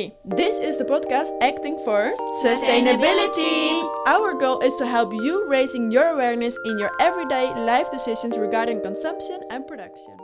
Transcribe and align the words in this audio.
Hey, 0.00 0.14
this 0.24 0.58
is 0.58 0.78
the 0.78 0.84
podcast 0.86 1.30
Acting 1.42 1.76
for 1.84 2.14
Sustainability. 2.42 3.84
Our 4.06 4.32
goal 4.32 4.60
is 4.60 4.74
to 4.76 4.86
help 4.86 5.12
you 5.12 5.46
raising 5.46 5.90
your 5.90 6.06
awareness 6.14 6.56
in 6.64 6.78
your 6.78 6.90
everyday 6.98 7.52
life 7.54 7.90
decisions 7.90 8.38
regarding 8.38 8.80
consumption 8.80 9.42
and 9.50 9.66
production. 9.68 10.16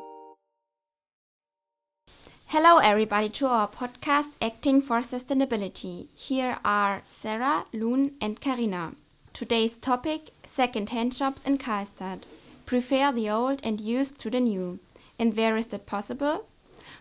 Hello, 2.46 2.78
everybody, 2.78 3.28
to 3.28 3.48
our 3.48 3.68
podcast 3.68 4.32
Acting 4.40 4.80
for 4.80 5.00
Sustainability. 5.00 6.08
Here 6.16 6.56
are 6.64 7.02
Sarah, 7.10 7.66
Loon, 7.74 8.12
and 8.18 8.40
Karina. 8.40 8.92
Today's 9.34 9.76
topic 9.76 10.30
second-hand 10.46 11.12
shops 11.12 11.44
in 11.44 11.58
Karlstad. 11.58 12.22
Prefer 12.64 13.12
the 13.12 13.28
old 13.28 13.60
and 13.62 13.78
used 13.78 14.18
to 14.20 14.30
the 14.30 14.40
new. 14.40 14.78
And 15.18 15.36
where 15.36 15.58
is 15.58 15.66
that 15.66 15.84
possible? 15.84 16.46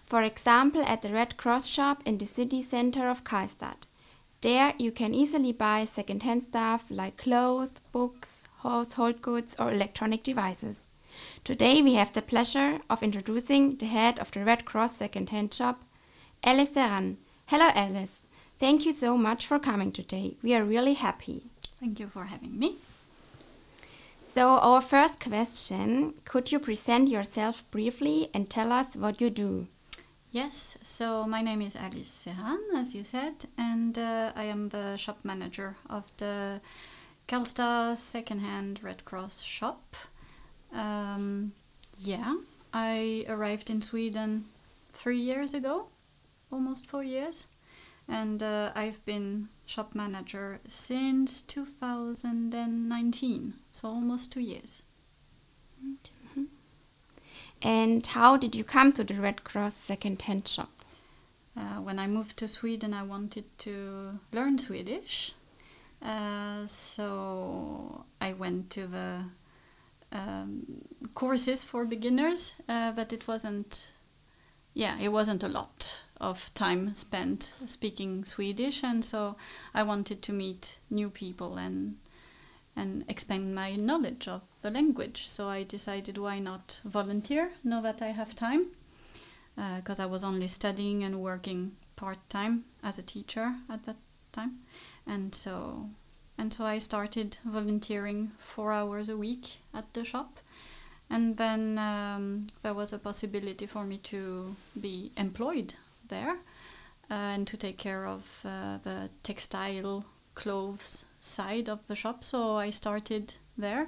For 0.06 0.22
example, 0.22 0.84
at 0.86 1.02
the 1.02 1.12
Red 1.12 1.36
Cross 1.36 1.68
shop 1.68 2.04
in 2.06 2.18
the 2.18 2.26
city 2.26 2.62
center 2.62 3.10
of 3.10 3.24
Karlstad. 3.24 3.88
There 4.42 4.74
you 4.78 4.92
can 4.92 5.16
easily 5.16 5.52
buy 5.52 5.86
second-hand 5.86 6.44
stuff 6.44 6.86
like 6.90 7.18
clothes, 7.18 7.74
books, 7.92 8.44
household 8.62 9.24
goods, 9.24 9.56
or 9.58 9.72
electronic 9.72 10.22
devices. 10.22 10.92
Today 11.44 11.82
we 11.82 11.96
have 11.96 12.14
the 12.14 12.22
pleasure 12.22 12.80
of 12.90 13.02
introducing 13.02 13.78
the 13.78 13.88
head 13.88 14.20
of 14.20 14.30
the 14.32 14.44
Red 14.44 14.66
Cross 14.66 14.98
second-hand 14.98 15.54
shop, 15.54 15.84
Alice 16.44 16.74
Sérane. 16.74 17.16
Hello, 17.48 17.72
Alice. 17.74 18.28
Thank 18.60 18.86
you 18.86 18.92
so 18.92 19.18
much 19.18 19.48
for 19.48 19.58
coming 19.58 19.92
today. 19.92 20.38
We 20.44 20.54
are 20.54 20.64
really 20.64 20.94
happy. 20.94 21.46
Thank 21.80 22.00
you 22.00 22.08
for 22.08 22.26
having 22.26 22.60
me. 22.60 22.76
So, 24.24 24.60
our 24.60 24.82
first 24.82 25.20
question 25.20 26.14
could 26.26 26.52
you 26.52 26.60
present 26.60 27.10
yourself 27.10 27.64
briefly 27.72 28.30
and 28.34 28.50
tell 28.50 28.72
us 28.72 28.96
what 28.96 29.20
you 29.20 29.30
do? 29.30 29.68
Yes, 30.36 30.76
so 30.82 31.26
my 31.26 31.42
name 31.42 31.62
is 31.62 31.78
Alice 31.78 32.28
Sérane, 32.28 32.76
as 32.76 32.94
you 32.94 33.06
said, 33.06 33.46
and 33.58 33.98
uh, 33.98 34.34
I 34.36 34.44
am 34.44 34.68
the 34.68 34.98
shop 34.98 35.20
manager 35.24 35.78
of 35.90 36.04
the 36.18 36.60
Karlstad 37.30 37.96
secondhand 37.96 38.82
Red 38.84 39.06
Cross 39.06 39.44
shop. 39.44 39.96
Um, 40.74 41.54
yeah, 41.98 42.36
I 42.74 43.26
arrived 43.30 43.70
in 43.70 43.82
Sweden 43.82 44.44
three 44.92 45.20
years 45.20 45.54
ago, 45.54 45.88
almost 46.52 46.86
four 46.86 47.06
years, 47.06 47.48
and 48.10 48.44
uh, 48.44 48.74
I've 48.76 49.06
been 49.06 49.48
shop 49.66 49.96
manager 49.96 50.60
since 50.68 51.44
2019, 51.44 53.54
so 53.72 53.88
almost 53.88 54.34
two 54.34 54.42
years. 54.42 54.82
And 57.66 58.06
how 58.06 58.38
did 58.38 58.54
you 58.54 58.64
come 58.64 58.94
to 58.94 59.04
the 59.04 59.16
Red 59.16 59.44
Cross 59.44 59.74
second-hand 59.74 60.48
shop? 60.48 60.70
Uh, 61.58 61.82
when 61.82 61.98
I 61.98 62.06
moved 62.06 62.38
to 62.38 62.48
Sweden, 62.48 62.94
I 62.94 63.02
wanted 63.02 63.46
to 63.60 64.20
learn 64.32 64.60
Swedish. 64.60 65.34
Uh, 66.00 66.68
so 66.68 68.06
I 68.22 68.34
went 68.34 68.70
to 68.70 68.86
the 68.86 69.24
um, 70.12 70.84
courses 71.16 71.64
for 71.64 71.86
beginners, 71.86 72.54
uh, 72.70 72.92
but 72.92 73.12
it 73.12 73.28
wasn't, 73.28 73.94
yeah, 74.76 75.00
it 75.00 75.10
wasn't 75.10 75.42
a 75.42 75.48
lot 75.48 76.04
of 76.22 76.54
time 76.54 76.94
spent 76.94 77.54
speaking 77.66 78.26
Swedish, 78.26 78.84
and 78.84 79.04
so 79.04 79.38
I 79.74 79.82
wanted 79.82 80.22
to 80.22 80.34
meet 80.34 80.78
new 80.92 81.10
people 81.10 81.58
and 81.58 81.98
and 82.78 83.06
expand 83.08 83.56
my 83.56 83.76
knowledge 83.76 84.28
of 84.28 84.42
the 84.66 84.72
language. 84.72 85.28
So 85.28 85.48
I 85.48 85.64
decided 85.64 86.18
why 86.18 86.40
not 86.40 86.82
volunteer 86.84 87.52
now 87.64 87.82
that 87.82 88.02
I 88.02 88.12
have 88.12 88.34
time, 88.34 88.64
because 89.56 90.00
uh, 90.00 90.04
I 90.04 90.08
was 90.08 90.24
only 90.24 90.48
studying 90.48 91.04
and 91.04 91.22
working 91.22 91.72
part 91.96 92.18
time 92.30 92.66
as 92.82 92.98
a 92.98 93.04
teacher 93.04 93.54
at 93.70 93.86
that 93.86 93.98
time, 94.32 94.54
and 95.06 95.36
so 95.36 95.90
and 96.38 96.54
so 96.54 96.66
I 96.66 96.80
started 96.80 97.38
volunteering 97.46 98.32
four 98.40 98.74
hours 98.74 99.08
a 99.08 99.18
week 99.18 99.46
at 99.74 99.94
the 99.94 100.04
shop. 100.04 100.40
And 101.10 101.38
then 101.38 101.78
um, 101.78 102.48
there 102.64 102.74
was 102.74 102.92
a 102.92 102.98
possibility 102.98 103.68
for 103.68 103.84
me 103.86 103.98
to 104.00 104.56
be 104.82 105.12
employed 105.16 105.76
there 106.10 106.38
uh, 107.12 107.36
and 107.36 107.48
to 107.48 107.58
take 107.58 107.78
care 107.78 108.08
of 108.08 108.24
uh, 108.44 108.80
the 108.84 109.10
textile 109.22 110.04
clothes 110.34 111.06
side 111.22 111.70
of 111.70 111.80
the 111.88 111.96
shop. 111.96 112.24
So 112.24 112.58
I 112.58 112.72
started 112.72 113.36
there, 113.58 113.88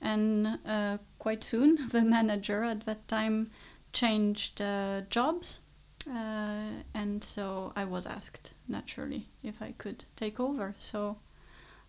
and 0.00 0.58
uh, 0.66 0.98
quite 1.18 1.44
soon 1.44 1.88
the 1.90 2.02
manager 2.02 2.64
at 2.64 2.86
that 2.86 3.06
time 3.08 3.50
changed 3.92 4.60
uh, 4.60 5.02
jobs, 5.10 5.60
uh, 6.08 6.82
and 6.94 7.22
so 7.24 7.72
I 7.76 7.84
was 7.84 8.06
asked 8.06 8.52
naturally 8.66 9.26
if 9.42 9.60
I 9.60 9.72
could 9.78 10.04
take 10.16 10.38
over. 10.40 10.74
So 10.78 11.16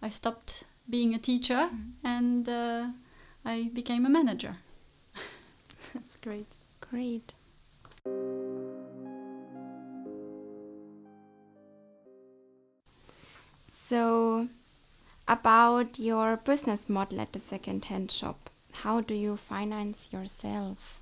I 0.02 0.09
stopped 0.09 0.64
being 0.90 1.14
a 1.14 1.20
teacher 1.20 1.70
mm. 1.74 1.92
and 2.03 2.50
uh, 2.50 2.88
I 3.46 3.70
became 3.74 4.06
a 4.06 4.09
manager. 4.09 4.58
That's 5.94 6.16
great. 6.18 6.47
Great. 6.81 7.34
So, 13.90 14.47
about 15.29 16.00
your 16.00 16.38
business 16.38 16.90
model 16.90 17.22
at 17.22 17.31
the 17.34 17.40
second-hand 17.40 18.12
shop, 18.12 18.50
how 18.73 19.00
do 19.00 19.13
you 19.13 19.38
finance 19.38 20.09
yourself? 20.12 21.00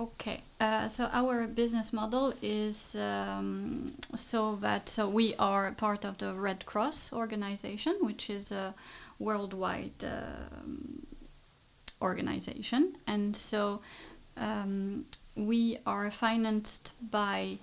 Okay, 0.00 0.40
uh, 0.60 0.88
so 0.88 1.10
our 1.12 1.46
business 1.46 1.92
model 1.92 2.32
is 2.40 2.96
um, 2.96 3.92
so 4.14 4.56
that 4.56 4.88
so 4.88 5.08
we 5.08 5.34
are 5.38 5.70
part 5.72 6.04
of 6.04 6.16
the 6.16 6.32
Red 6.32 6.64
Cross 6.64 7.12
organization, 7.12 7.96
which 8.00 8.30
is 8.30 8.50
a 8.52 8.74
worldwide 9.18 10.02
um, 10.02 11.06
organization, 12.00 12.94
and 13.06 13.36
so 13.36 13.80
um, 14.38 15.04
we 15.36 15.76
are 15.84 16.10
financed 16.10 16.94
by 17.10 17.58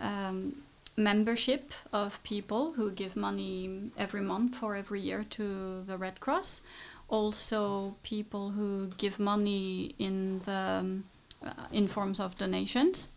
um, 0.00 0.62
membership 0.96 1.72
of 1.92 2.22
people 2.22 2.72
who 2.72 2.90
give 2.90 3.16
money 3.16 3.90
every 3.96 4.20
month 4.20 4.62
or 4.62 4.76
every 4.76 5.00
year 5.00 5.24
to 5.30 5.82
the 5.82 5.96
Red 5.96 6.20
Cross. 6.20 6.60
Also, 7.08 7.96
people 8.02 8.50
who 8.50 8.88
give 8.96 9.18
money 9.18 9.94
in 9.98 10.40
the 10.40 11.02
uh, 11.44 11.52
in 11.72 11.88
forms 11.88 12.20
of 12.20 12.36
donations, 12.36 13.08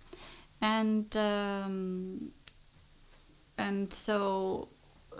and 0.59 1.16
um, 1.16 2.31
and 3.58 3.94
so 3.94 4.68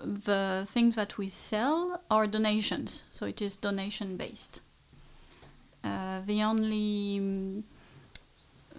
the 0.04 0.68
things 0.70 0.96
that 0.96 1.18
we 1.18 1.30
sell 1.30 2.02
are 2.12 2.28
donations. 2.28 3.04
So 3.12 3.26
it 3.26 3.42
is 3.42 3.56
donation 3.56 4.18
based. 4.18 4.60
Uh, 5.84 6.22
the 6.26 6.42
only 6.42 7.64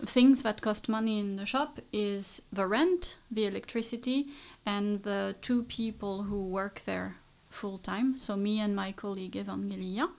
things 0.05 0.43
that 0.43 0.62
cost 0.62 0.89
money 0.89 1.19
in 1.19 1.37
the 1.37 1.47
shop 1.47 1.81
is 1.93 2.43
the 2.53 2.67
rent, 2.67 3.19
the 3.31 3.47
electricity, 3.47 4.29
and 4.65 5.03
the 5.03 5.37
two 5.41 5.62
people 5.65 6.25
who 6.25 6.45
work 6.45 6.83
there 6.84 7.17
full 7.49 7.79
time. 7.79 8.19
So 8.19 8.37
me 8.37 8.61
and 8.61 8.77
my 8.77 8.93
colleague 8.93 9.33
Evangelia. 9.33 10.11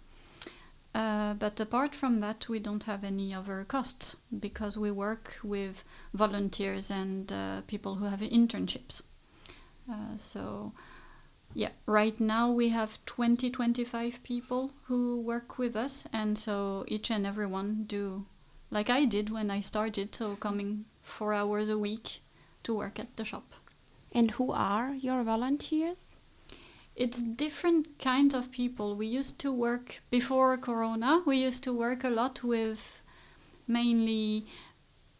Uh, 0.95 1.35
but 1.35 1.59
apart 1.59 1.93
from 1.93 2.21
that, 2.21 2.49
we 2.49 2.57
don't 2.59 2.83
have 2.83 3.03
any 3.03 3.33
other 3.33 3.63
costs 3.67 4.15
because 4.39 4.77
we 4.77 4.89
work 4.89 5.37
with 5.43 5.83
volunteers 6.13 6.89
and 6.89 7.31
uh, 7.31 7.61
people 7.67 7.95
who 7.95 8.05
have 8.05 8.21
internships. 8.21 9.03
Uh, 9.89 10.15
so, 10.15 10.73
yeah, 11.53 11.69
right 11.85 12.19
now 12.19 12.51
we 12.51 12.69
have 12.69 12.97
20 13.05 13.51
25 13.51 14.23
people 14.23 14.71
who 14.85 15.21
work 15.21 15.59
with 15.59 15.75
us, 15.75 16.07
and 16.11 16.37
so 16.37 16.83
each 16.87 17.11
and 17.11 17.27
every 17.27 17.47
one 17.47 17.83
do 17.83 18.25
like 18.69 18.89
I 18.89 19.05
did 19.05 19.29
when 19.29 19.49
I 19.49 19.61
started, 19.61 20.13
so 20.13 20.35
coming 20.35 20.85
four 21.01 21.33
hours 21.33 21.69
a 21.69 21.77
week 21.77 22.19
to 22.63 22.73
work 22.73 22.99
at 22.99 23.15
the 23.15 23.25
shop. 23.25 23.45
And 24.11 24.31
who 24.31 24.51
are 24.51 24.93
your 24.93 25.23
volunteers? 25.23 26.15
It's 26.95 27.21
different 27.21 27.99
kinds 27.99 28.33
of 28.33 28.51
people. 28.51 28.95
We 28.95 29.05
used 29.05 29.39
to 29.39 29.51
work 29.51 30.01
before 30.09 30.57
Corona, 30.57 31.21
we 31.25 31.37
used 31.37 31.63
to 31.65 31.73
work 31.73 32.03
a 32.03 32.09
lot 32.09 32.43
with 32.43 33.01
mainly 33.67 34.47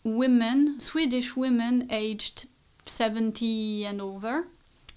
women, 0.03 0.79
Swedish 0.79 1.35
women 1.35 1.87
aged 1.91 2.47
70 2.85 3.85
and 3.85 4.01
over. 4.01 4.47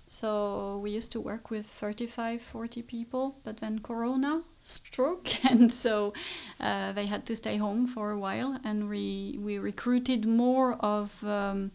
So 0.06 0.78
we 0.82 0.90
used 0.90 1.12
to 1.12 1.20
work 1.20 1.50
with 1.50 1.66
35, 1.66 2.42
40 2.42 2.82
people, 2.82 3.36
but 3.44 3.58
then 3.58 3.80
Corona 3.80 4.42
stroke, 4.62 5.44
and 5.50 5.72
so 5.72 6.12
uh, 6.60 6.92
they 6.92 7.06
had 7.06 7.26
to 7.26 7.36
stay 7.36 7.56
home 7.56 7.86
for 7.86 8.10
a 8.10 8.18
while, 8.18 8.58
and 8.64 8.88
we 8.88 9.38
we 9.40 9.58
recruited 9.58 10.26
more 10.26 10.74
of 10.80 11.24
um, 11.24 11.70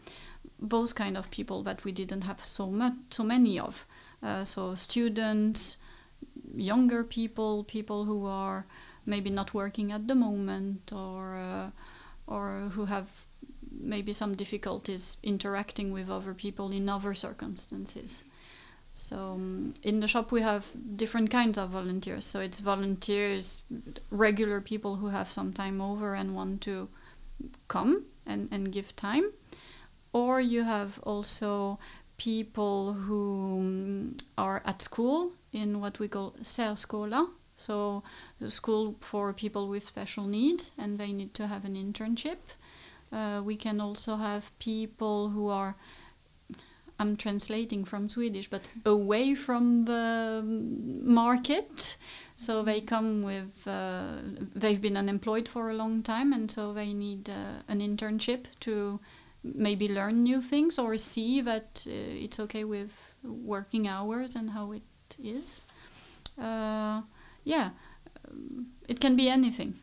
those 0.60 0.94
kind 0.94 1.18
of 1.18 1.30
people 1.32 1.64
that 1.64 1.84
we 1.84 1.92
didn't 1.92 2.24
have 2.24 2.44
so 2.44 2.68
much, 2.68 2.94
so 3.10 3.24
many 3.24 3.60
of. 3.60 3.86
Uh, 4.24 4.44
so 4.44 4.76
students, 4.76 5.78
younger 6.56 7.04
people, 7.04 7.64
people 7.64 8.06
who 8.06 8.26
are 8.26 8.66
maybe 9.06 9.30
not 9.30 9.54
working 9.54 9.92
at 9.92 10.08
the 10.08 10.16
moment, 10.16 10.92
or 10.94 11.36
uh, 11.36 11.70
or 12.28 12.70
who 12.74 12.86
have 12.86 13.08
maybe 13.72 14.14
some 14.14 14.36
difficulties 14.36 15.18
interacting 15.22 15.92
with 15.92 16.10
other 16.10 16.34
people 16.34 16.72
in 16.72 16.90
other 16.90 17.14
circumstances. 17.14 18.24
So 18.97 19.33
um, 19.33 19.74
in 19.83 20.00
the 20.00 20.07
shop 20.07 20.31
we 20.31 20.42
have 20.42 20.65
different 20.95 21.30
kinds 21.30 21.57
of 21.57 21.71
volunteers. 21.71 22.25
So 22.25 22.39
it's 22.39 22.59
volunteers, 22.59 23.62
regular 24.09 24.62
people 24.62 24.95
who 24.95 25.07
have 25.07 25.30
some 25.30 25.51
time 25.51 25.81
over 25.81 26.15
and 26.15 26.33
want 26.33 26.62
to 26.62 26.88
come 27.68 28.06
and, 28.25 28.47
and 28.53 28.71
give 28.71 28.95
time. 28.95 29.31
Or 30.13 30.39
you 30.39 30.63
have 30.63 30.97
also 31.03 31.77
people 32.15 32.94
who 32.94 33.59
um, 33.59 34.18
are 34.38 34.63
at 34.65 34.81
school 34.81 35.33
in 35.51 35.81
what 35.81 36.00
we 36.00 36.07
call 36.07 36.31
särskola, 36.42 37.27
so 37.57 38.01
the 38.39 38.50
school 38.50 38.95
for 39.01 39.33
people 39.33 39.68
with 39.68 39.86
special 39.86 40.25
needs, 40.25 40.71
and 40.77 40.97
they 40.97 41.12
need 41.12 41.33
to 41.33 41.47
have 41.47 41.65
an 41.65 41.75
internship. 41.75 42.38
Uh, 43.12 43.42
we 43.44 43.57
can 43.57 43.81
also 43.81 44.15
have 44.15 44.57
people 44.59 45.30
who 45.30 45.50
are 45.50 45.75
I'm 46.97 47.18
translating 47.18 47.83
from 47.83 48.07
Swedish, 48.07 48.50
but 48.50 48.68
away 48.86 49.36
from 49.36 49.86
the 49.86 50.42
market. 50.45 51.97
So 52.38 52.63
they 52.63 52.81
come 52.81 53.24
with, 53.24 53.68
uh, 53.68 54.18
they've 54.56 54.80
been 54.80 54.97
unemployed 54.97 55.47
for 55.47 55.69
a 55.69 55.74
long 55.74 56.03
time, 56.03 56.33
and 56.33 56.50
so 56.50 56.74
they 56.74 56.94
need 56.94 57.30
uh, 57.30 57.63
an 57.68 57.80
internship 57.80 58.45
to 58.62 59.00
maybe 59.44 59.88
learn 59.88 60.24
new 60.24 60.42
things 60.42 60.80
or 60.80 60.97
see 60.97 61.42
that 61.42 61.86
uh, 61.88 61.92
it's 61.92 62.39
okay 62.39 62.63
with 62.63 62.92
working 63.24 63.88
hours 63.88 64.36
and 64.36 64.51
how 64.51 64.71
it 64.71 64.83
is. 65.21 65.62
Uh, 66.39 67.01
yeah, 67.44 67.69
um, 68.27 68.68
it 68.88 69.00
can 69.00 69.15
be 69.15 69.30
anything. 69.30 69.80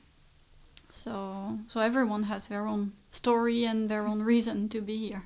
So, 0.90 1.58
so 1.68 1.80
everyone 1.80 2.24
has 2.24 2.48
their 2.48 2.66
own 2.66 2.92
story 3.10 3.64
and 3.64 3.88
their 3.88 4.06
own 4.06 4.22
reason 4.22 4.68
to 4.70 4.80
be 4.80 5.08
here. 5.08 5.24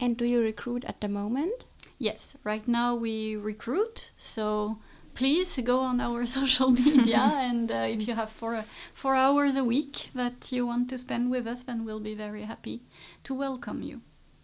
And 0.00 0.16
do 0.16 0.24
you 0.24 0.40
recruit 0.42 0.84
at 0.84 1.00
the 1.00 1.08
moment? 1.08 1.64
Yes, 1.98 2.36
right 2.44 2.66
now 2.66 2.94
we 2.94 3.36
recruit. 3.36 4.10
So 4.16 4.78
please 5.14 5.60
go 5.62 5.80
on 5.80 6.00
our 6.00 6.24
social 6.38 6.70
media 6.70 7.18
and 7.34 7.70
uh, 7.70 7.86
if 7.88 8.08
you 8.08 8.14
have 8.14 8.30
four 8.30 8.64
four 8.94 9.14
hours 9.14 9.56
a 9.56 9.64
week 9.64 10.10
that 10.14 10.50
you 10.50 10.66
want 10.66 10.88
to 10.90 10.98
spend 10.98 11.30
with 11.30 11.46
us, 11.46 11.62
then 11.64 11.84
we'll 11.84 12.00
be 12.00 12.14
very 12.14 12.44
happy 12.44 12.80
to 13.24 13.34
welcome 13.34 13.82
you. 13.82 14.00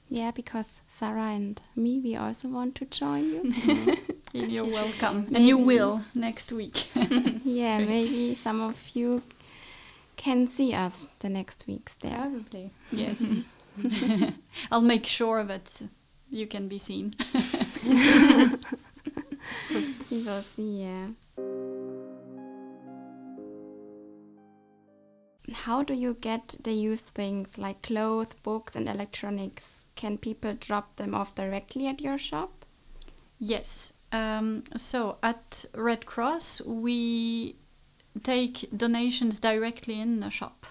Yeah, 0.09 0.31
because 0.31 0.81
Sarah 0.87 1.33
and 1.35 1.61
me, 1.75 1.99
we 1.99 2.15
also 2.15 2.49
want 2.49 2.75
to 2.77 2.85
join 2.85 3.25
you. 3.25 3.97
And 4.35 4.53
You're 4.53 4.71
welcome, 4.71 5.29
and 5.35 5.47
you 5.47 5.57
will 5.57 6.03
next 6.15 6.53
week. 6.53 6.89
yeah, 7.45 7.79
maybe 7.79 8.35
some 8.35 8.61
of 8.61 8.91
you 8.93 9.23
can 10.17 10.47
see 10.47 10.75
us 10.75 11.09
the 11.21 11.31
next 11.31 11.67
weeks 11.67 11.97
there. 11.97 12.19
Probably, 12.19 12.71
yes. 12.93 13.45
I'll 14.71 14.81
make 14.81 15.07
sure 15.07 15.45
that 15.45 15.83
you 16.31 16.47
can 16.47 16.69
be 16.69 16.79
seen. 16.79 17.15
we 20.11 20.23
will 20.23 20.43
see, 20.43 20.83
yeah. 20.83 21.09
How 25.53 25.83
do 25.83 25.95
you 25.95 26.15
get 26.21 26.57
the 26.63 26.73
used 26.73 27.07
things 27.07 27.57
like 27.57 27.83
clothes, 27.83 28.35
books, 28.43 28.75
and 28.75 28.89
electronics? 28.89 29.87
Can 29.95 30.19
people 30.19 30.55
drop 30.55 30.97
them 30.97 31.15
off 31.15 31.35
directly 31.35 31.87
at 31.87 32.01
your 32.01 32.19
shop? 32.19 32.65
Yes. 33.39 33.93
Um, 34.13 34.65
so 34.77 35.19
at 35.23 35.65
Red 35.75 36.07
Cross, 36.07 36.63
we 36.63 37.57
take 38.23 38.69
donations 38.77 39.39
directly 39.39 40.01
in 40.01 40.21
the 40.21 40.31
shop. 40.31 40.67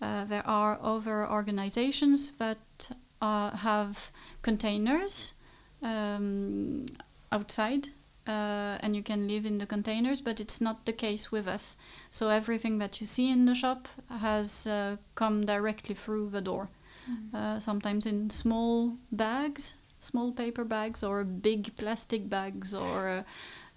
Uh, 0.00 0.24
there 0.24 0.46
are 0.46 0.78
other 0.82 1.28
organizations 1.28 2.32
that 2.38 2.90
uh, 3.20 3.50
have 3.56 4.10
containers 4.42 5.34
um, 5.82 6.86
outside 7.32 7.88
uh, 8.26 8.76
and 8.80 8.94
you 8.94 9.02
can 9.02 9.26
live 9.26 9.46
in 9.46 9.58
the 9.58 9.66
containers, 9.66 10.20
but 10.20 10.38
it's 10.38 10.60
not 10.60 10.84
the 10.84 10.92
case 10.92 11.32
with 11.32 11.48
us. 11.48 11.76
So 12.10 12.28
everything 12.28 12.78
that 12.78 13.00
you 13.00 13.06
see 13.06 13.30
in 13.30 13.46
the 13.46 13.54
shop 13.54 13.88
has 14.10 14.66
uh, 14.66 14.96
come 15.14 15.46
directly 15.46 15.94
through 15.94 16.30
the 16.30 16.40
door. 16.42 16.68
Mm. 17.08 17.62
sometimes 17.62 18.04
in 18.04 18.28
small 18.28 18.98
bags, 19.10 19.72
small 19.98 20.30
paper 20.30 20.62
bags, 20.62 21.02
or 21.02 21.24
big 21.24 21.74
plastic 21.76 22.28
bags 22.28 22.74
or 22.74 23.24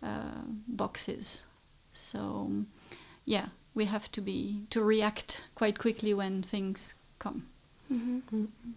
uh, 0.04 0.42
boxes. 0.68 1.46
So, 1.94 2.52
yeah, 3.24 3.48
we 3.74 3.86
have 3.86 4.12
to 4.12 4.22
be 4.22 4.62
to 4.70 4.84
react 4.84 5.44
quite 5.56 5.80
quickly 5.80 6.14
when 6.14 6.42
things 6.42 6.96
come. 7.20 7.48
Mm-hmm. 7.92 8.18
Mm-hmm. 8.18 8.72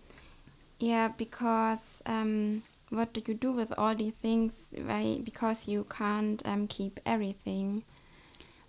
Yeah, 0.79 1.09
because 1.09 2.03
um, 2.07 2.63
what 2.91 3.13
do 3.13 3.23
you 3.27 3.35
do 3.35 3.53
with 3.53 3.73
all 3.79 3.95
these 3.95 4.15
things? 4.15 4.69
Why? 4.77 5.21
Because 5.23 5.69
you 5.69 5.87
can't 5.89 6.43
um, 6.45 6.67
keep 6.67 7.01
everything. 7.07 7.85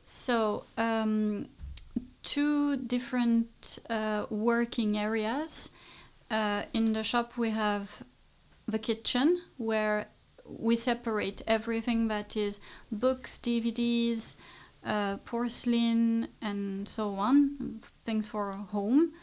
So 0.04 0.64
um, 0.78 1.48
two 2.24 2.78
different 2.78 3.80
uh, 3.90 4.26
working 4.30 4.98
areas. 4.98 5.72
Uh, 6.30 6.64
in 6.74 6.94
the 6.94 7.04
shop, 7.04 7.38
we 7.38 7.52
have 7.52 8.04
the 8.68 8.80
kitchen 8.80 9.42
where 9.58 10.08
we 10.46 10.76
separate 10.76 11.42
everything 11.48 12.08
that 12.08 12.36
is 12.36 12.60
books, 12.92 13.38
DVDs, 13.38 14.36
uh, 14.86 15.18
porcelain, 15.26 16.28
and 16.42 16.88
so 16.88 17.16
on, 17.16 17.80
things 18.06 18.28
for 18.28 18.52
home. 18.52 19.14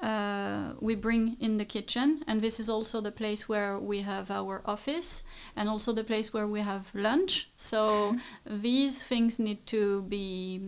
Uh, 0.00 0.74
we 0.78 0.94
bring 0.94 1.36
in 1.40 1.56
the 1.56 1.64
kitchen, 1.64 2.22
and 2.26 2.42
this 2.42 2.60
is 2.60 2.68
also 2.68 3.00
the 3.00 3.10
place 3.10 3.48
where 3.48 3.78
we 3.78 4.02
have 4.02 4.30
our 4.30 4.60
office 4.66 5.22
and 5.56 5.68
also 5.68 5.92
the 5.92 6.04
place 6.04 6.34
where 6.34 6.46
we 6.46 6.60
have 6.60 6.94
lunch. 6.94 7.48
So 7.56 8.16
these 8.44 9.02
things 9.02 9.38
need 9.38 9.66
to 9.68 10.02
be 10.02 10.60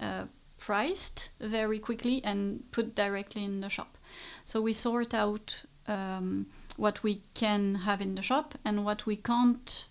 uh, 0.00 0.24
priced 0.58 1.30
very 1.40 1.78
quickly 1.78 2.22
and 2.24 2.64
put 2.72 2.94
directly 2.94 3.44
in 3.44 3.60
the 3.60 3.68
shop. 3.68 3.98
So 4.46 4.62
we 4.62 4.72
sort 4.72 5.12
out 5.12 5.64
um, 5.86 6.46
what 6.78 7.02
we 7.02 7.20
can 7.34 7.74
have 7.74 8.00
in 8.00 8.14
the 8.14 8.22
shop 8.22 8.54
and 8.64 8.84
what 8.84 9.04
we 9.04 9.16
can't 9.16 9.88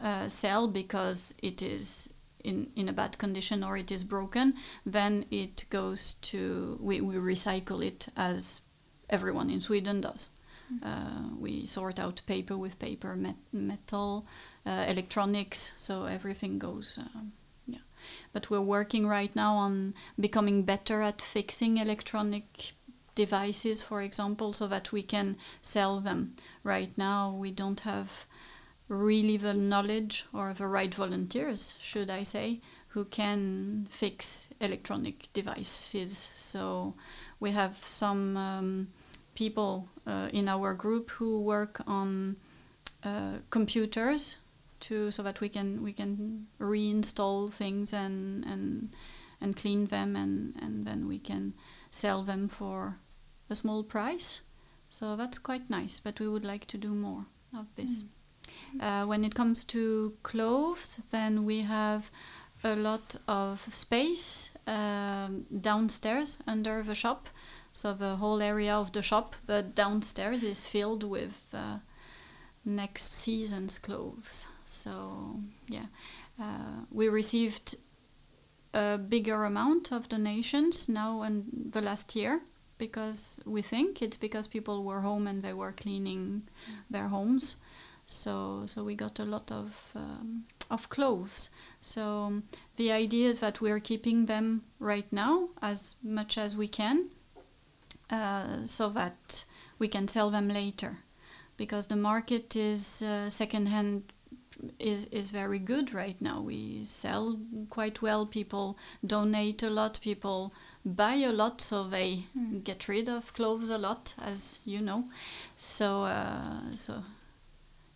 uh, 0.00 0.28
sell 0.28 0.68
because 0.68 1.34
it 1.42 1.62
is 1.62 2.10
in, 2.44 2.70
in 2.76 2.88
a 2.88 2.92
bad 2.92 3.18
condition 3.18 3.62
or 3.62 3.76
it 3.76 3.90
is 3.90 4.04
broken, 4.04 4.54
then 4.84 5.24
it 5.30 5.64
goes 5.70 6.14
to, 6.14 6.78
we, 6.80 7.00
we 7.00 7.16
recycle 7.16 7.84
it 7.84 8.08
as 8.16 8.62
everyone 9.08 9.50
in 9.50 9.60
Sweden 9.60 10.00
does. 10.00 10.30
Mm. 10.72 10.78
Uh, 10.82 11.36
we 11.38 11.66
sort 11.66 11.98
out 11.98 12.22
paper 12.26 12.56
with 12.56 12.78
paper, 12.78 13.16
met 13.16 13.36
metal, 13.52 14.26
uh, 14.66 14.84
electronics, 14.88 15.72
so 15.76 16.04
everything 16.04 16.58
goes. 16.58 16.98
Um, 16.98 17.32
yeah, 17.66 17.78
but 18.32 18.50
we're 18.50 18.60
working 18.60 19.06
right 19.06 19.34
now 19.34 19.54
on 19.56 19.94
becoming 20.18 20.62
better 20.62 21.02
at 21.02 21.22
fixing 21.22 21.78
electronic 21.78 22.72
devices, 23.14 23.82
for 23.82 24.00
example, 24.00 24.52
so 24.52 24.66
that 24.68 24.92
we 24.92 25.02
can 25.02 25.36
sell 25.60 26.00
them. 26.00 26.36
Right 26.62 26.96
now, 26.96 27.34
we 27.36 27.50
don't 27.50 27.80
have 27.80 28.26
really 28.90 29.36
the 29.36 29.54
knowledge 29.54 30.26
or 30.34 30.52
the 30.52 30.66
right 30.66 30.92
volunteers, 30.92 31.74
should 31.80 32.10
I 32.10 32.24
say, 32.24 32.60
who 32.88 33.04
can 33.04 33.86
fix 33.88 34.48
electronic 34.60 35.32
devices. 35.32 36.30
So 36.34 36.94
we 37.38 37.52
have 37.52 37.78
some 37.86 38.36
um, 38.36 38.88
people 39.36 39.88
uh, 40.06 40.28
in 40.32 40.48
our 40.48 40.74
group 40.74 41.10
who 41.10 41.40
work 41.40 41.80
on 41.86 42.36
uh, 43.04 43.38
computers 43.50 44.36
to 44.80 45.10
so 45.10 45.22
that 45.22 45.40
we 45.40 45.48
can 45.48 45.82
we 45.82 45.92
can 45.92 46.46
reinstall 46.58 47.52
things 47.52 47.92
and 47.92 48.44
and 48.44 48.90
and 49.40 49.56
clean 49.56 49.86
them 49.86 50.16
and 50.16 50.54
and 50.60 50.86
then 50.86 51.06
we 51.06 51.18
can 51.18 51.54
sell 51.90 52.24
them 52.24 52.48
for 52.48 52.98
a 53.48 53.54
small 53.54 53.84
price. 53.84 54.40
So 54.88 55.14
that's 55.14 55.38
quite 55.38 55.70
nice, 55.70 56.00
but 56.00 56.18
we 56.18 56.28
would 56.28 56.44
like 56.44 56.66
to 56.66 56.78
do 56.78 56.94
more 56.94 57.26
of 57.56 57.66
this. 57.76 58.02
Mm. 58.02 58.08
Uh, 58.78 59.04
when 59.04 59.24
it 59.24 59.34
comes 59.34 59.64
to 59.64 60.14
clothes, 60.22 61.00
then 61.10 61.44
we 61.44 61.62
have 61.62 62.10
a 62.62 62.76
lot 62.76 63.16
of 63.26 63.66
space 63.72 64.50
um, 64.66 65.46
downstairs 65.60 66.38
under 66.46 66.82
the 66.82 66.94
shop. 66.94 67.28
So 67.72 67.94
the 67.94 68.16
whole 68.16 68.42
area 68.42 68.74
of 68.74 68.92
the 68.92 69.02
shop, 69.02 69.36
but 69.46 69.74
downstairs 69.74 70.42
is 70.42 70.66
filled 70.66 71.04
with 71.04 71.40
uh, 71.54 71.78
next 72.64 73.14
season's 73.14 73.78
clothes. 73.78 74.46
So 74.66 75.40
yeah, 75.68 75.86
uh, 76.40 76.84
we 76.90 77.08
received 77.08 77.76
a 78.74 78.98
bigger 78.98 79.44
amount 79.44 79.92
of 79.92 80.08
donations 80.08 80.88
now 80.88 81.22
and 81.22 81.70
the 81.72 81.80
last 81.80 82.14
year 82.14 82.40
because 82.78 83.40
we 83.44 83.62
think 83.62 84.00
it's 84.00 84.16
because 84.16 84.46
people 84.46 84.84
were 84.84 85.00
home 85.00 85.26
and 85.26 85.42
they 85.42 85.52
were 85.52 85.72
cleaning 85.72 86.42
their 86.88 87.08
homes. 87.08 87.56
So 88.10 88.64
so 88.66 88.84
we 88.84 88.94
got 88.94 89.18
a 89.20 89.24
lot 89.24 89.52
of 89.52 89.68
um, 89.94 90.44
of 90.70 90.88
clothes. 90.88 91.50
So 91.80 92.02
um, 92.26 92.42
the 92.76 92.90
idea 92.92 93.28
is 93.28 93.38
that 93.40 93.60
we 93.60 93.70
are 93.70 93.80
keeping 93.80 94.26
them 94.26 94.62
right 94.80 95.10
now 95.12 95.48
as 95.62 95.96
much 96.02 96.38
as 96.38 96.56
we 96.56 96.68
can. 96.68 97.10
uh, 98.10 98.66
so 98.66 98.88
that 98.90 99.44
we 99.78 99.88
can 99.88 100.08
sell 100.08 100.30
them 100.30 100.48
later 100.48 100.98
because 101.56 101.86
the 101.86 101.96
market 101.96 102.56
is 102.56 103.02
uh, 103.02 103.30
secondhand 103.30 104.02
is 104.78 105.06
is 105.10 105.30
very 105.30 105.58
good 105.58 105.94
right 105.94 106.20
now. 106.20 106.40
We 106.42 106.84
sell 106.84 107.38
quite 107.70 108.02
well. 108.02 108.26
People 108.26 108.76
donate 109.06 109.62
a 109.62 109.70
lot. 109.70 110.00
People 110.02 110.52
buy 110.84 111.14
a 111.14 111.32
lot, 111.32 111.60
so 111.60 111.88
they 111.88 112.24
Mm. 112.36 112.64
get 112.64 112.88
rid 112.88 113.08
of 113.08 113.32
clothes 113.32 113.70
a 113.70 113.78
lot, 113.78 114.14
as 114.22 114.60
you 114.66 114.80
know. 114.80 115.04
So 115.56 116.04
uh, 116.04 116.60
so 116.76 117.02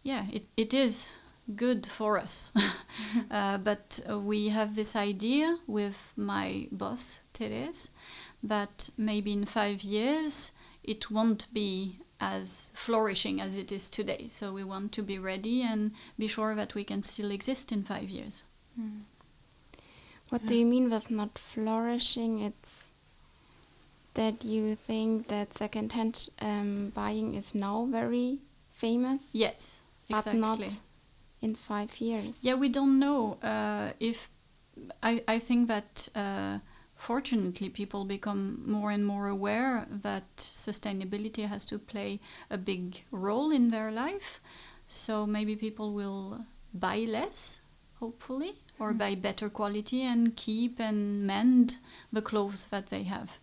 yeah, 0.04 0.26
it, 0.32 0.44
it 0.56 0.72
is 0.72 1.16
good 1.56 1.86
for 1.86 2.16
us. 2.18 2.52
uh, 3.30 3.58
but 3.58 3.98
uh, 4.08 4.18
we 4.18 4.50
have 4.50 4.76
this 4.76 4.94
idea 4.94 5.58
with 5.66 6.12
my 6.16 6.68
boss 6.70 7.20
Therese 7.32 7.90
that 8.42 8.90
maybe 8.96 9.32
in 9.32 9.46
five 9.46 9.82
years 9.82 10.52
it 10.84 11.10
won't 11.10 11.52
be 11.52 11.98
as 12.20 12.70
flourishing 12.74 13.40
as 13.40 13.58
it 13.58 13.72
is 13.72 13.88
today. 13.88 14.26
So 14.28 14.52
we 14.52 14.62
want 14.62 14.92
to 14.92 15.02
be 15.02 15.18
ready 15.18 15.62
and 15.62 15.92
be 16.18 16.26
sure 16.28 16.54
that 16.54 16.74
we 16.74 16.84
can 16.84 17.02
still 17.02 17.30
exist 17.30 17.72
in 17.72 17.82
five 17.82 18.08
years. 18.08 18.44
What 20.28 20.46
do 20.46 20.54
you 20.54 20.66
mean 20.66 20.90
with 20.90 21.10
not 21.10 21.38
flourishing? 21.38 22.40
It's 22.40 22.92
that 24.14 24.44
you 24.44 24.76
think 24.76 25.28
that 25.28 25.54
secondhand 25.54 26.28
um, 26.40 26.92
buying 26.94 27.34
is 27.34 27.54
now 27.54 27.86
very 27.90 28.38
famous, 28.70 29.30
Yes, 29.32 29.80
but 30.08 30.34
not 30.34 30.60
in 31.40 31.54
five 31.54 32.00
years. 32.00 32.42
Yeah, 32.42 32.54
we 32.54 32.68
don't 32.68 32.98
know 32.98 33.38
uh, 33.42 33.92
if 34.00 34.30
I, 35.02 35.22
I 35.28 35.38
think 35.38 35.68
that 35.68 36.08
uh, 36.14 36.58
fortunately 36.96 37.68
people 37.68 38.04
become 38.04 38.62
more 38.66 38.90
and 38.90 39.04
more 39.06 39.28
aware 39.28 39.86
that 39.90 40.36
sustainability 40.36 41.46
has 41.46 41.66
to 41.66 41.78
play 41.78 42.20
a 42.50 42.58
big 42.58 43.02
role 43.10 43.50
in 43.50 43.70
their 43.70 43.90
life. 43.90 44.40
So 44.88 45.26
maybe 45.26 45.56
people 45.56 45.92
will 45.92 46.44
buy 46.72 46.98
less, 46.98 47.60
hopefully, 48.00 48.54
or 48.78 48.92
buy 48.92 49.14
better 49.14 49.48
quality 49.48 50.02
and 50.02 50.36
keep 50.36 50.80
and 50.80 51.26
mend 51.26 51.76
the 52.12 52.22
clothes 52.22 52.66
that 52.66 52.88
they 52.90 53.04
have. 53.04 53.38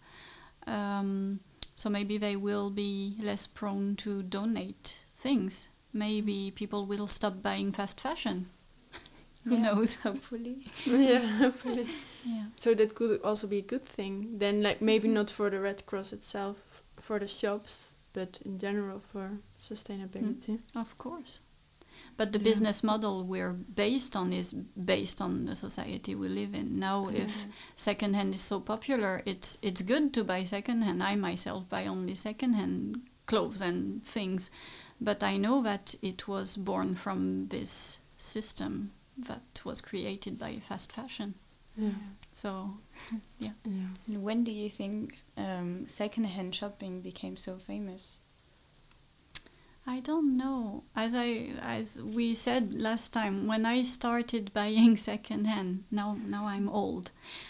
Um, 0.67 1.39
so 1.75 1.89
maybe 1.89 2.17
they 2.17 2.35
will 2.35 2.69
be 2.69 3.15
less 3.19 3.47
prone 3.47 3.95
to 3.97 4.21
donate 4.23 5.05
things. 5.15 5.67
Maybe 5.93 6.51
people 6.51 6.85
will 6.85 7.07
stop 7.07 7.41
buying 7.41 7.71
fast 7.71 7.99
fashion. 7.99 8.45
Who 9.45 9.55
Yeah, 9.55 9.61
knows? 9.61 9.95
Hopefully. 10.03 10.65
yeah, 10.85 11.25
hopefully. 11.39 11.87
Yeah. 12.25 12.45
So 12.57 12.73
that 12.75 12.95
could 12.95 13.21
also 13.23 13.47
be 13.47 13.57
a 13.57 13.61
good 13.63 13.85
thing. 13.85 14.37
Then, 14.39 14.61
like 14.63 14.81
maybe 14.81 15.07
Mhm. 15.07 15.13
not 15.13 15.29
for 15.29 15.49
the 15.49 15.59
Red 15.59 15.85
Cross 15.85 16.13
itself, 16.13 16.83
for 16.97 17.19
the 17.19 17.27
shops, 17.27 17.91
but 18.13 18.39
in 18.45 18.57
general 18.59 18.99
for 18.99 19.39
sustainability. 19.57 20.59
Of 20.75 20.97
course. 20.97 21.41
But 22.17 22.31
the 22.33 22.39
Yeah. 22.39 22.43
business 22.51 22.83
model 22.83 23.23
we're 23.23 23.53
based 23.53 24.15
on 24.15 24.33
is 24.33 24.53
based 24.53 25.21
on 25.21 25.45
the 25.45 25.55
society 25.55 26.13
we 26.15 26.27
live 26.29 26.53
in. 26.53 26.79
Now, 26.79 27.07
if 27.09 27.47
secondhand 27.75 28.33
is 28.33 28.41
so 28.41 28.59
popular, 28.59 29.21
it's 29.25 29.57
it's 29.61 29.81
good 29.81 30.13
to 30.13 30.23
buy 30.23 30.43
secondhand. 30.45 31.01
I 31.01 31.15
myself 31.15 31.67
buy 31.69 31.87
only 31.87 32.15
secondhand 32.15 33.01
clothes 33.25 33.61
and 33.61 34.03
things, 34.05 34.49
but 35.01 35.23
I 35.23 35.35
know 35.35 35.63
that 35.63 35.95
it 36.03 36.27
was 36.27 36.55
born 36.55 36.95
from 36.95 37.47
this 37.47 37.99
system 38.17 38.91
that 39.17 39.61
was 39.65 39.81
created 39.81 40.37
by 40.37 40.59
fast 40.59 40.91
fashion. 40.91 41.33
Yeah. 41.75 41.89
So, 42.33 42.77
yeah. 43.39 43.51
Yeah. 43.65 44.17
When 44.19 44.43
do 44.43 44.51
you 44.51 44.69
think 44.69 45.17
um, 45.35 45.87
secondhand 45.87 46.53
shopping 46.53 47.01
became 47.01 47.35
so 47.35 47.57
famous? 47.57 48.19
I 49.87 49.99
don't 49.99 50.37
know. 50.37 50.83
As 50.95 51.15
I 51.15 51.49
as 51.59 51.99
we 51.99 52.35
said 52.35 52.79
last 52.79 53.13
time, 53.13 53.47
when 53.47 53.65
I 53.65 53.81
started 53.81 54.53
buying 54.59 54.95
secondhand, 54.95 55.85
now 55.89 56.17
now 56.27 56.45
I'm 56.45 56.69
old, 56.69 57.09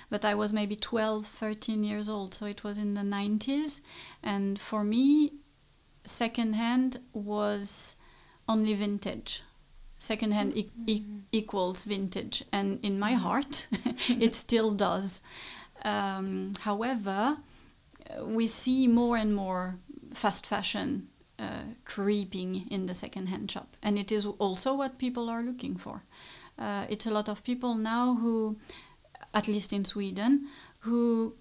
but 0.10 0.24
I 0.24 0.34
was 0.36 0.54
maybe 0.54 0.78
12, 0.78 1.26
13 1.26 1.84
years 1.84 2.08
old, 2.08 2.34
so 2.34 2.46
it 2.46 2.64
was 2.64 2.78
in 2.78 2.94
the 2.94 3.02
90s, 3.02 3.82
and 4.24 4.58
for 4.58 4.84
me, 4.86 5.34
secondhand 6.06 6.98
was 7.14 7.96
only 8.48 8.74
vintage. 8.74 9.44
Secondhand 10.00 10.58
e- 10.58 10.72
e- 10.88 11.04
equals 11.32 11.86
vintage, 11.86 12.44
and 12.52 12.80
in 12.84 13.00
my 13.00 13.14
heart, 13.14 13.68
it 14.10 14.34
still 14.34 14.72
does. 14.72 15.22
Um, 15.86 16.54
however, 16.62 17.38
uh, 18.10 18.26
we 18.26 18.48
see 18.48 18.88
more 18.88 19.16
and 19.16 19.36
more 19.36 19.76
fast 20.14 20.46
fashion 20.46 21.08
uh, 21.38 21.64
creeping 21.86 22.68
in 22.70 22.88
the 22.88 22.94
second-hand 22.94 23.52
shop, 23.52 23.78
and 23.84 23.98
it 24.00 24.12
is 24.12 24.26
also 24.26 24.74
what 24.74 24.98
people 24.98 25.30
are 25.30 25.44
looking 25.44 25.76
for. 25.76 26.04
Uh, 26.58 26.86
it's 26.90 27.06
a 27.06 27.12
lot 27.12 27.30
of 27.30 27.44
people 27.44 27.76
now 27.76 28.16
who, 28.16 28.58
at 29.34 29.48
least 29.48 29.72
in 29.72 29.86
Sweden, 29.86 30.48
who 30.80 31.34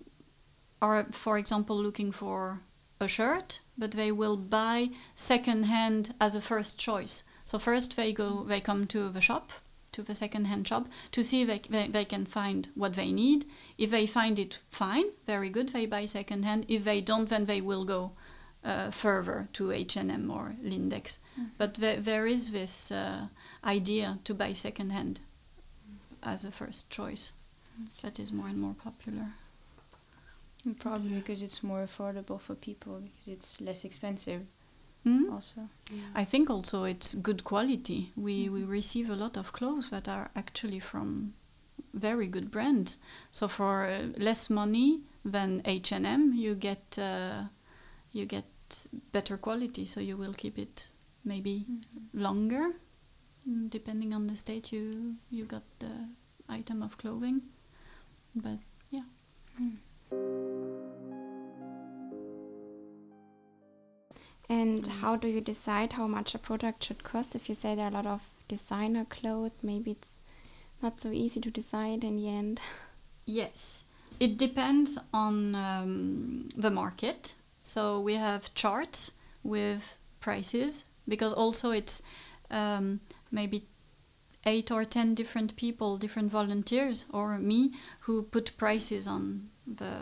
are, 0.81 1.07
for 1.13 1.39
example, 1.39 1.77
looking 1.77 2.13
for 2.13 2.61
a 3.01 3.09
shirt, 3.09 3.61
but 3.79 3.93
they 3.93 4.13
will 4.13 4.37
buy 4.37 4.91
second-hand 5.17 6.15
as 6.21 6.35
a 6.35 6.41
first 6.41 6.79
choice. 6.79 7.23
So 7.45 7.59
first 7.59 7.97
they 7.97 8.13
go, 8.13 8.45
they 8.45 8.61
come 8.61 8.87
to 8.89 9.09
the 9.09 9.23
shop, 9.23 9.53
to 9.93 10.03
the 10.03 10.15
second-hand 10.15 10.69
shop, 10.69 10.87
to 11.13 11.23
see 11.23 11.43
if 11.43 11.49
they, 11.49 11.59
they, 11.59 11.89
they 11.89 12.05
can 12.05 12.27
find 12.27 12.69
what 12.75 12.95
they 12.95 13.11
need. 13.11 13.47
If 13.79 13.91
they 13.91 14.07
find 14.07 14.39
it 14.39 14.59
fine, 14.71 15.07
very 15.27 15.49
good, 15.49 15.71
they 15.71 15.87
buy 15.87 16.07
second-hand. 16.07 16.67
If 16.69 16.85
they 16.85 17.01
don't, 17.01 17.29
then 17.29 17.47
they 17.47 17.61
will 17.61 17.85
go 17.85 18.13
uh, 18.63 18.91
further 18.91 19.49
to 19.55 19.73
H&M 19.73 20.31
or 20.31 20.55
Lindex. 20.63 21.19
But 21.57 21.75
there, 21.77 21.97
there 21.97 22.27
is 22.27 22.53
this 22.53 22.93
uh, 22.93 23.29
idea 23.65 24.19
to 24.25 24.35
buy 24.35 24.53
second-hand 24.53 25.21
as 26.23 26.45
a 26.45 26.51
first 26.51 26.91
choice. 26.91 27.33
That 28.03 28.21
is 28.21 28.31
more 28.31 28.49
and 28.49 28.59
more 28.59 28.75
popular. 28.75 29.29
And 30.65 30.79
Probably 30.79 31.11
because 31.11 31.43
it's 31.43 31.63
more 31.63 31.85
affordable 31.85 32.41
for 32.41 32.55
people 32.55 33.01
because 33.01 33.29
it's 33.29 33.61
less 33.61 33.85
expensive 33.85 34.43
Hmm? 35.05 35.33
also. 35.33 35.69
I 36.15 36.25
think 36.27 36.51
also 36.51 36.85
it's 36.85 37.15
good 37.15 37.43
quality. 37.43 38.13
We 38.17 38.51
we 38.51 38.65
receive 38.65 39.09
a 39.09 39.17
lot 39.17 39.37
of 39.37 39.53
clothes 39.53 39.89
that 39.91 40.09
are 40.09 40.31
actually 40.37 40.81
from 40.81 41.33
very 41.95 42.27
good 42.27 42.51
brands. 42.51 42.99
So 43.33 43.49
for 43.49 43.87
uh, 43.87 44.09
less 44.19 44.51
money 44.51 45.01
than 45.25 45.63
H 45.65 45.93
and 45.93 46.07
M, 46.07 46.35
you 46.35 46.55
get 46.55 46.99
uh, 46.99 47.45
you 48.13 48.27
get 48.27 48.45
better 49.13 49.39
quality. 49.39 49.87
So 49.87 50.01
you 50.01 50.19
will 50.19 50.35
keep 50.35 50.59
it 50.59 50.89
maybe 51.25 51.65
longer, 52.13 52.73
mm, 53.49 53.71
depending 53.71 54.13
on 54.13 54.27
the 54.27 54.37
state 54.37 54.71
you 54.71 55.17
you 55.31 55.47
got 55.47 55.63
the 55.79 56.09
item 56.49 56.83
of 56.83 56.99
clothing. 56.99 57.41
But 58.35 58.59
yeah. 58.91 59.05
And 64.51 64.85
how 64.85 65.15
do 65.15 65.29
you 65.29 65.41
decide 65.41 65.93
how 65.93 66.09
much 66.09 66.35
a 66.35 66.39
product 66.39 66.83
should 66.83 67.05
cost? 67.05 67.37
If 67.37 67.49
you 67.49 67.55
say 67.55 67.77
there 67.77 67.85
are 67.85 67.91
a 67.91 67.95
lot 67.95 68.07
of 68.07 68.29
designer 68.49 69.05
clothes, 69.05 69.53
maybe 69.63 69.93
it's 69.93 70.15
not 70.83 71.01
so 71.01 71.13
easy 71.13 71.41
to 71.41 71.51
decide 71.51 72.03
in 72.03 72.17
the 72.17 72.29
end. 72.29 72.59
Yes, 73.27 73.85
it 74.19 74.37
depends 74.39 74.99
on 75.15 75.55
um, 75.55 76.49
the 76.57 76.71
market. 76.71 77.37
So 77.63 78.01
we 78.01 78.15
have 78.15 78.53
charts 78.55 79.13
with 79.45 79.97
prices 80.19 80.85
because 81.07 81.33
also 81.33 81.71
it's 81.71 82.03
um, 82.51 82.99
maybe 83.31 83.69
eight 84.45 84.73
or 84.73 84.85
ten 84.85 85.15
different 85.15 85.55
people, 85.55 85.97
different 85.97 86.33
volunteers, 86.33 87.07
or 87.13 87.39
me 87.39 87.73
who 88.01 88.23
put 88.23 88.57
prices 88.57 89.07
on 89.07 89.51
the 89.65 90.01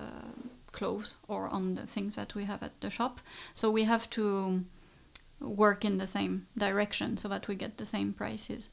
clothes 0.73 1.17
or 1.27 1.49
on 1.49 1.75
the 1.75 1.87
things 1.87 2.15
that 2.17 2.35
we 2.35 2.45
have 2.45 2.63
at 2.63 2.81
the 2.81 2.91
shop. 2.91 3.21
So 3.55 3.71
we 3.71 3.85
have 3.85 4.09
to 4.11 4.65
work 5.41 5.85
in 5.85 5.99
the 5.99 6.07
same 6.07 6.47
direction 6.57 7.17
so 7.17 7.29
that 7.29 7.49
we 7.49 7.55
get 7.55 7.79
the 7.79 7.87
same 7.87 8.13
prices. 8.13 8.71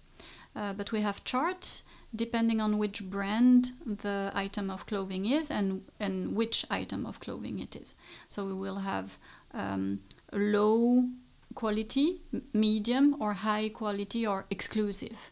Uh, 0.55 0.73
but 0.73 0.91
we 0.91 1.01
have 1.01 1.23
charts 1.23 1.83
depending 2.15 2.61
on 2.61 2.77
which 2.77 3.03
brand 3.03 3.71
the 3.85 4.31
item 4.33 4.69
of 4.69 4.85
clothing 4.85 5.25
is 5.25 5.51
and, 5.51 5.81
and 5.99 6.35
which 6.35 6.65
item 6.69 7.05
of 7.05 7.19
clothing 7.19 7.59
it 7.59 7.75
is. 7.75 7.95
So 8.29 8.45
we 8.45 8.53
will 8.53 8.77
have 8.77 9.17
um, 9.53 9.99
low 10.31 11.09
quality, 11.55 12.21
medium, 12.53 13.15
or 13.19 13.33
high 13.33 13.69
quality, 13.69 14.25
or 14.25 14.45
exclusive. 14.49 15.31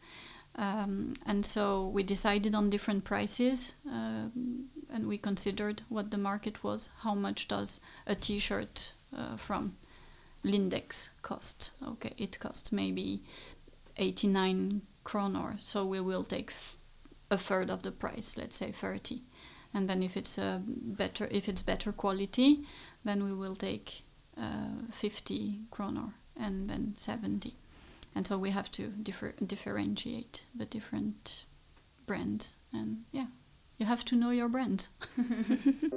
Um, 0.55 1.13
and 1.25 1.45
so 1.45 1.87
we 1.87 2.03
decided 2.03 2.53
on 2.53 2.69
different 2.69 3.05
prices 3.05 3.75
um, 3.89 4.65
and 4.93 5.07
we 5.07 5.17
considered 5.17 5.81
what 5.89 6.11
the 6.11 6.17
market 6.17 6.63
was. 6.63 6.89
How 6.99 7.15
much 7.15 7.47
does 7.47 7.79
a 8.05 8.15
t 8.15 8.37
shirt 8.39 8.93
uh, 9.17 9.35
from 9.35 9.75
Lindex 10.45 11.09
cost? 11.23 11.71
Okay, 11.85 12.13
it 12.17 12.39
costs 12.39 12.71
maybe 12.71 13.23
89 13.97 14.83
kronor, 15.03 15.59
so 15.59 15.85
we 15.85 15.99
will 15.99 16.23
take 16.23 16.53
a 17.31 17.37
third 17.37 17.69
of 17.71 17.81
the 17.81 17.91
price, 17.91 18.37
let's 18.37 18.55
say 18.55 18.71
30. 18.71 19.23
And 19.73 19.89
then 19.89 20.03
if 20.03 20.15
it's 20.15 20.37
a 20.37 20.61
better 20.65 21.27
if 21.31 21.49
it's 21.49 21.63
better 21.63 21.91
quality, 21.91 22.63
then 23.03 23.23
we 23.23 23.33
will 23.33 23.55
take 23.55 24.03
uh, 24.37 24.85
50 24.91 25.61
kronor 25.71 26.13
and 26.39 26.69
then 26.69 26.93
70. 26.95 27.55
And 28.15 28.27
so 28.27 28.37
we 28.37 28.51
have 28.51 28.71
to 28.73 28.89
differ- 28.89 29.33
differentiate 29.43 30.45
the 30.53 30.65
different 30.65 31.45
brands. 32.05 32.55
And 32.71 33.05
yeah, 33.11 33.25
you 33.83 33.87
have 33.89 34.05
to 34.05 34.15
know 34.15 34.29
your 34.29 34.47
brand. 34.47 34.87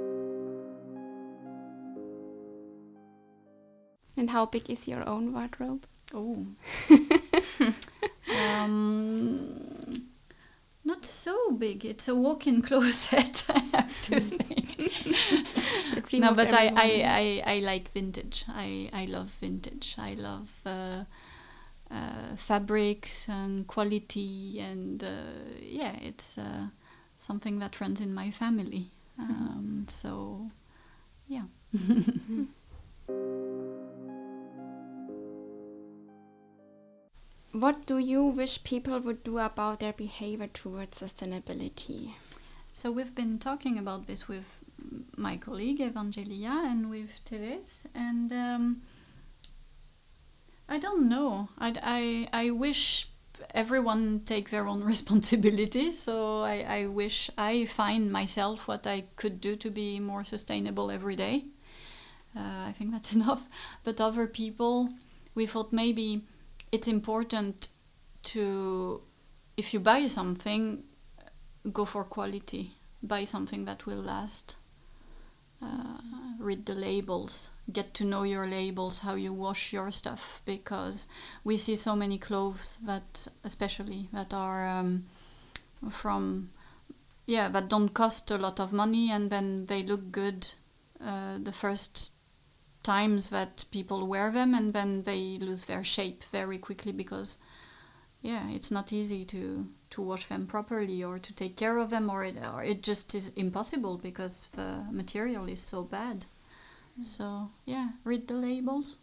And 4.19 4.31
how 4.31 4.47
big 4.47 4.67
is 4.67 4.87
your 4.87 5.07
own 5.07 5.31
wardrobe? 5.31 5.85
Oh. 6.11 6.47
um, 8.35 9.87
not 10.83 11.05
so 11.05 11.51
big. 11.51 11.85
It's 11.85 12.07
a 12.07 12.15
walk-in 12.15 12.63
closet, 12.63 13.45
I 13.49 13.59
have 13.73 14.01
to 14.01 14.19
say. 14.19 14.89
No, 16.13 16.33
but 16.33 16.51
I, 16.51 16.65
I. 16.75 16.89
I, 17.05 17.43
I 17.45 17.59
like 17.59 17.91
vintage. 17.91 18.43
I, 18.47 18.89
I 18.91 19.05
love 19.05 19.29
vintage. 19.39 19.95
I 19.99 20.15
love 20.15 20.49
uh, 20.65 21.03
uh, 21.91 22.35
fabrics 22.37 23.29
and 23.29 23.67
quality, 23.67 24.59
and 24.59 25.03
uh, 25.03 25.59
yeah, 25.61 25.95
it's 26.01 26.39
uh, 26.39 26.69
something 27.17 27.59
that 27.59 27.81
runs 27.81 28.01
in 28.01 28.13
my 28.13 28.31
family. 28.31 28.91
Um, 29.19 29.85
so, 29.87 30.51
yeah. 31.27 31.43
What 37.59 37.87
do 37.87 37.97
you 37.97 38.23
wish 38.23 38.63
people 38.63 38.99
would 38.99 39.23
do 39.23 39.39
about 39.39 39.79
their 39.79 39.93
behavior 39.93 40.45
towards 40.45 40.99
sustainability? 40.99 42.13
So 42.73 42.91
we've 42.91 43.15
been 43.15 43.39
talking 43.39 43.79
about 43.79 44.05
this 44.05 44.27
with 44.27 44.59
my 45.15 45.37
colleague 45.37 45.79
Evangelia 45.79 46.71
and 46.71 46.87
with 46.91 47.09
Therese, 47.25 47.81
and 47.95 48.31
um, 48.31 48.81
I 50.69 50.77
don't 50.77 51.09
know. 51.09 51.49
I, 51.57 51.73
I, 51.81 52.45
I 52.45 52.49
wish 52.51 53.09
everyone 53.53 54.21
take 54.25 54.49
their 54.49 54.67
own 54.67 54.83
responsibility. 54.93 55.91
So 55.91 56.41
I, 56.41 56.65
I 56.67 56.85
wish 56.87 57.29
I 57.37 57.65
find 57.65 58.11
myself 58.11 58.67
what 58.67 58.87
I 58.87 59.05
could 59.15 59.41
do 59.41 59.55
to 59.57 59.69
be 59.69 59.99
more 59.99 60.23
sustainable 60.23 60.91
every 60.91 61.15
day. 61.15 61.45
Uh, 62.35 62.65
I 62.67 62.73
think 62.77 62.91
that's 62.91 63.13
enough. 63.19 63.47
But 63.83 64.01
other 64.01 64.27
people, 64.27 64.89
we 65.35 65.45
thought 65.45 65.73
maybe 65.73 66.23
it's 66.71 66.87
important 66.87 67.69
to, 68.23 69.01
if 69.55 69.73
you 69.73 69.79
buy 69.79 70.07
something, 70.07 70.83
go 71.71 71.85
for 71.85 72.03
quality. 72.03 72.71
Buy 73.01 73.23
something 73.23 73.65
that 73.65 73.85
will 73.85 74.01
last. 74.01 74.55
Uh, 75.61 75.97
read 76.39 76.65
the 76.65 76.73
labels. 76.73 77.51
Get 77.71 77.93
to 77.95 78.05
know 78.05 78.23
your 78.23 78.47
labels, 78.47 78.99
how 78.99 79.15
you 79.15 79.33
wash 79.33 79.73
your 79.73 79.91
stuff, 79.91 80.41
because 80.45 81.07
we 81.43 81.57
see 81.57 81.75
so 81.75 81.95
many 81.95 82.17
clothes 82.17 82.77
that, 82.85 83.27
especially 83.43 84.07
that 84.13 84.33
are 84.33 84.65
um, 84.67 85.05
from, 85.89 86.49
yeah, 87.25 87.49
that 87.49 87.67
don't 87.67 87.93
cost 87.93 88.31
a 88.31 88.37
lot 88.37 88.59
of 88.59 88.71
money, 88.71 89.11
and 89.11 89.29
then 89.29 89.65
they 89.65 89.83
look 89.83 90.11
good 90.11 90.47
uh, 91.03 91.37
the 91.43 91.51
first 91.51 92.11
times 92.83 93.29
that 93.29 93.65
people 93.71 94.07
wear 94.07 94.31
them, 94.31 94.53
and 94.53 94.73
then 94.73 95.03
they 95.03 95.37
lose 95.41 95.65
their 95.65 95.83
shape 95.83 96.23
very 96.31 96.57
quickly 96.57 96.93
because 96.93 97.37
yeah, 98.21 98.49
it's 98.49 98.71
not 98.71 98.93
easy 98.93 99.25
to 99.25 99.67
to 99.89 100.01
wash 100.01 100.27
them 100.27 100.47
properly 100.47 101.03
or 101.03 101.19
to 101.19 101.33
take 101.33 101.55
care 101.55 101.77
of 101.77 101.89
them, 101.89 102.09
or 102.09 102.23
it 102.23 102.37
or 102.53 102.63
it 102.63 102.81
just 102.81 103.13
is 103.13 103.29
impossible 103.35 103.97
because 103.97 104.47
the 104.53 104.85
material 104.91 105.47
is 105.49 105.61
so 105.61 105.83
bad. 105.83 106.25
So 107.01 107.49
yeah, 107.65 107.89
read 108.03 108.27
the 108.27 108.33
labels. 108.35 108.97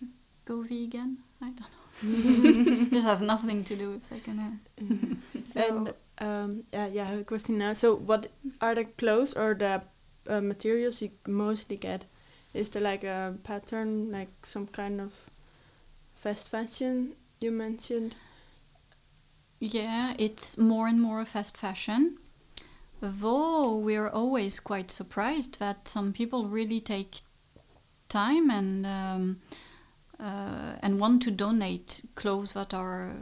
Go 0.44 0.62
vegan. 0.62 1.18
I 1.40 1.50
don't 1.50 1.60
know. 1.60 2.84
this 2.90 3.04
has 3.04 3.22
nothing 3.22 3.64
to 3.64 3.76
do 3.76 3.90
with 3.90 4.06
secondhand. 4.06 4.60
and 5.56 5.94
um, 6.18 6.64
yeah, 6.72 6.86
yeah, 6.86 7.02
I 7.02 7.06
have 7.06 7.20
a 7.20 7.24
question 7.24 7.58
now. 7.58 7.72
So, 7.72 7.94
what 7.94 8.28
are 8.60 8.74
the 8.74 8.84
clothes 8.84 9.34
or 9.34 9.54
the 9.54 9.82
uh, 10.28 10.40
materials 10.40 11.02
you 11.02 11.10
mostly 11.26 11.76
get? 11.76 12.04
Is 12.54 12.70
there 12.70 12.82
like 12.82 13.04
a 13.04 13.34
pattern, 13.44 14.10
like 14.10 14.28
some 14.44 14.66
kind 14.66 15.00
of 15.00 15.26
fast 16.14 16.48
fashion 16.50 17.14
you 17.40 17.50
mentioned? 17.50 18.14
Yeah, 19.58 20.14
it's 20.18 20.56
more 20.58 20.86
and 20.86 21.00
more 21.00 21.24
fast 21.24 21.56
fashion. 21.56 22.18
Though 23.00 23.76
we're 23.76 24.08
always 24.08 24.58
quite 24.60 24.90
surprised 24.90 25.58
that 25.58 25.88
some 25.88 26.12
people 26.12 26.46
really 26.46 26.80
take 26.80 27.16
time 28.08 28.50
and 28.50 28.86
um, 28.86 29.40
uh, 30.18 30.76
and 30.80 30.98
want 30.98 31.22
to 31.22 31.30
donate 31.30 32.02
clothes 32.14 32.52
that 32.52 32.72
are 32.72 33.12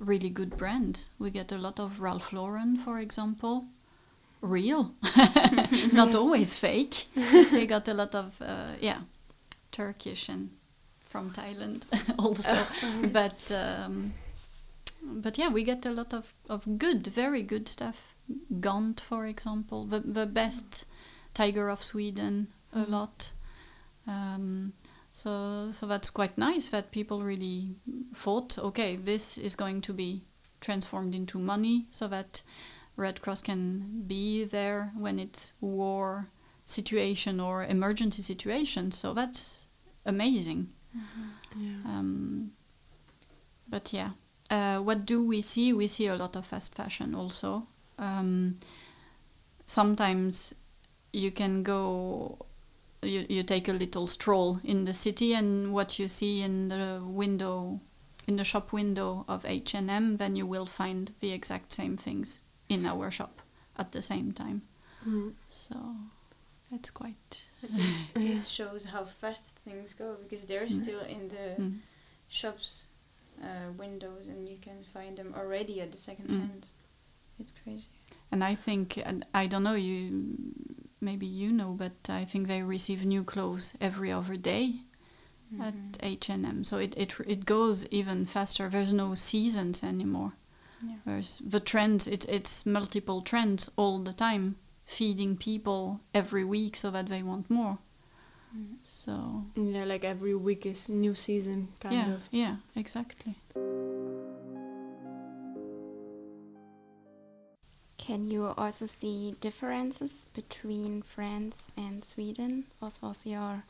really 0.00 0.30
good 0.30 0.56
brands. 0.56 1.10
We 1.18 1.30
get 1.30 1.52
a 1.52 1.58
lot 1.58 1.78
of 1.78 2.00
Ralph 2.00 2.32
Lauren, 2.32 2.76
for 2.76 2.98
example, 2.98 3.66
real, 4.40 4.94
not 5.92 6.14
always 6.22 6.58
fake. 6.58 7.06
we 7.52 7.66
got 7.66 7.88
a 7.88 7.94
lot 7.94 8.14
of 8.14 8.42
uh, 8.42 8.72
yeah, 8.80 8.98
Turkish 9.70 10.28
and 10.28 10.50
from 11.08 11.30
Thailand 11.30 11.84
also, 12.18 12.66
but. 13.12 13.50
Um, 13.52 14.14
but 15.06 15.36
yeah, 15.36 15.50
we 15.50 15.64
get 15.64 15.84
a 15.84 15.90
lot 15.90 16.14
of, 16.14 16.32
of 16.48 16.78
good, 16.78 17.06
very 17.06 17.42
good 17.42 17.68
stuff. 17.68 18.13
Gant, 18.60 19.00
for 19.00 19.26
example, 19.26 19.84
the, 19.84 20.00
the 20.00 20.26
best 20.26 20.86
tiger 21.34 21.68
of 21.68 21.84
Sweden, 21.84 22.48
a 22.72 22.84
lot. 22.84 23.32
Um, 24.06 24.72
so 25.12 25.70
so 25.72 25.86
that's 25.86 26.10
quite 26.10 26.36
nice 26.36 26.68
that 26.68 26.90
people 26.90 27.22
really 27.22 27.76
thought, 28.14 28.58
okay, 28.58 28.96
this 28.96 29.38
is 29.38 29.56
going 29.56 29.80
to 29.82 29.92
be 29.92 30.22
transformed 30.60 31.14
into 31.14 31.38
money, 31.38 31.86
so 31.90 32.08
that 32.08 32.42
Red 32.96 33.20
Cross 33.20 33.42
can 33.42 34.04
be 34.06 34.44
there 34.44 34.92
when 34.96 35.18
it's 35.18 35.52
war 35.60 36.28
situation 36.66 37.40
or 37.40 37.64
emergency 37.64 38.22
situation. 38.22 38.90
So 38.92 39.14
that's 39.14 39.66
amazing. 40.06 40.70
Yeah. 41.56 41.76
Um, 41.84 42.52
but 43.68 43.92
yeah, 43.92 44.10
uh, 44.50 44.78
what 44.78 45.06
do 45.06 45.24
we 45.24 45.40
see? 45.40 45.72
We 45.72 45.86
see 45.86 46.06
a 46.06 46.16
lot 46.16 46.36
of 46.36 46.46
fast 46.46 46.74
fashion 46.74 47.14
also. 47.14 47.66
Um, 47.98 48.58
sometimes 49.66 50.54
you 51.12 51.30
can 51.30 51.62
go, 51.62 52.38
you, 53.02 53.24
you 53.28 53.42
take 53.42 53.68
a 53.68 53.72
little 53.72 54.06
stroll 54.06 54.60
in 54.64 54.84
the 54.84 54.92
city, 54.92 55.34
and 55.34 55.72
what 55.72 55.98
you 55.98 56.08
see 56.08 56.42
in 56.42 56.68
the 56.68 57.00
window, 57.04 57.80
in 58.26 58.36
the 58.36 58.44
shop 58.44 58.72
window 58.72 59.24
of 59.28 59.44
H 59.46 59.74
and 59.74 59.90
M, 59.90 60.16
then 60.16 60.36
you 60.36 60.46
will 60.46 60.66
find 60.66 61.12
the 61.20 61.32
exact 61.32 61.72
same 61.72 61.96
things 61.96 62.40
in 62.68 62.86
our 62.86 63.10
shop 63.10 63.40
at 63.78 63.92
the 63.92 64.02
same 64.02 64.32
time. 64.32 64.62
Mm. 65.06 65.32
So 65.48 65.76
it's 66.72 66.90
quite. 66.90 67.44
But 67.60 67.74
this, 67.74 67.98
this 68.14 68.48
shows 68.48 68.86
how 68.86 69.04
fast 69.04 69.46
things 69.64 69.94
go 69.94 70.16
because 70.22 70.44
they're 70.44 70.66
Mm. 70.66 70.82
still 70.82 71.00
in 71.00 71.28
the 71.28 71.62
Mm. 71.62 71.78
shops 72.28 72.86
uh, 73.42 73.72
windows 73.76 74.28
and 74.28 74.48
you 74.48 74.56
can 74.56 74.82
find 74.92 75.16
them 75.18 75.34
already 75.36 75.80
at 75.80 75.90
the 75.92 75.98
second 75.98 76.28
Mm. 76.28 76.40
hand. 76.40 76.66
It's 77.38 77.52
crazy. 77.64 77.88
And 78.30 78.42
I 78.42 78.54
think, 78.54 78.96
and 78.98 79.24
I 79.34 79.46
don't 79.46 79.62
know, 79.62 79.74
you 79.74 80.26
maybe 81.00 81.26
you 81.26 81.52
know, 81.52 81.72
but 81.76 81.92
I 82.08 82.24
think 82.24 82.48
they 82.48 82.62
receive 82.62 83.04
new 83.04 83.24
clothes 83.24 83.74
every 83.80 84.10
other 84.10 84.36
day 84.36 84.74
at 85.60 85.74
Mhm. 85.74 85.96
H 86.02 86.30
and 86.30 86.46
M. 86.46 86.64
So 86.64 86.78
it, 86.78 86.94
it 86.96 87.14
it 87.26 87.44
goes 87.44 87.86
even 87.90 88.26
faster. 88.26 88.68
There's 88.68 88.92
no 88.92 89.14
seasons 89.14 89.82
anymore. 89.84 90.32
Yeah. 90.82 90.96
There's 91.06 91.38
the 91.38 91.60
trends. 91.60 92.06
It, 92.08 92.24
it's 92.28 92.64
multiple 92.66 93.20
trends 93.22 93.70
all 93.76 93.98
the 94.04 94.12
time, 94.14 94.56
feeding 94.84 95.36
people 95.36 96.00
every 96.12 96.44
week 96.44 96.76
so 96.76 96.90
that 96.90 97.06
they 97.08 97.22
want 97.22 97.50
more. 97.50 97.78
Mm. 98.56 98.76
So 98.82 99.44
Yeah, 99.56 99.84
like 99.84 100.04
every 100.04 100.34
week 100.34 100.66
is 100.66 100.88
new 100.88 101.14
season, 101.14 101.68
kind 101.80 101.94
yeah, 101.94 102.14
of. 102.14 102.22
yeah, 102.32 102.56
exactly. 102.76 103.34
Can 108.06 108.30
you 108.30 108.52
also 108.58 108.84
see 108.84 109.34
differences 109.40 110.26
between 110.34 111.00
France 111.00 111.68
and 111.74 112.04
Sweden? 112.04 112.64
What 112.78 112.98
was 113.00 113.24
your 113.24 113.64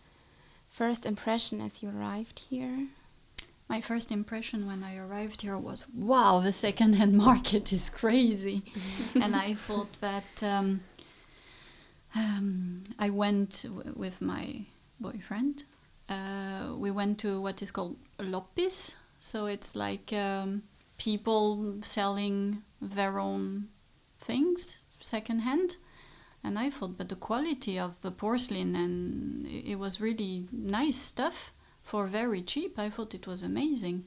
first 0.68 1.06
impression 1.06 1.60
as 1.60 1.84
you 1.84 1.90
arrived 1.96 2.40
here? 2.50 2.88
My 3.68 3.80
first 3.80 4.10
impression 4.10 4.66
when 4.66 4.82
I 4.82 4.96
arrived 4.96 5.42
here 5.42 5.56
was, 5.56 5.86
wow, 5.96 6.40
the 6.40 6.50
second-hand 6.50 7.12
market 7.26 7.72
is 7.72 7.88
crazy. 7.88 8.64
and 9.14 9.36
I 9.36 9.54
thought 9.54 9.92
that 10.00 10.42
um, 10.42 10.80
um, 12.16 12.82
I 12.98 13.10
went 13.10 13.62
w- 13.62 13.92
with 13.94 14.20
my 14.20 14.62
boyfriend. 14.98 15.62
Uh, 16.08 16.74
we 16.76 16.90
went 16.90 17.18
to 17.20 17.40
what 17.40 17.62
is 17.62 17.70
called 17.70 17.94
loppis. 18.18 18.96
So 19.20 19.46
it's 19.46 19.76
like 19.76 20.12
um, 20.12 20.64
people 20.98 21.76
selling 21.82 22.64
their 22.82 23.20
own 23.20 23.68
things 24.24 24.78
secondhand. 25.00 25.76
and 26.44 26.58
I 26.58 26.68
thought, 26.68 26.98
but 26.98 27.08
the 27.08 27.16
quality 27.16 27.78
of 27.78 27.94
the 28.02 28.10
porcelain 28.10 28.76
and 28.76 29.46
it, 29.46 29.78
was 29.78 30.00
really 30.00 30.46
nice 30.52 30.98
stuff 30.98 31.52
for 31.82 32.06
very 32.06 32.42
cheap. 32.42 32.78
I 32.78 32.90
thought 32.90 33.14
it 33.14 33.26
was 33.26 33.42
amazing. 33.42 34.04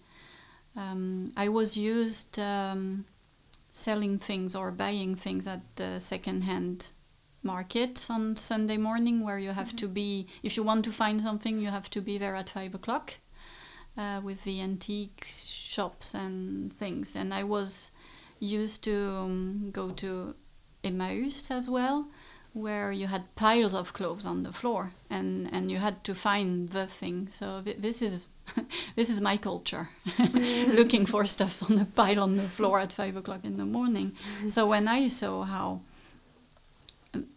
Um, 0.75 1.33
I 1.35 1.49
was 1.49 1.75
used 1.75 2.37
um, 2.37 3.05
selling 3.71 4.19
things 4.19 4.55
or 4.55 4.69
buying 4.71 5.15
things 5.15 5.47
at 5.47 5.61
the 5.75 5.99
second-hand 5.99 6.91
market 7.41 8.07
on 8.09 8.35
Sunday 8.35 8.77
morning, 8.77 9.23
where 9.23 9.39
you 9.39 9.51
have 9.51 9.75
to 9.77 9.87
be. 9.87 10.27
If 10.43 10.55
you 10.55 10.63
want 10.63 10.85
to 10.85 10.91
find 10.91 11.19
something, 11.19 11.59
you 11.59 11.69
have 11.69 11.89
to 11.91 12.01
be 12.01 12.19
there 12.19 12.35
at 12.35 12.49
five 12.49 12.75
o'clock 12.75 13.15
uh, 13.97 14.21
with 14.23 14.43
the 14.43 14.61
antique 14.61 15.25
shops 15.27 16.13
and 16.13 16.71
things. 16.77 17.15
And 17.15 17.33
I 17.33 17.43
was 17.43 17.91
used 18.39 18.83
to 18.83 19.09
um, 19.09 19.69
go 19.71 19.91
to 19.91 20.35
Emmaus 20.83 21.51
as 21.51 21.69
well, 21.69 22.07
where 22.53 22.91
you 22.91 23.07
had 23.07 23.35
piles 23.35 23.73
of 23.73 23.93
clothes 23.93 24.25
on 24.25 24.43
the 24.43 24.51
floor, 24.51 24.91
and, 25.09 25.49
and 25.51 25.71
you 25.71 25.77
had 25.77 26.03
to 26.03 26.15
find 26.15 26.69
the 26.69 26.87
thing. 26.87 27.27
So 27.29 27.61
th- 27.63 27.77
this 27.77 28.01
is 28.01 28.27
this 28.95 29.09
is 29.09 29.19
my 29.19 29.37
culture, 29.37 29.89
looking 30.73 31.05
for 31.05 31.25
stuff 31.25 31.69
on 31.69 31.77
the 31.77 31.85
pile 31.85 32.21
on 32.21 32.37
the 32.37 32.47
floor 32.47 32.79
at 32.79 32.93
five 32.93 33.15
o'clock 33.15 33.43
in 33.43 33.57
the 33.57 33.65
morning. 33.65 34.13
So 34.45 34.67
when 34.67 34.87
I 34.87 35.09
saw 35.09 35.43
how 35.43 35.81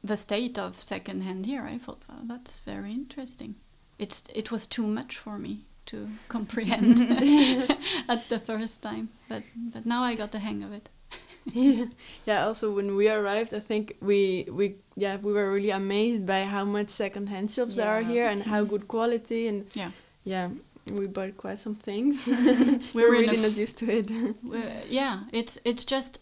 the 0.05 0.17
state 0.17 0.59
of 0.59 0.83
secondhand 0.83 1.47
here, 1.47 1.63
I 1.63 1.79
thought, 1.79 2.03
wow, 2.09 2.21
that's 2.25 2.61
very 2.61 2.93
interesting. 2.93 3.57
It's 3.99 4.25
it 4.35 4.51
was 4.51 4.67
too 4.67 4.87
much 4.87 5.19
for 5.19 5.39
me 5.39 5.67
to 5.91 6.09
comprehend 6.29 7.01
at 8.09 8.29
the 8.29 8.39
first 8.39 8.83
time, 8.83 9.09
but 9.29 9.43
but 9.73 9.85
now 9.87 10.03
I 10.03 10.15
got 10.17 10.31
the 10.31 10.39
hang 10.39 10.63
of 10.65 10.73
it. 10.73 10.89
yeah. 11.53 11.87
yeah. 12.27 12.47
Also, 12.47 12.71
when 12.75 12.97
we 12.97 13.09
arrived, 13.09 13.55
I 13.55 13.61
think 13.61 13.97
we 14.01 14.47
we 14.51 14.75
yeah 14.97 15.17
we 15.23 15.33
were 15.33 15.51
really 15.53 15.71
amazed 15.73 16.25
by 16.27 16.45
how 16.45 16.65
much 16.65 16.89
second-hand 16.91 17.51
shops 17.51 17.77
there 17.77 17.89
are 17.89 18.03
here 18.03 18.27
and 18.31 18.43
how 18.43 18.65
good 18.65 18.87
quality 18.87 19.49
and 19.49 19.65
Yeah. 19.75 19.91
yeah 20.25 20.49
we 20.93 21.07
bought 21.07 21.37
quite 21.37 21.59
some 21.59 21.75
things. 21.75 22.27
We're 22.27 22.81
we're 22.95 23.11
really 23.13 23.37
not 23.37 23.57
used 23.59 23.79
to 23.79 23.87
it. 23.87 24.11
Yeah, 24.91 25.21
it's 25.33 25.59
it's 25.65 25.85
just 25.85 26.21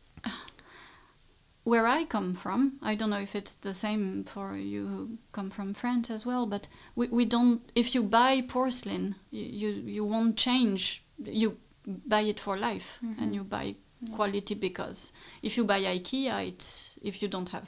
where 1.68 1.86
I 1.86 2.04
come 2.06 2.34
from. 2.34 2.78
I 2.82 2.94
don't 2.96 3.10
know 3.10 3.20
if 3.22 3.34
it's 3.34 3.54
the 3.54 3.74
same 3.74 4.24
for 4.24 4.56
you 4.56 4.86
who 4.86 5.18
come 5.32 5.50
from 5.50 5.74
France 5.74 6.10
as 6.14 6.24
well, 6.26 6.46
but 6.46 6.68
we, 6.96 7.06
we 7.08 7.24
don't. 7.24 7.60
If 7.74 7.94
you 7.94 8.02
buy 8.02 8.42
porcelain, 8.48 9.14
you 9.30 9.44
you, 9.60 9.68
you 9.96 10.04
won't 10.04 10.36
change. 10.36 11.02
You 11.24 11.56
buy 11.86 12.22
it 12.22 12.40
for 12.40 12.56
life, 12.58 12.98
and 13.02 13.30
Mhm. 13.30 13.34
you 13.34 13.44
buy 13.44 13.74
Yeah. 14.00 14.14
quality 14.16 14.54
because 14.54 15.12
if 15.42 15.56
you 15.56 15.64
buy 15.64 15.82
IKEA, 15.82 16.46
it's 16.48 16.94
if 17.02 17.20
you 17.22 17.28
don't 17.28 17.48
have 17.50 17.66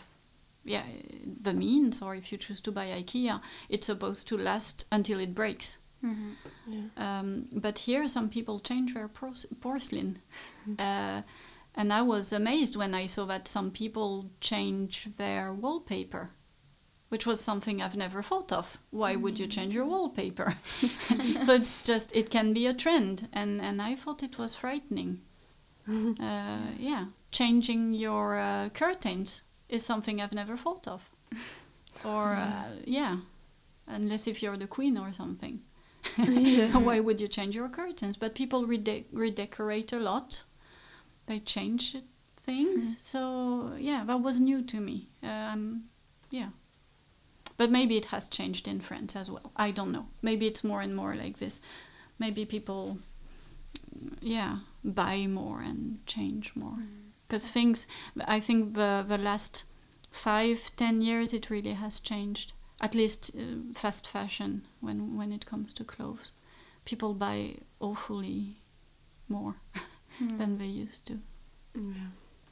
yeah 0.64 0.84
the 1.42 1.52
means 1.52 2.02
or 2.02 2.14
if 2.14 2.30
you 2.32 2.38
choose 2.38 2.60
to 2.62 2.70
buy 2.72 2.86
IKEA, 3.02 3.40
it's 3.68 3.86
supposed 3.86 4.28
to 4.28 4.36
last 4.36 4.86
until 4.92 5.20
it 5.20 5.34
breaks. 5.34 5.78
Mhm. 6.02 6.34
yeah. 6.68 6.88
Um, 7.20 7.48
but 7.52 7.78
here, 7.86 8.08
some 8.08 8.28
people 8.28 8.60
change 8.60 8.94
their 8.94 9.08
pros- 9.08 9.46
porcelain. 9.60 10.18
Uh, 10.78 11.22
and 11.74 11.92
I 11.92 12.02
was 12.02 12.32
amazed 12.32 12.76
when 12.76 12.94
I 12.94 13.06
saw 13.06 13.24
that 13.26 13.48
some 13.48 13.70
people 13.70 14.30
change 14.40 15.08
their 15.16 15.52
wallpaper, 15.52 16.30
which 17.08 17.26
was 17.26 17.40
something 17.40 17.80
I've 17.80 17.96
never 17.96 18.22
thought 18.22 18.52
of. 18.52 18.78
Why 18.90 19.16
would 19.16 19.38
you 19.38 19.46
change 19.46 19.74
your 19.74 19.86
wallpaper? 19.86 20.54
so 21.42 21.54
it's 21.54 21.82
just, 21.82 22.14
it 22.14 22.30
can 22.30 22.52
be 22.52 22.66
a 22.66 22.74
trend. 22.74 23.28
And, 23.32 23.60
and 23.60 23.80
I 23.80 23.94
thought 23.94 24.22
it 24.22 24.38
was 24.38 24.56
frightening. 24.56 25.20
Uh, 26.20 26.60
yeah, 26.78 27.06
changing 27.32 27.94
your 27.94 28.38
uh, 28.38 28.68
curtains 28.68 29.42
is 29.68 29.84
something 29.84 30.20
I've 30.20 30.32
never 30.32 30.56
thought 30.56 30.86
of. 30.86 31.10
Or, 32.04 32.32
uh, 32.34 32.64
yeah, 32.84 33.16
unless 33.88 34.28
if 34.28 34.42
you're 34.42 34.56
the 34.56 34.68
queen 34.68 34.96
or 34.96 35.12
something. 35.12 35.60
Why 36.16 37.00
would 37.00 37.20
you 37.20 37.28
change 37.28 37.54
your 37.54 37.68
curtains? 37.68 38.16
But 38.16 38.34
people 38.34 38.66
rede- 38.66 39.06
redecorate 39.12 39.92
a 39.92 39.98
lot. 39.98 40.44
They 41.30 41.38
change 41.38 41.96
things. 42.42 42.96
So 42.98 43.74
yeah, 43.78 44.02
that 44.04 44.20
was 44.20 44.40
new 44.40 44.62
to 44.62 44.80
me. 44.80 45.10
Um, 45.22 45.84
yeah, 46.28 46.48
but 47.56 47.70
maybe 47.70 47.96
it 47.96 48.06
has 48.06 48.26
changed 48.26 48.66
in 48.66 48.80
France 48.80 49.14
as 49.14 49.30
well. 49.30 49.52
I 49.54 49.70
don't 49.70 49.92
know. 49.92 50.06
Maybe 50.22 50.48
it's 50.48 50.64
more 50.64 50.80
and 50.80 50.96
more 50.96 51.14
like 51.14 51.38
this. 51.38 51.60
Maybe 52.18 52.44
people, 52.44 52.98
yeah, 54.20 54.56
buy 54.82 55.28
more 55.28 55.60
and 55.60 56.04
change 56.04 56.50
more 56.56 56.78
because 57.28 57.48
things. 57.48 57.86
I 58.24 58.40
think 58.40 58.74
the 58.74 59.04
the 59.06 59.18
last 59.18 59.66
five 60.10 60.72
ten 60.74 61.00
years 61.00 61.32
it 61.32 61.48
really 61.48 61.74
has 61.74 62.00
changed 62.00 62.54
at 62.80 62.96
least 62.96 63.30
uh, 63.38 63.72
fast 63.72 64.08
fashion 64.08 64.66
when 64.80 65.16
when 65.16 65.30
it 65.30 65.46
comes 65.46 65.72
to 65.74 65.84
clothes 65.84 66.32
people 66.84 67.14
buy 67.14 67.54
awfully 67.78 68.56
more 69.28 69.54
Mm. 70.20 70.38
than 70.38 70.58
they 70.58 70.66
used 70.66 71.06
to 71.06 71.18
yeah. 71.74 72.08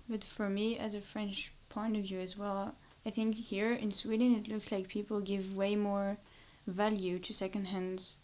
But 0.08 0.24
for 0.24 0.48
me, 0.48 0.78
as 0.78 0.94
a 0.94 1.00
French 1.00 1.52
point 1.68 1.96
of 1.96 2.04
view 2.04 2.20
as 2.20 2.36
well, 2.38 2.74
I 3.04 3.10
think 3.10 3.34
here 3.34 3.72
in 3.72 3.90
Sweden 3.90 4.34
it 4.36 4.48
looks 4.48 4.72
like 4.72 4.88
people 4.88 5.20
give 5.20 5.56
way 5.56 5.76
more 5.76 6.16
value 6.66 7.18
to 7.18 7.32
secondhand 7.34 8.14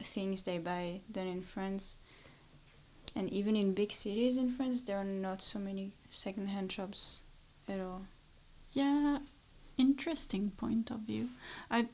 things 0.00 0.42
they 0.42 0.58
buy 0.58 1.00
than 1.10 1.26
in 1.26 1.42
France. 1.42 1.96
And 3.14 3.28
even 3.30 3.56
in 3.56 3.74
big 3.74 3.92
cities 3.92 4.36
in 4.38 4.50
France, 4.52 4.82
there 4.82 4.96
are 4.96 5.04
not 5.04 5.42
so 5.42 5.58
many 5.58 5.92
secondhand 6.10 6.72
shops 6.72 7.22
at 7.68 7.80
all. 7.80 8.02
yeah 8.72 9.18
interesting 9.78 10.50
point 10.56 10.90
of 10.90 11.00
view 11.00 11.28
i 11.70 11.86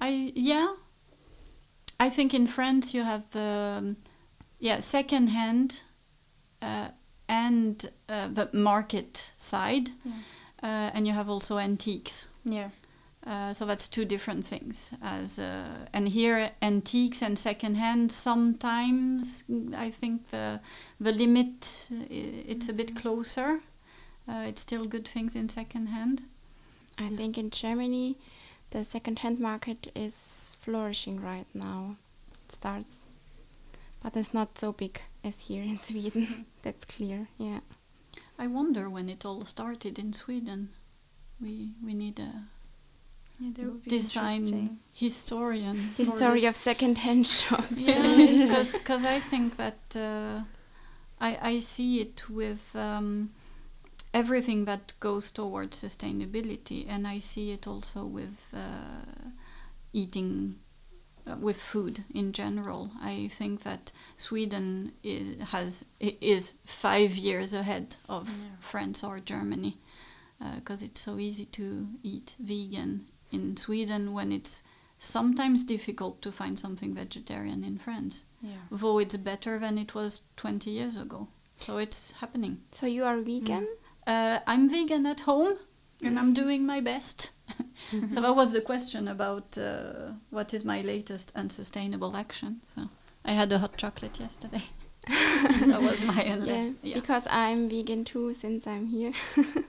i 0.00 0.32
yeah 0.34 0.74
i 1.98 2.10
think 2.10 2.34
in 2.34 2.46
france 2.46 2.92
you 2.92 3.02
have 3.02 3.22
the 3.30 3.76
um, 3.78 3.96
yeah 4.60 4.80
second 4.80 5.28
hand 5.28 5.82
uh, 6.62 6.88
and 7.28 7.90
uh, 8.08 8.28
the 8.28 8.48
market 8.52 9.32
side 9.36 9.90
Yeah. 10.04 10.12
uh, 10.62 10.90
and 10.96 11.06
you 11.06 11.12
have 11.14 11.28
also 11.32 11.58
antiques 11.58 12.28
Yeah. 12.44 12.70
Uh, 13.26 13.52
so 13.52 13.66
that's 13.66 13.86
two 13.88 14.06
different 14.06 14.46
things. 14.46 14.90
As 15.02 15.38
uh, 15.38 15.86
and 15.92 16.08
here, 16.08 16.50
antiques 16.62 17.22
and 17.22 17.38
secondhand. 17.38 18.10
Sometimes 18.10 19.44
mm, 19.48 19.74
I 19.74 19.90
think 19.90 20.30
the 20.30 20.60
the 21.00 21.12
limit 21.12 21.86
i- 21.90 22.44
it's 22.48 22.68
a 22.70 22.72
bit 22.72 22.96
closer. 22.96 23.60
Uh, 24.28 24.48
it's 24.48 24.62
still 24.62 24.86
good 24.86 25.06
things 25.06 25.34
in 25.36 25.48
secondhand. 25.50 26.22
I 26.98 27.08
think 27.16 27.36
in 27.36 27.50
Germany, 27.50 28.16
the 28.70 28.84
second-hand 28.84 29.38
market 29.38 29.92
is 29.94 30.56
flourishing 30.60 31.20
right 31.24 31.46
now. 31.54 31.96
It 32.44 32.52
starts, 32.52 33.06
but 34.02 34.16
it's 34.16 34.32
not 34.34 34.58
so 34.58 34.72
big 34.72 35.00
as 35.24 35.40
here 35.42 35.62
in 35.62 35.78
Sweden. 35.88 36.46
That's 36.62 36.84
clear. 36.84 37.28
Yeah. 37.38 37.60
I 38.38 38.46
wonder 38.46 38.88
when 38.88 39.08
it 39.08 39.24
all 39.24 39.44
started 39.44 39.98
in 39.98 40.12
Sweden. 40.12 40.70
We 41.40 41.72
we 41.84 41.94
need 41.94 42.18
a 42.20 42.32
Yeah, 43.38 43.52
that 43.54 43.64
would 43.66 43.84
be 43.84 43.90
design 43.90 44.78
historian. 44.92 45.76
History 45.96 46.46
of 46.46 46.56
second-hand 46.56 47.26
shops. 47.26 47.80
yeah 47.80 48.62
because 48.72 49.04
I 49.04 49.20
think 49.20 49.56
that 49.56 49.96
uh, 49.96 50.42
I 51.20 51.38
I 51.54 51.58
see 51.60 52.00
it 52.00 52.28
with 52.28 52.62
um, 52.74 53.30
everything 54.12 54.66
that 54.66 54.92
goes 55.00 55.30
towards 55.32 55.82
sustainability, 55.82 56.86
and 56.88 57.06
I 57.06 57.20
see 57.20 57.52
it 57.52 57.66
also 57.66 58.04
with 58.04 58.36
uh, 58.52 59.30
eating. 59.92 60.56
Uh, 61.26 61.36
with 61.36 61.60
food 61.60 62.04
in 62.14 62.32
general, 62.32 62.90
I 63.02 63.28
think 63.38 63.62
that 63.62 63.92
Sweden 64.16 64.92
i 65.04 65.36
has 65.50 65.84
is 66.00 66.54
five 66.64 67.14
years 67.16 67.54
ahead 67.54 67.96
of 68.08 68.28
Yeah. 68.28 68.56
France 68.60 69.04
or 69.04 69.20
Germany, 69.20 69.76
because 70.56 70.82
it's 70.82 71.00
so 71.00 71.18
easy 71.18 71.44
to 71.46 71.86
eat 72.02 72.36
vegan 72.38 73.06
in 73.30 73.56
Sweden 73.56 74.12
when 74.12 74.32
it's 74.32 74.62
sometimes 74.98 75.64
difficult 75.64 76.20
to 76.22 76.32
find 76.32 76.58
something 76.58 76.94
vegetarian 76.94 77.64
in 77.64 77.78
France, 77.78 78.24
Mm. 78.42 78.48
Yeah. 78.50 78.56
though 78.70 78.98
it's 79.00 79.16
better 79.16 79.58
than 79.58 79.78
it 79.78 79.94
was 79.94 80.22
20 80.36 80.70
years 80.70 80.96
ago. 80.96 81.28
So 81.56 81.78
it's 81.78 82.12
happening. 82.20 82.58
So 82.72 82.86
you 82.86 83.04
are 83.04 83.20
vegan? 83.20 83.66
Uh, 84.06 84.38
I'm 84.46 84.68
vegan 84.68 85.06
at 85.06 85.20
home 85.20 85.56
and 86.02 86.18
I'm 86.18 86.32
doing 86.34 86.64
my 86.66 86.80
best. 86.80 87.30
so 88.10 88.20
that 88.20 88.34
was 88.36 88.52
the 88.52 88.60
question 88.60 89.08
about 89.08 89.56
uh, 89.58 90.12
what 90.30 90.54
is 90.54 90.64
my 90.64 90.80
latest 90.82 91.32
unsustainable 91.36 92.16
action. 92.16 92.60
So 92.74 92.88
I 93.24 93.32
had 93.32 93.52
a 93.52 93.58
hot 93.58 93.76
chocolate 93.76 94.18
yesterday. 94.20 94.62
that 95.08 95.80
was 95.82 96.04
my 96.04 96.22
Yeah, 96.46 96.70
yeah. 96.82 96.94
because 96.94 97.26
I'm 97.30 97.68
vegan 97.68 98.04
too 98.04 98.32
since 98.34 98.66
I'm 98.66 98.86
here. 98.86 99.12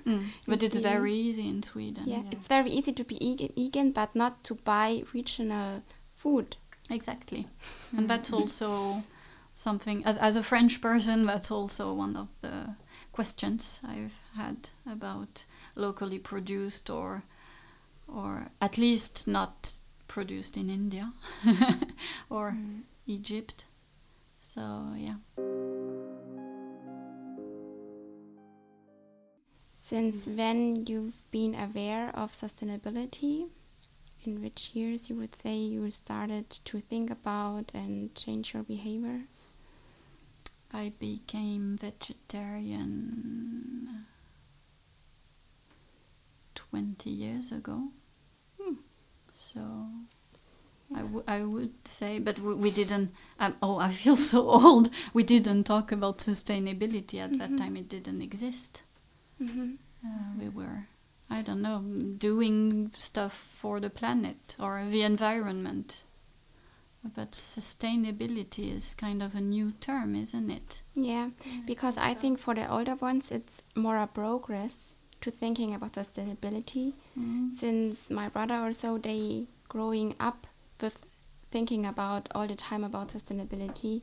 Mm. 0.06 0.26
But 0.48 0.62
it's 0.64 0.76
Sweden. 0.76 0.92
very 0.94 1.14
easy 1.14 1.48
in 1.48 1.64
Sweden. 1.64 2.04
Yeah, 2.06 2.18
Yeah. 2.18 2.30
it's 2.32 2.48
very 2.48 2.70
easy 2.70 2.92
to 2.94 3.04
be 3.04 3.18
eg- 3.22 3.54
vegan, 3.56 3.92
but 3.92 4.16
not 4.16 4.44
to 4.46 4.56
buy 4.56 5.04
regional 5.14 5.82
food. 6.16 6.58
Exactly. 6.90 7.48
And 7.98 8.10
that's 8.10 8.34
also 8.34 9.04
something, 9.56 10.04
as, 10.06 10.18
as 10.18 10.36
a 10.36 10.44
French 10.44 10.82
person, 10.82 11.26
that's 11.26 11.50
also 11.52 11.94
one 11.94 12.18
of 12.18 12.28
the 12.42 12.76
questions 13.14 13.80
I've 13.88 14.18
had 14.36 14.70
about 14.86 15.46
locally 15.76 16.20
produced 16.20 16.90
or 16.90 17.24
or 18.14 18.48
at 18.62 18.78
least 18.78 19.28
not 19.28 19.74
produced 20.08 20.58
in 20.58 20.70
India 20.70 21.14
or 22.30 22.52
Mm. 22.52 22.82
Egypt. 23.08 23.66
So 24.42 24.94
yeah. 24.98 25.16
Since 29.76 30.28
when 30.28 30.86
you've 30.86 31.30
been 31.32 31.56
aware 31.56 32.12
of 32.16 32.32
sustainability? 32.32 33.50
In 34.24 34.40
which 34.42 34.72
years 34.76 35.10
you 35.10 35.16
would 35.16 35.36
say 35.36 35.56
you 35.58 35.90
started 35.90 36.48
to 36.66 36.80
think 36.80 37.10
about 37.10 37.72
and 37.74 38.14
change 38.14 38.54
your 38.54 38.62
behavior? 38.64 39.22
I 40.72 40.94
became 41.00 41.78
vegetarian 41.78 42.86
20 46.56 47.10
years 47.10 47.52
ago. 47.52 47.90
So 49.54 49.88
I, 50.94 51.00
w- 51.02 51.24
I 51.28 51.44
would 51.44 51.88
say, 51.88 52.20
but 52.20 52.40
we, 52.40 52.54
we 52.56 52.72
didn't. 52.72 53.12
Um, 53.40 53.56
oh, 53.62 53.78
I 53.80 53.92
feel 53.92 54.16
so 54.16 54.50
old. 54.50 54.90
We 55.14 55.24
didn't 55.24 55.64
talk 55.66 55.92
about 55.92 56.20
sustainability 56.20 57.20
at 57.20 57.38
that 57.40 57.52
Mhm. 57.52 57.58
time, 57.58 57.78
it 57.78 57.90
didn't 57.90 58.22
exist. 58.22 58.84
Mm-hmm. 59.42 59.72
Uh, 60.06 60.10
we 60.40 60.50
were, 60.50 60.88
I 61.30 61.42
don't 61.42 61.62
know, 61.62 61.80
doing 62.18 62.92
stuff 62.98 63.34
for 63.34 63.80
the 63.80 63.90
planet 63.90 64.56
or 64.60 64.84
the 64.90 65.04
environment. 65.04 66.04
But 67.16 67.32
sustainability 67.32 68.76
is 68.76 68.94
kind 68.94 69.24
of 69.24 69.34
a 69.34 69.42
new 69.42 69.72
term, 69.82 70.16
isn't 70.16 70.52
it? 70.52 70.84
Yeah, 70.94 71.30
because 71.66 71.98
I 71.98 72.14
think 72.14 72.38
for 72.38 72.54
the 72.54 72.70
older 72.72 72.94
ones 72.96 73.32
it's 73.32 73.64
more 73.76 73.98
a 73.98 74.06
progress 74.06 74.91
to 75.22 75.32
thinking 75.32 75.74
about 75.74 75.94
sustainability. 75.94 76.94
Mm. 77.20 77.54
Since 77.54 78.10
my 78.10 78.30
brother 78.30 78.56
or 78.56 78.74
so, 78.74 78.98
they 78.98 79.46
growing 79.70 80.16
up 80.20 80.48
with 80.82 81.06
thinking 81.52 81.86
about 81.86 82.28
all 82.34 82.48
the 82.48 82.56
time 82.56 82.84
about 82.84 83.10
sustainability. 83.10 84.02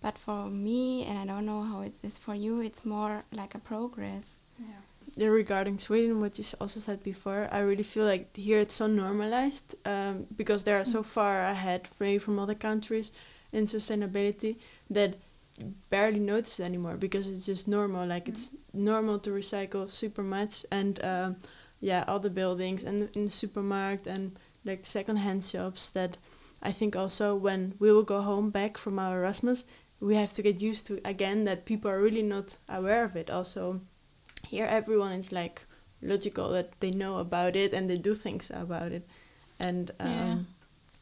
But 0.00 0.16
for 0.16 0.46
me, 0.46 1.04
and 1.04 1.18
I 1.18 1.26
don't 1.26 1.44
know 1.46 1.62
how 1.62 1.82
it 1.82 1.94
is 2.02 2.16
for 2.18 2.34
you, 2.34 2.60
it's 2.60 2.84
more 2.84 3.24
like 3.32 3.54
a 3.54 3.58
progress. 3.58 4.38
Yeah, 5.16 5.26
regarding 5.28 5.78
Sweden, 5.78 6.20
what 6.20 6.38
you 6.38 6.44
s- 6.44 6.54
also 6.60 6.78
said 6.80 7.02
before, 7.02 7.48
I 7.50 7.58
really 7.60 7.82
feel 7.82 8.04
like 8.04 8.34
here 8.36 8.60
it's 8.60 8.74
so 8.74 8.86
normalized 8.86 9.74
um, 9.84 10.26
because 10.36 10.64
they 10.64 10.72
are 10.72 10.84
so 10.84 11.02
far 11.02 11.44
ahead, 11.46 11.88
maybe 11.98 12.18
from 12.18 12.38
other 12.38 12.54
countries 12.54 13.10
in 13.52 13.64
sustainability 13.64 14.56
that 14.88 15.16
barely 15.90 16.20
notice 16.20 16.60
it 16.60 16.64
anymore 16.64 16.96
because 16.96 17.26
it's 17.28 17.46
just 17.46 17.66
normal. 17.68 18.06
Like 18.06 18.28
it's 18.28 18.52
normal 18.72 19.18
to 19.20 19.30
recycle 19.30 19.88
super 19.90 20.22
much, 20.22 20.64
and 20.70 21.02
um, 21.04 21.36
yeah, 21.80 22.04
all 22.06 22.18
the 22.20 22.30
buildings 22.30 22.84
and 22.84 23.08
in 23.16 23.24
the 23.24 23.30
supermarket 23.30 24.06
and 24.06 24.36
like 24.64 24.84
secondhand 24.86 25.42
shops. 25.44 25.90
That 25.92 26.16
I 26.62 26.72
think 26.72 26.96
also 26.96 27.34
when 27.34 27.74
we 27.78 27.90
will 27.92 28.02
go 28.04 28.20
home 28.22 28.50
back 28.50 28.78
from 28.78 28.98
our 28.98 29.18
Erasmus, 29.18 29.64
we 30.00 30.14
have 30.16 30.32
to 30.34 30.42
get 30.42 30.62
used 30.62 30.86
to 30.86 31.00
again 31.04 31.44
that 31.44 31.64
people 31.64 31.90
are 31.90 32.00
really 32.00 32.22
not 32.22 32.58
aware 32.68 33.04
of 33.04 33.16
it. 33.16 33.30
Also 33.30 33.80
here 34.48 34.66
everyone 34.66 35.12
is 35.12 35.32
like 35.32 35.64
logical 36.02 36.50
that 36.50 36.72
they 36.80 36.90
know 36.90 37.18
about 37.18 37.54
it 37.56 37.74
and 37.74 37.88
they 37.90 37.98
do 37.98 38.14
things 38.14 38.50
about 38.54 38.90
it 38.90 39.06
and 39.60 39.90
um, 40.00 40.08
Yeah. 40.08 40.36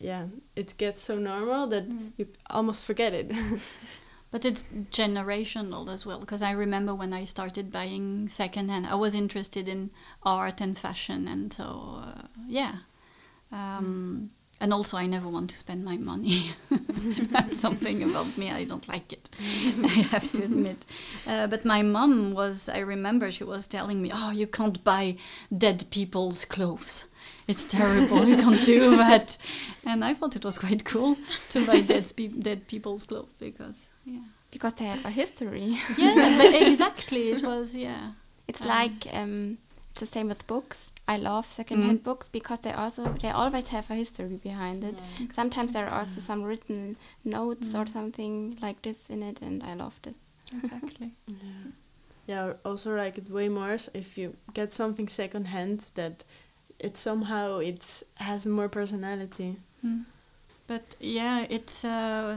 yeah. 0.00 0.26
it 0.57 0.76
gets 0.76 1.02
so 1.02 1.18
normal 1.18 1.68
that 1.68 1.88
Mm. 1.88 2.12
you 2.16 2.26
almost 2.50 2.85
forget 2.85 3.14
it 3.14 3.31
But 4.30 4.44
it's 4.44 4.64
generational 4.92 5.88
as 5.92 6.04
well, 6.06 6.20
because 6.20 6.42
I 6.42 6.50
remember 6.52 6.94
when 6.94 7.12
I 7.14 7.24
started 7.24 7.72
buying 7.72 8.28
secondhand, 8.28 8.86
I 8.86 8.94
was 8.94 9.14
interested 9.14 9.68
in 9.68 9.90
art 10.22 10.60
and 10.60 10.76
fashion, 10.78 11.26
and 11.28 11.52
so 11.52 12.02
uh, 12.04 12.22
yeah. 12.46 12.74
Um, 13.52 14.30
And 14.60 14.72
also, 14.72 14.96
I 14.98 15.06
never 15.06 15.28
want 15.28 15.50
to 15.50 15.56
spend 15.56 15.84
my 15.84 15.96
money. 15.96 16.50
That's 17.30 17.60
something 17.60 18.02
about 18.02 18.36
me. 18.36 18.50
I 18.50 18.64
don't 18.64 18.88
like 18.88 19.12
it. 19.12 19.28
I 19.84 20.02
have 20.10 20.32
to 20.32 20.42
admit. 20.42 20.84
Uh, 21.26 21.46
but 21.46 21.64
my 21.64 21.82
mom 21.82 22.34
was. 22.34 22.68
I 22.68 22.80
remember 22.80 23.30
she 23.30 23.44
was 23.44 23.68
telling 23.68 24.02
me, 24.02 24.10
"Oh, 24.12 24.32
you 24.32 24.48
can't 24.48 24.82
buy 24.82 25.14
dead 25.56 25.84
people's 25.90 26.44
clothes. 26.44 27.06
It's 27.46 27.64
terrible. 27.64 28.26
you 28.26 28.36
can't 28.36 28.64
do 28.66 28.96
that." 29.04 29.38
And 29.84 30.04
I 30.04 30.14
thought 30.14 30.34
it 30.36 30.44
was 30.44 30.58
quite 30.58 30.82
cool 30.84 31.16
to 31.50 31.64
buy 31.64 31.80
dead 31.80 32.10
dead 32.42 32.66
people's 32.66 33.06
clothes 33.06 33.34
because 33.38 33.88
yeah. 34.12 34.20
Because 34.50 34.74
they 34.74 34.86
have 34.86 35.04
a 35.04 35.10
history. 35.10 35.76
Yeah, 35.98 36.38
but 36.38 36.52
exactly. 36.68 37.30
It 37.30 37.42
was 37.42 37.74
yeah. 37.74 38.12
It's 38.48 38.62
Um, 38.62 38.68
like 38.68 39.06
um, 39.12 39.58
it's 39.90 40.00
the 40.00 40.06
same 40.06 40.28
with 40.28 40.46
books. 40.46 40.90
I 41.14 41.16
love 41.18 41.46
secondhand 41.50 41.98
Mm. 42.00 42.04
books 42.04 42.28
because 42.28 42.60
they 42.60 42.72
also 42.72 43.02
they 43.22 43.30
always 43.30 43.68
have 43.68 43.90
a 43.90 43.94
history 43.94 44.36
behind 44.42 44.84
it. 44.84 44.94
Sometimes 45.32 45.72
there 45.72 45.86
are 45.86 45.98
also 46.00 46.20
some 46.20 46.42
written 46.48 46.96
notes 47.24 47.74
or 47.74 47.84
Mm. 47.84 47.92
something 47.92 48.58
like 48.62 48.80
this 48.82 49.08
in 49.10 49.22
it, 49.22 49.42
and 49.42 49.62
I 49.62 49.74
love 49.74 49.94
this. 50.02 50.18
Exactly. 50.62 51.10
yeah. 51.26 51.70
yeah 52.26 52.52
also 52.64 52.96
like 52.96 53.18
it 53.20 53.28
way 53.30 53.48
more 53.48 53.72
s- 53.74 53.90
if 53.94 54.18
you 54.18 54.34
get 54.54 54.72
something 54.72 55.08
second 55.10 55.46
hand 55.46 55.80
that 55.94 56.24
it 56.78 56.96
somehow 56.98 57.58
it's 57.60 58.04
has 58.14 58.46
more 58.46 58.68
personality 58.68 59.56
Mm. 59.84 60.04
But 60.68 60.94
yeah, 61.00 61.46
it's. 61.48 61.85
Uh, 61.85 62.37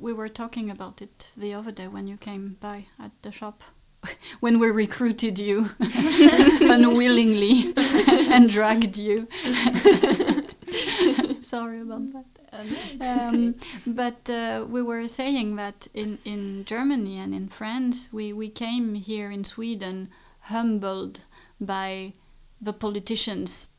we 0.00 0.12
were 0.12 0.28
talking 0.28 0.70
about 0.70 1.00
it 1.02 1.30
the 1.36 1.54
other 1.54 1.70
day 1.70 1.86
when 1.86 2.08
you 2.08 2.16
came 2.16 2.56
by 2.60 2.86
at 2.98 3.12
the 3.22 3.30
shop. 3.30 3.62
when 4.40 4.58
we 4.58 4.70
recruited 4.70 5.38
you 5.38 5.70
unwillingly 5.80 7.72
and 7.76 8.48
dragged 8.48 8.96
you. 8.96 9.28
Sorry 11.42 11.80
about 11.80 12.12
that. 12.12 12.24
Um, 13.00 13.56
but 13.86 14.30
uh, 14.30 14.64
we 14.68 14.82
were 14.82 15.06
saying 15.08 15.56
that 15.56 15.88
in, 15.92 16.18
in 16.24 16.64
Germany 16.64 17.18
and 17.18 17.34
in 17.34 17.48
France, 17.48 18.08
we, 18.12 18.32
we 18.32 18.48
came 18.48 18.94
here 18.94 19.30
in 19.30 19.44
Sweden 19.44 20.08
humbled 20.40 21.20
by 21.60 22.14
the 22.60 22.72
politicians 22.72 23.70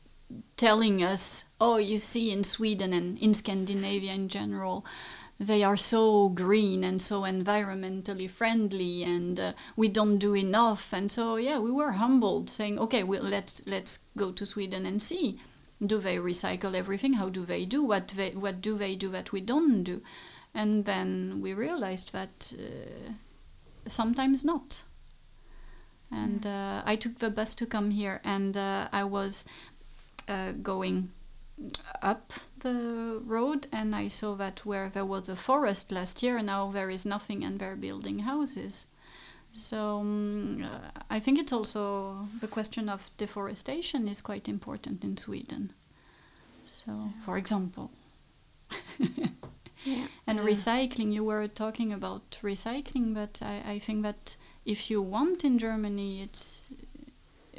telling 0.56 1.02
us, 1.02 1.46
oh, 1.60 1.76
you 1.76 1.98
see, 1.98 2.30
in 2.30 2.44
Sweden 2.44 2.92
and 2.92 3.18
in 3.18 3.34
Scandinavia 3.34 4.12
in 4.12 4.28
general, 4.28 4.84
they 5.40 5.62
are 5.62 5.76
so 5.76 6.28
green 6.28 6.82
and 6.82 7.00
so 7.00 7.22
environmentally 7.22 8.28
friendly, 8.28 9.04
and 9.04 9.38
uh, 9.38 9.52
we 9.76 9.88
don't 9.88 10.18
do 10.18 10.34
enough. 10.34 10.92
And 10.92 11.10
so, 11.10 11.36
yeah, 11.36 11.58
we 11.58 11.70
were 11.70 11.92
humbled, 11.92 12.50
saying, 12.50 12.78
okay, 12.78 13.04
well, 13.04 13.22
let's 13.22 13.66
let's 13.66 14.00
go 14.16 14.32
to 14.32 14.44
Sweden 14.44 14.84
and 14.84 15.00
see. 15.00 15.38
Do 15.80 15.98
they 15.98 16.16
recycle 16.16 16.74
everything? 16.74 17.14
How 17.14 17.28
do 17.28 17.44
they 17.44 17.64
do? 17.64 17.84
What 17.84 18.08
they, 18.08 18.30
what 18.30 18.60
do 18.60 18.76
they 18.76 18.96
do 18.96 19.10
that 19.10 19.30
we 19.30 19.40
don't 19.40 19.84
do? 19.84 20.02
And 20.52 20.84
then 20.84 21.38
we 21.40 21.54
realized 21.54 22.12
that 22.12 22.52
uh, 22.58 23.12
sometimes 23.86 24.44
not. 24.44 24.82
And 26.10 26.44
uh, 26.44 26.82
I 26.84 26.96
took 26.96 27.18
the 27.18 27.30
bus 27.30 27.54
to 27.56 27.66
come 27.66 27.90
here, 27.90 28.20
and 28.24 28.56
uh, 28.56 28.88
I 28.92 29.04
was 29.04 29.46
uh, 30.28 30.52
going 30.52 31.10
up 32.02 32.32
the 32.60 33.20
road, 33.24 33.66
and 33.72 33.94
I 33.94 34.08
saw 34.08 34.34
that 34.36 34.64
where 34.66 34.88
there 34.88 35.04
was 35.04 35.28
a 35.28 35.36
forest 35.36 35.90
last 35.92 36.22
year, 36.22 36.40
now 36.42 36.70
there 36.70 36.90
is 36.90 37.04
nothing, 37.06 37.44
and 37.44 37.58
they're 37.58 37.76
building 37.76 38.20
houses. 38.20 38.86
So 39.52 39.98
um, 40.00 40.62
uh, 40.62 40.90
I 41.10 41.20
think 41.20 41.38
it's 41.38 41.52
also 41.52 42.28
the 42.40 42.48
question 42.48 42.88
of 42.88 43.10
deforestation 43.16 44.06
is 44.08 44.20
quite 44.20 44.48
important 44.48 45.02
in 45.04 45.16
Sweden. 45.16 45.72
So, 46.64 47.12
for 47.24 47.38
example, 47.38 47.90
Yeah. 49.84 50.06
and 50.26 50.38
Yeah. 50.38 50.44
recycling, 50.44 51.12
you 51.12 51.24
were 51.24 51.48
talking 51.48 51.92
about 51.92 52.38
recycling, 52.42 53.14
but 53.14 53.40
I, 53.42 53.62
I 53.74 53.78
think 53.78 54.02
that 54.02 54.36
if 54.64 54.90
you 54.90 55.00
want 55.00 55.44
in 55.44 55.58
Germany, 55.58 56.20
it's 56.22 56.68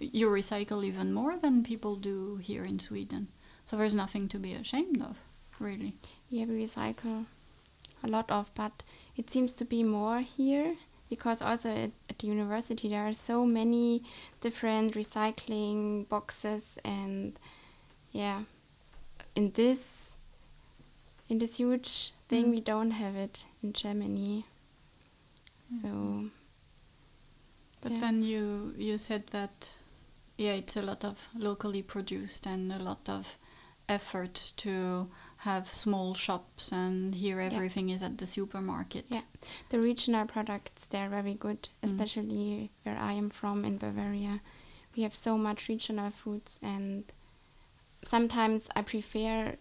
you 0.02 0.28
recycle 0.30 0.84
even 0.84 1.14
more 1.14 1.38
than 1.38 1.64
people 1.64 1.96
do 1.96 2.38
here 2.38 2.66
in 2.66 2.80
Sweden. 2.80 3.28
So 3.66 3.78
there's 3.78 3.94
nothing 3.96 4.28
to 4.30 4.40
be 4.40 4.54
ashamed 4.54 5.02
of, 5.02 5.18
really. 5.60 5.94
Yeah, 6.30 6.46
we 6.46 6.64
recycle 6.66 7.26
a 8.04 8.08
lot 8.08 8.32
of, 8.32 8.52
but 8.56 8.84
it 9.16 9.30
seems 9.30 9.52
to 9.54 9.66
be 9.66 9.84
more 9.84 10.22
here 10.22 10.76
because 11.10 11.42
also 11.42 11.70
at, 11.70 11.92
at 12.10 12.20
the 12.20 12.28
university 12.28 12.88
there 12.90 13.08
are 13.08 13.14
so 13.14 13.46
many 13.46 14.04
different 14.42 14.94
recycling 14.94 16.08
boxes 16.08 16.78
and 16.86 17.40
yeah, 18.12 18.44
in 19.36 19.52
this 19.52 20.14
in 21.28 21.38
this 21.40 21.58
huge 21.58 22.14
thing 22.28 22.46
Mm. 22.46 22.52
we 22.52 22.62
don't 22.62 22.92
have 22.92 23.16
it 23.16 23.44
in 23.62 23.74
Germany. 23.74 24.46
So 25.82 26.26
But 27.82 27.92
Yeah. 27.94 28.00
then 28.00 28.24
you 28.24 28.74
you 28.78 28.98
said 28.98 29.28
that 29.28 29.78
yeah, 30.40 30.54
it's 30.54 30.78
a 30.78 30.82
lot 30.82 31.04
of 31.04 31.28
locally 31.36 31.82
produced 31.84 32.46
and 32.48 32.72
a 32.72 32.80
lot 32.80 33.10
of 33.10 33.38
effort 33.88 34.54
to 34.58 35.08
have 35.38 35.74
small 35.74 36.14
shops, 36.14 36.72
and 36.72 37.16
here 37.16 37.42
Yeah. 37.42 37.56
everything 37.56 37.90
is 37.90 38.02
at 38.04 38.18
the 38.18 38.26
supermarket. 38.26 39.06
Yeah. 39.10 39.22
The 39.70 39.80
regional 39.80 40.26
products 40.26 40.86
they're 40.88 41.10
very 41.10 41.34
good, 41.34 41.62
Mm. 41.82 41.86
especially 41.88 42.72
where 42.84 42.98
I 42.98 43.14
am 43.14 43.30
from 43.30 43.66
in 43.66 43.78
Bavaria. 43.78 44.40
We 44.96 45.04
have 45.04 45.16
so 45.16 45.38
much 45.38 45.70
regional 45.70 46.12
foods, 46.12 46.60
and 46.62 47.04
sometimes 48.04 48.70
I 48.76 48.82
prefer 48.82 49.58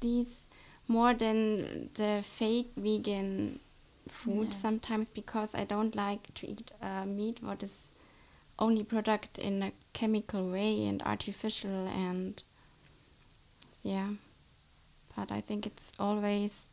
these 0.00 0.48
more 0.88 1.14
than 1.14 1.90
the 1.94 2.22
fake 2.24 2.72
vegan 2.76 3.60
food. 4.08 4.48
Yeah. 4.52 4.58
Sometimes 4.66 5.08
because 5.10 5.54
I 5.54 5.64
don't 5.64 5.94
like 5.94 6.34
to 6.34 6.46
eat 6.46 6.72
uh, 6.82 7.04
meat 7.06 7.42
what 7.42 7.62
is 7.62 7.92
only 8.60 8.84
product 8.84 9.38
in 9.38 9.62
a 9.62 9.72
chemical 9.92 10.50
way 10.50 10.86
and 10.86 11.02
artificial 11.02 11.86
and 11.88 12.42
yeah. 13.82 14.10
But 15.16 15.32
I 15.32 15.40
think 15.40 15.66
it's 15.66 15.92
always 15.98 16.68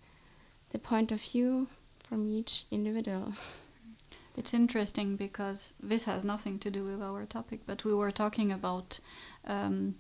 the 0.70 0.80
point 0.80 1.12
of 1.12 1.22
view 1.22 1.68
from 2.04 2.30
each 2.30 2.66
individual. 2.72 3.34
It's 4.38 4.54
interesting 4.54 5.16
because 5.16 5.74
this 5.82 6.04
has 6.04 6.24
nothing 6.24 6.60
to 6.60 6.70
do 6.70 6.84
with 6.84 7.02
our 7.02 7.26
topic, 7.26 7.62
but 7.66 7.84
we 7.84 7.92
were 7.92 8.12
talking 8.12 8.52
about 8.52 9.00
um, 9.46 9.96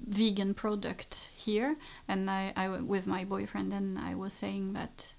vegan 0.00 0.54
product 0.54 1.28
here, 1.34 1.76
and 2.08 2.30
I, 2.30 2.54
I 2.56 2.68
with 2.70 3.06
my 3.06 3.26
boyfriend, 3.26 3.74
and 3.74 3.98
I 3.98 4.14
was 4.14 4.32
saying 4.32 4.72
that 4.72 5.12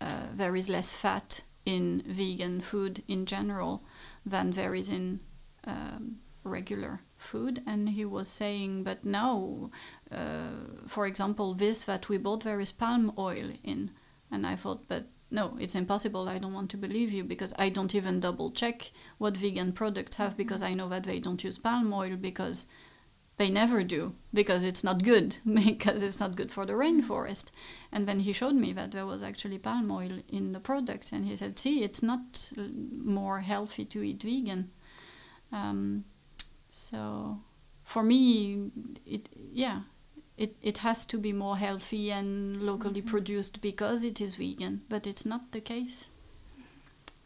uh, 0.00 0.26
there 0.32 0.54
is 0.54 0.68
less 0.68 0.94
fat 0.94 1.42
in 1.76 2.02
vegan 2.06 2.60
food 2.60 3.02
in 3.06 3.26
general 3.26 3.82
than 4.26 4.50
there 4.50 4.74
is 4.74 4.88
in 4.88 5.20
um, 5.64 6.16
regular 6.42 7.00
food, 7.16 7.62
and 7.66 7.90
he 7.90 8.04
was 8.04 8.28
saying, 8.28 8.82
but 8.82 9.04
now, 9.04 9.70
uh, 10.10 10.86
for 10.86 11.06
example, 11.06 11.54
this 11.54 11.84
that 11.84 12.08
we 12.08 12.16
bought 12.18 12.42
there 12.44 12.60
is 12.60 12.72
palm 12.72 13.12
oil 13.16 13.48
in, 13.62 13.90
and 14.30 14.46
I 14.46 14.56
thought, 14.56 14.88
but 14.88 15.04
no, 15.30 15.56
it's 15.60 15.76
impossible. 15.76 16.28
I 16.28 16.38
don't 16.38 16.54
want 16.54 16.70
to 16.70 16.76
believe 16.76 17.12
you 17.12 17.22
because 17.22 17.54
I 17.56 17.68
don't 17.68 17.94
even 17.94 18.18
double 18.18 18.50
check 18.50 18.90
what 19.18 19.36
vegan 19.36 19.72
products 19.72 20.16
have 20.16 20.36
because 20.36 20.62
I 20.62 20.74
know 20.74 20.88
that 20.88 21.04
they 21.04 21.20
don't 21.20 21.44
use 21.44 21.58
palm 21.58 21.92
oil 21.92 22.16
because 22.16 22.66
they 23.40 23.48
never 23.48 23.82
do 23.82 24.12
because 24.34 24.64
it's 24.64 24.84
not 24.84 25.02
good 25.02 25.38
because 25.64 26.02
it's 26.02 26.20
not 26.20 26.36
good 26.36 26.52
for 26.52 26.66
the 26.66 26.74
rainforest. 26.74 27.46
And 27.90 28.06
then 28.06 28.20
he 28.20 28.34
showed 28.34 28.54
me 28.54 28.74
that 28.74 28.92
there 28.92 29.06
was 29.06 29.22
actually 29.22 29.58
palm 29.58 29.90
oil 29.90 30.20
in 30.28 30.52
the 30.52 30.60
products 30.60 31.10
and 31.10 31.24
he 31.24 31.34
said, 31.34 31.58
"See, 31.58 31.82
it's 31.82 32.02
not 32.02 32.52
uh, 32.58 32.64
more 33.02 33.40
healthy 33.40 33.86
to 33.86 34.02
eat 34.02 34.22
vegan." 34.22 34.70
Um, 35.52 36.04
so 36.70 37.38
for 37.82 38.02
me, 38.02 38.70
it 39.06 39.30
yeah, 39.52 39.80
it, 40.36 40.54
it 40.60 40.78
has 40.78 41.06
to 41.06 41.16
be 41.16 41.32
more 41.32 41.56
healthy 41.56 42.12
and 42.12 42.60
locally 42.60 43.00
produced 43.00 43.62
because 43.62 44.04
it 44.04 44.20
is 44.20 44.34
vegan, 44.34 44.82
but 44.90 45.06
it's 45.06 45.24
not 45.24 45.52
the 45.52 45.62
case. 45.62 46.10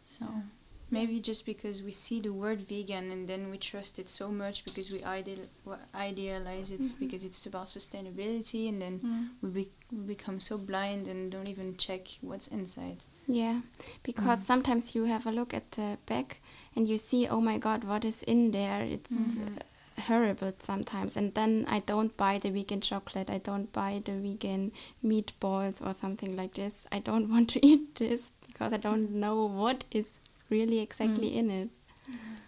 So 0.07 0.27
Yeah. 0.27 0.43
Maybe 0.91 1.19
just 1.21 1.45
because 1.47 1.83
we 1.83 1.93
see 1.93 2.21
the 2.21 2.33
word 2.33 2.61
vegan 2.69 3.11
and 3.11 3.27
then 3.29 3.51
we 3.51 3.59
trust 3.59 3.99
it 3.99 4.09
so 4.09 4.29
much 4.31 4.65
because 4.65 4.91
we 4.93 5.03
ideal, 5.03 5.49
idealize 5.95 6.71
it 6.71 6.81
Mhm. 6.81 6.99
because 7.01 7.25
it's 7.25 7.47
about 7.47 7.67
sustainability 7.69 8.69
and 8.69 8.81
then 8.83 9.01
mm. 9.01 9.29
we, 9.43 9.51
be, 9.51 9.69
we 9.93 10.03
become 10.15 10.39
so 10.41 10.57
blind 10.57 11.09
and 11.09 11.33
don't 11.33 11.49
even 11.49 11.77
check 11.77 12.07
what's 12.21 12.49
inside. 12.49 13.05
Yeah, 13.27 13.63
because 14.03 14.41
Mm. 14.41 14.45
sometimes 14.47 14.95
you 14.95 15.05
have 15.05 15.27
a 15.27 15.33
look 15.33 15.55
at 15.55 15.71
the 15.73 15.99
back 16.07 16.41
and 16.77 16.87
you 16.87 16.99
see, 16.99 17.27
oh 17.27 17.41
my 17.41 17.59
god, 17.59 17.85
what 17.85 18.05
is 18.05 18.23
in 18.23 18.51
there? 18.53 18.83
It's 18.83 19.39
uh, 19.39 20.03
horrible 20.03 20.53
sometimes. 20.59 21.17
And 21.17 21.33
then 21.35 21.65
I 21.69 21.81
don't 21.81 22.17
buy 22.17 22.39
the 22.39 22.51
vegan 22.51 22.81
chocolate, 22.83 23.31
I 23.31 23.39
don't 23.39 23.73
buy 23.73 24.01
the 24.05 24.13
vegan 24.13 24.73
meatballs 25.03 25.81
or 25.85 25.95
something 25.95 26.37
like 26.37 26.55
this. 26.55 26.87
I 26.93 26.99
don't 27.01 27.29
want 27.35 27.49
to 27.51 27.67
eat 27.67 27.95
this 27.97 28.33
because 28.47 28.73
I 28.73 28.77
don't 28.77 29.11
know 29.13 29.45
what 29.47 29.85
is 29.91 30.19
really 30.51 30.79
exactly 30.81 31.31
Mm. 31.31 31.37
in 31.37 31.51
it. 31.51 31.69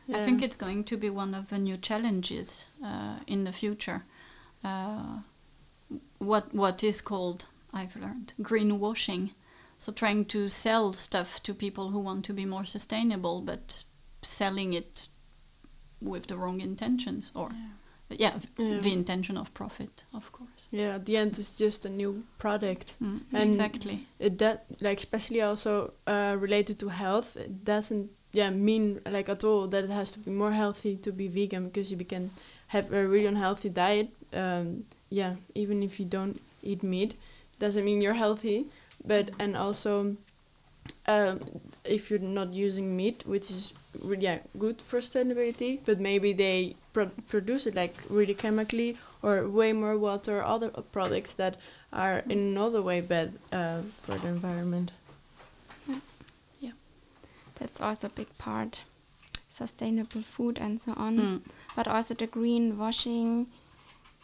I 0.08 0.24
think 0.24 0.42
it's 0.42 0.56
going 0.56 0.84
to 0.84 0.96
be 0.96 1.10
one 1.10 1.34
of 1.34 1.48
the 1.48 1.58
new 1.58 1.76
challenges 1.76 2.66
uh, 2.84 3.18
in 3.26 3.44
the 3.44 3.52
future. 3.52 4.04
Uh, 4.62 5.20
what 6.18 6.54
what 6.54 6.82
is 6.84 7.00
called 7.00 7.46
I've 7.72 7.96
learned 7.96 8.32
greenwashing. 8.40 9.30
So 9.78 9.92
trying 9.92 10.24
to 10.26 10.48
sell 10.48 10.92
stuff 10.92 11.42
to 11.42 11.52
people 11.54 11.90
who 11.90 11.98
want 11.98 12.24
to 12.26 12.32
be 12.32 12.46
more 12.46 12.64
sustainable, 12.64 13.40
but 13.42 13.84
selling 14.22 14.72
it 14.74 15.08
with 16.00 16.26
the 16.26 16.36
wrong 16.36 16.60
intentions, 16.60 17.30
or 17.34 17.50
yeah, 17.52 17.68
v- 18.10 18.16
Yeah. 18.18 18.38
the 18.56 18.92
intention 18.92 19.36
of 19.38 19.52
profit, 19.54 20.04
of 20.12 20.30
course. 20.32 20.68
Yeah, 20.70 20.94
at 20.94 21.04
the 21.06 21.16
end, 21.16 21.38
it's 21.38 21.52
just 21.52 21.84
a 21.86 21.88
new 21.88 22.22
product. 22.38 22.96
Mm, 23.02 23.20
And- 23.32 23.44
exactly. 23.48 24.06
It 24.18 24.38
that 24.38 24.64
like 24.80 24.98
especially 24.98 25.40
also 25.42 25.92
uh, 26.06 26.36
related 26.40 26.78
to 26.78 26.88
health. 26.88 27.36
It 27.36 27.64
doesn't 27.64 28.10
yeah 28.32 28.50
mean 28.50 29.00
like 29.10 29.28
at 29.32 29.44
all 29.44 29.68
that 29.68 29.84
it 29.84 29.90
has 29.90 30.10
to 30.12 30.18
be 30.18 30.30
more 30.30 30.52
healthy 30.52 30.96
to 30.96 31.12
be 31.12 31.26
vegan 31.28 31.64
because 31.68 31.90
you 31.90 32.04
can 32.04 32.30
have 32.68 32.92
a 32.92 33.06
really 33.08 33.26
unhealthy 33.26 33.68
diet. 33.70 34.08
Um, 34.32 34.84
yeah, 35.10 35.36
even 35.54 35.82
if 35.82 35.98
you 36.00 36.06
don't 36.06 36.40
eat 36.62 36.82
meat, 36.82 37.14
doesn't 37.58 37.84
mean 37.84 38.02
you're 38.02 38.18
healthy. 38.18 38.66
But 39.04 39.30
and 39.38 39.56
also, 39.56 40.16
um, 41.06 41.40
if 41.84 42.10
you're 42.10 42.18
not 42.18 42.52
using 42.52 42.96
meat, 42.96 43.22
which 43.26 43.50
is 43.50 43.72
really 44.02 44.24
yeah, 44.24 44.38
good 44.58 44.82
for 44.82 45.00
sustainability, 45.00 45.80
but 45.84 46.00
maybe 46.00 46.32
they 46.32 46.74
pro- 46.96 47.10
produce 47.28 47.66
it 47.68 47.74
like 47.74 47.94
really 48.08 48.34
chemically 48.34 48.96
or 49.22 49.46
way 49.48 49.72
more 49.72 49.98
water, 49.98 50.42
other 50.42 50.70
products 50.96 51.34
that 51.34 51.56
are 51.92 52.18
in 52.32 52.38
another 52.38 52.80
way 52.80 53.00
bad 53.02 53.28
uh, 53.52 53.80
for 53.98 54.16
the 54.18 54.28
environment. 54.28 54.92
Yeah. 56.60 56.72
That's 57.56 57.80
also 57.80 58.06
a 58.06 58.10
big 58.10 58.28
part. 58.38 58.84
Sustainable 59.50 60.22
food 60.22 60.58
and 60.58 60.80
so 60.80 60.92
on. 60.96 61.18
Mm. 61.18 61.40
But 61.76 61.86
also 61.88 62.14
the 62.14 62.26
greenwashing. 62.26 63.46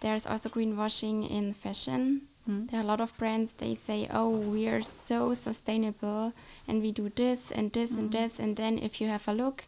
There's 0.00 0.26
also 0.26 0.48
greenwashing 0.48 1.28
in 1.30 1.52
fashion. 1.54 2.22
Mm. 2.48 2.70
There 2.70 2.80
are 2.80 2.82
a 2.82 2.86
lot 2.86 3.00
of 3.00 3.16
brands, 3.18 3.54
they 3.54 3.74
say, 3.74 4.08
oh, 4.12 4.28
we 4.30 4.66
are 4.68 4.82
so 4.82 5.32
sustainable 5.34 6.32
and 6.66 6.82
we 6.82 6.90
do 6.90 7.08
this 7.14 7.52
and 7.52 7.70
this 7.72 7.92
and 7.92 8.08
Mhm. 8.08 8.12
this. 8.12 8.40
And 8.40 8.56
then 8.56 8.78
if 8.78 9.00
you 9.00 9.06
have 9.08 9.28
a 9.28 9.32
look 9.34 9.64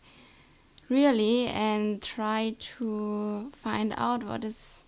really 0.89 1.47
and 1.47 2.03
try 2.03 2.55
to 2.59 3.51
find 3.53 3.95
out 3.97 4.23
what 4.25 4.45
is 4.45 4.81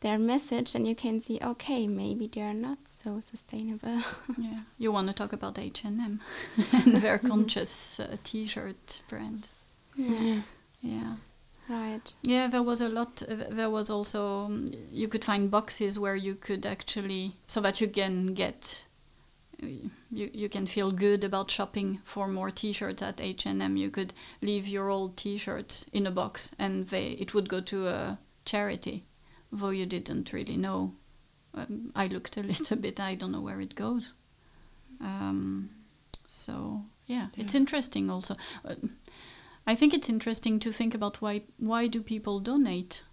their 0.00 0.18
message, 0.18 0.74
and 0.74 0.86
you 0.86 0.94
can 0.94 1.18
see, 1.20 1.38
okay, 1.42 1.86
maybe 1.86 2.26
they 2.26 2.42
are 2.42 2.52
not 2.54 2.78
so 2.86 3.20
sustainable. 3.20 4.02
Yeah, 4.38 4.60
you 4.78 4.92
want 4.92 5.08
to 5.08 5.14
talk 5.14 5.32
about 5.32 5.58
H 5.58 5.82
and 5.84 5.98
M 6.00 6.20
and 6.72 6.96
their 6.98 7.18
conscious 7.18 7.98
uh, 8.00 8.16
T-shirt 8.22 9.00
brand. 9.08 9.48
yeah. 9.96 10.42
Yeah, 10.82 11.14
Right. 11.70 12.12
yeah. 12.22 12.46
There 12.48 12.62
was 12.62 12.82
a 12.82 12.88
lot. 12.90 13.22
Uh, 13.26 13.36
there 13.50 13.70
was 13.70 13.88
also 13.88 14.44
um, 14.44 14.70
you 14.92 15.08
could 15.08 15.24
find 15.24 15.50
boxes 15.50 15.98
where 15.98 16.14
you 16.16 16.34
could 16.34 16.66
actually 16.66 17.32
so 17.46 17.60
that 17.62 17.80
you 17.80 17.88
can 17.88 18.34
get. 18.34 18.84
You, 19.58 19.90
you 20.10 20.48
can 20.48 20.66
feel 20.66 20.90
good 20.90 21.24
about 21.24 21.50
shopping 21.50 22.00
for 22.04 22.28
more 22.28 22.50
T-shirts 22.50 23.02
at 23.02 23.20
H 23.20 23.46
and 23.46 23.62
M. 23.62 23.76
You 23.76 23.90
could 23.90 24.12
leave 24.42 24.66
your 24.66 24.90
old 24.90 25.16
T-shirts 25.16 25.86
in 25.92 26.06
a 26.06 26.10
box, 26.10 26.50
and 26.58 26.88
they 26.88 27.08
it 27.12 27.34
would 27.34 27.48
go 27.48 27.60
to 27.60 27.88
a 27.88 28.18
charity, 28.44 29.04
though 29.52 29.70
you 29.70 29.86
didn't 29.86 30.32
really 30.32 30.56
know. 30.56 30.92
Um, 31.54 31.92
I 31.94 32.08
looked 32.08 32.36
a 32.36 32.42
little 32.52 32.76
bit. 32.76 33.00
I 33.00 33.14
don't 33.14 33.32
know 33.32 33.40
where 33.40 33.60
it 33.60 33.74
goes. 33.74 34.12
Um, 35.00 35.70
so 36.26 36.82
yeah, 37.06 37.28
it's 37.36 37.54
interesting 37.54 38.10
also. 38.10 38.36
Uh, 38.64 38.74
I 39.66 39.74
think 39.74 39.94
it's 39.94 40.08
interesting 40.08 40.58
to 40.60 40.72
think 40.72 40.94
about 40.94 41.22
why 41.22 41.42
why 41.58 41.86
do 41.86 42.02
people 42.02 42.40
donate? 42.40 43.04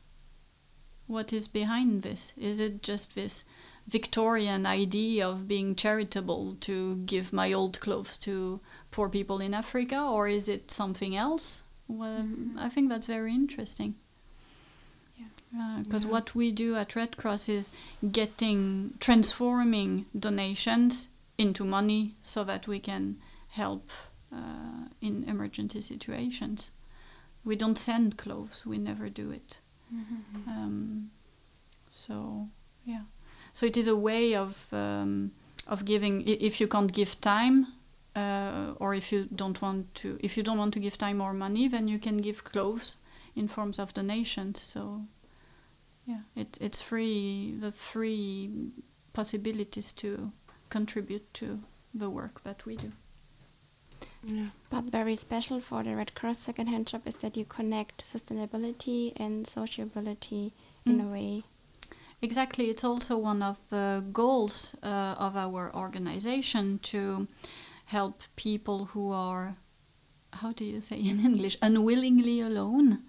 What 1.08 1.34
is 1.34 1.48
behind 1.48 2.04
this? 2.04 2.34
Is 2.38 2.60
it 2.60 2.82
just 2.82 3.16
this 3.16 3.44
Victorian 3.88 4.66
idea 4.66 5.28
of 5.28 5.48
being 5.48 5.76
charitable 5.76 6.56
to 6.62 6.96
give 7.06 7.34
my 7.34 7.52
old 7.54 7.80
clothes 7.80 8.18
to 8.20 8.60
poor 8.92 9.10
people 9.10 9.40
in 9.42 9.54
Africa, 9.54 10.02
or 10.02 10.28
is 10.28 10.48
it 10.48 10.72
something 10.72 11.16
else? 11.16 11.64
Well, 11.88 12.24
Mhm. 12.24 12.58
I 12.58 12.70
think 12.70 12.90
that's 12.90 13.08
very 13.08 13.34
interesting. 13.34 13.96
Yeah. 15.18 15.82
Because 15.84 16.06
Yeah. 16.06 16.12
what 16.12 16.34
we 16.36 16.52
do 16.52 16.76
at 16.76 16.96
Red 16.96 17.18
Cross 17.18 17.50
is 17.50 17.72
getting, 18.12 18.94
transforming 19.00 20.06
donations 20.18 21.10
into 21.38 21.66
money 21.66 22.16
so 22.24 22.44
that 22.46 22.68
we 22.68 22.80
can 22.80 23.18
help 23.50 23.92
uh, 24.34 24.88
in 25.02 25.26
emergency 25.26 25.82
situations. 25.82 26.72
We 27.44 27.58
don't 27.58 27.78
send 27.78 28.18
clothes, 28.18 28.66
we 28.66 28.78
never 28.78 29.10
do 29.10 29.30
it. 29.32 29.60
Um, 30.48 31.12
so 31.90 32.48
yeah, 32.86 33.04
so 33.54 33.66
it 33.66 33.78
is 33.78 33.88
a 33.88 33.96
way 33.96 34.36
of 34.36 34.68
um, 34.72 35.32
of 35.68 35.84
giving. 35.86 36.24
If 36.28 36.60
you 36.62 36.68
can't 36.68 36.92
give 36.92 37.20
time, 37.22 37.68
uh, 38.16 38.74
or 38.80 38.94
if 38.94 39.12
you 39.12 39.28
don't 39.36 39.62
want 39.62 39.94
to, 39.96 40.18
if 40.22 40.36
you 40.38 40.44
don't 40.44 40.58
want 40.58 40.74
to 40.74 40.80
give 40.80 40.98
time 40.98 41.22
or 41.22 41.34
money, 41.34 41.68
then 41.68 41.88
you 41.88 42.00
can 42.00 42.18
give 42.18 42.44
clothes 42.44 42.96
in 43.36 43.48
forms 43.48 43.80
of 43.80 43.94
donations. 43.94 44.60
So 44.62 45.02
yeah, 46.06 46.22
it, 46.36 46.58
it's 46.62 46.82
free. 46.82 47.56
The 47.60 47.72
free 47.72 48.50
possibilities 49.14 49.94
to 49.94 50.32
contribute 50.70 51.34
to 51.36 51.60
the 51.94 52.10
work 52.10 52.44
that 52.44 52.66
we 52.66 52.76
do. 52.78 52.92
Yeah. 54.24 54.48
But 54.70 54.86
very 54.86 55.16
special 55.16 55.60
for 55.60 55.84
the 55.84 55.96
Red 55.96 56.14
Cross 56.16 56.40
secondhand 56.40 56.90
shop 56.90 57.02
is 57.06 57.16
that 57.16 57.36
you 57.38 57.46
connect 57.46 58.04
sustainability 58.04 59.14
and 59.18 59.48
sociability 59.48 60.54
in 60.86 61.00
Mm. 61.00 61.08
a 61.08 61.12
way. 61.12 61.44
Exactly, 62.24 62.70
it's 62.70 62.84
also 62.84 63.18
one 63.18 63.42
of 63.42 63.58
the 63.70 64.04
goals 64.14 64.76
uh, 64.84 65.16
of 65.18 65.36
our 65.36 65.76
organization 65.76 66.80
to 66.84 67.28
help 67.86 68.24
people 68.36 68.86
who 68.86 69.12
are, 69.12 69.56
how 70.34 70.52
do 70.52 70.64
you 70.64 70.82
say 70.82 70.98
in 71.00 71.20
English, 71.26 71.58
unwillingly 71.64 72.40
alone, 72.42 73.00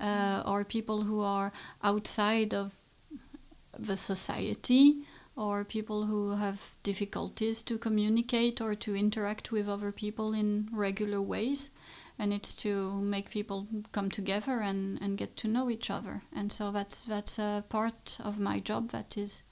uh, 0.00 0.44
or 0.46 0.64
people 0.64 1.02
who 1.02 1.20
are 1.20 1.52
outside 1.82 2.54
of 2.54 2.72
the 3.76 3.96
society, 3.96 5.02
or 5.36 5.64
people 5.64 6.06
who 6.06 6.30
have 6.30 6.70
difficulties 6.84 7.60
to 7.64 7.76
communicate 7.76 8.60
or 8.60 8.76
to 8.76 8.94
interact 8.94 9.50
with 9.50 9.68
other 9.68 9.90
people 9.90 10.32
in 10.32 10.68
regular 10.72 11.20
ways. 11.20 11.70
And 12.18 12.32
it's 12.32 12.54
to 12.56 12.92
make 13.00 13.30
people 13.30 13.66
come 13.92 14.08
together 14.08 14.60
and, 14.60 15.00
and 15.02 15.18
get 15.18 15.36
to 15.38 15.48
know 15.48 15.68
each 15.68 15.90
other. 15.90 16.22
And 16.34 16.52
so 16.52 16.70
that's 16.70 17.02
that's 17.04 17.38
a 17.38 17.64
part 17.68 18.18
of 18.22 18.38
my 18.38 18.60
job 18.60 18.90
that 18.90 19.16
is 19.16 19.42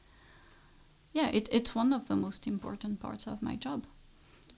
yeah, 1.12 1.28
it, 1.28 1.48
it's 1.52 1.74
one 1.74 1.92
of 1.92 2.08
the 2.08 2.16
most 2.16 2.46
important 2.46 3.00
parts 3.00 3.26
of 3.26 3.42
my 3.42 3.56
job. 3.56 3.84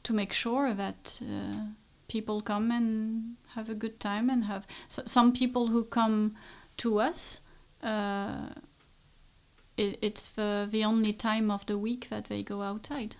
To 0.04 0.12
make 0.12 0.32
sure 0.32 0.74
that 0.74 1.20
uh, 1.22 1.66
people 2.08 2.42
come 2.42 2.70
and 2.70 3.36
have 3.54 3.68
a 3.68 3.74
good 3.74 3.98
time 3.98 4.30
and 4.30 4.44
have 4.44 4.66
so, 4.86 5.02
some 5.06 5.32
people 5.32 5.68
who 5.68 5.84
come 5.84 6.36
to 6.76 7.00
us 7.00 7.40
uh, 7.82 8.50
it, 9.76 9.98
it's 10.00 10.28
the, 10.28 10.68
the 10.70 10.84
only 10.84 11.12
time 11.12 11.50
of 11.50 11.66
the 11.66 11.78
week 11.78 12.08
that 12.10 12.26
they 12.26 12.42
go 12.42 12.62
outside. 12.62 13.16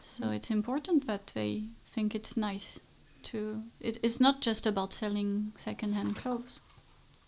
So 0.00 0.30
it's 0.30 0.50
important 0.50 1.06
that 1.06 1.32
they 1.34 1.64
think 1.86 2.14
it's 2.14 2.36
nice 2.36 2.80
to. 3.24 3.62
It, 3.80 3.98
it's 4.02 4.20
not 4.20 4.40
just 4.40 4.66
about 4.66 4.92
selling 4.92 5.52
second-hand 5.56 6.16
clothes. 6.16 6.60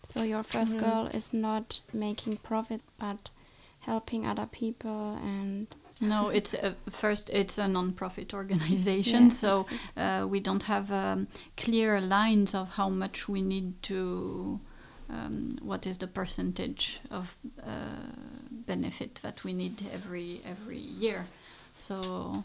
So 0.03 0.23
your 0.23 0.43
first 0.43 0.75
Yeah. 0.75 0.81
goal 0.81 1.07
is 1.07 1.33
not 1.33 1.81
making 1.93 2.37
profit, 2.39 2.81
but 2.99 3.31
helping 3.81 4.27
other 4.27 4.47
people 4.47 5.17
and 5.23 5.67
No, 6.01 6.29
it's 6.35 6.55
uh, 6.55 6.75
first 6.91 7.31
it's 7.31 7.59
a 7.59 7.67
non-profit 7.69 8.35
organization, 8.35 9.23
Yeah, 9.25 9.29
so 9.31 9.61
exactly. 9.61 10.03
uh, 10.03 10.27
we 10.27 10.41
don't 10.41 10.63
have 10.65 10.91
um, 10.93 11.27
clear 11.57 12.01
lines 12.01 12.55
of 12.55 12.75
how 12.77 12.89
much 12.91 13.29
we 13.29 13.43
need 13.43 13.83
to. 13.83 14.61
Um, 15.09 15.57
what 15.63 15.87
is 15.87 15.99
the 15.99 16.07
percentage 16.09 17.01
of 17.11 17.37
uh, 17.63 18.11
benefit 18.51 19.21
that 19.23 19.45
we 19.45 19.53
need 19.55 19.83
every 19.93 20.41
every 20.45 20.79
year? 20.79 21.27
So 21.77 22.45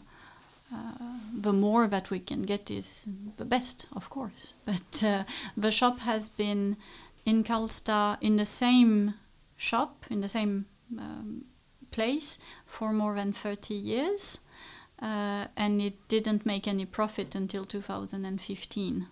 uh, 0.72 0.92
the 1.34 1.52
more 1.52 1.86
that 1.86 2.10
we 2.10 2.18
can 2.18 2.42
get 2.42 2.70
is 2.70 3.06
the 3.36 3.44
best, 3.44 3.86
of 3.94 4.08
course. 4.08 4.54
But 4.64 5.02
uh, 5.02 5.24
the 5.56 5.70
shop 5.70 6.00
has 6.00 6.28
been 6.28 6.76
in 7.24 7.44
Karlstad 7.44 8.18
in 8.20 8.36
the 8.36 8.44
same 8.44 9.14
shop 9.62 10.04
in 10.10 10.20
the 10.20 10.28
same 10.28 10.66
um, 10.98 11.44
place 11.92 12.38
for 12.66 12.92
more 12.92 13.14
than 13.14 13.32
30 13.32 13.74
years, 13.74 14.40
uh, 15.00 15.46
and 15.56 15.80
it 15.80 16.08
didn't 16.08 16.44
make 16.44 16.66
any 16.66 16.84
profit 16.84 17.34
until 17.34 17.64
2015. 17.64 19.06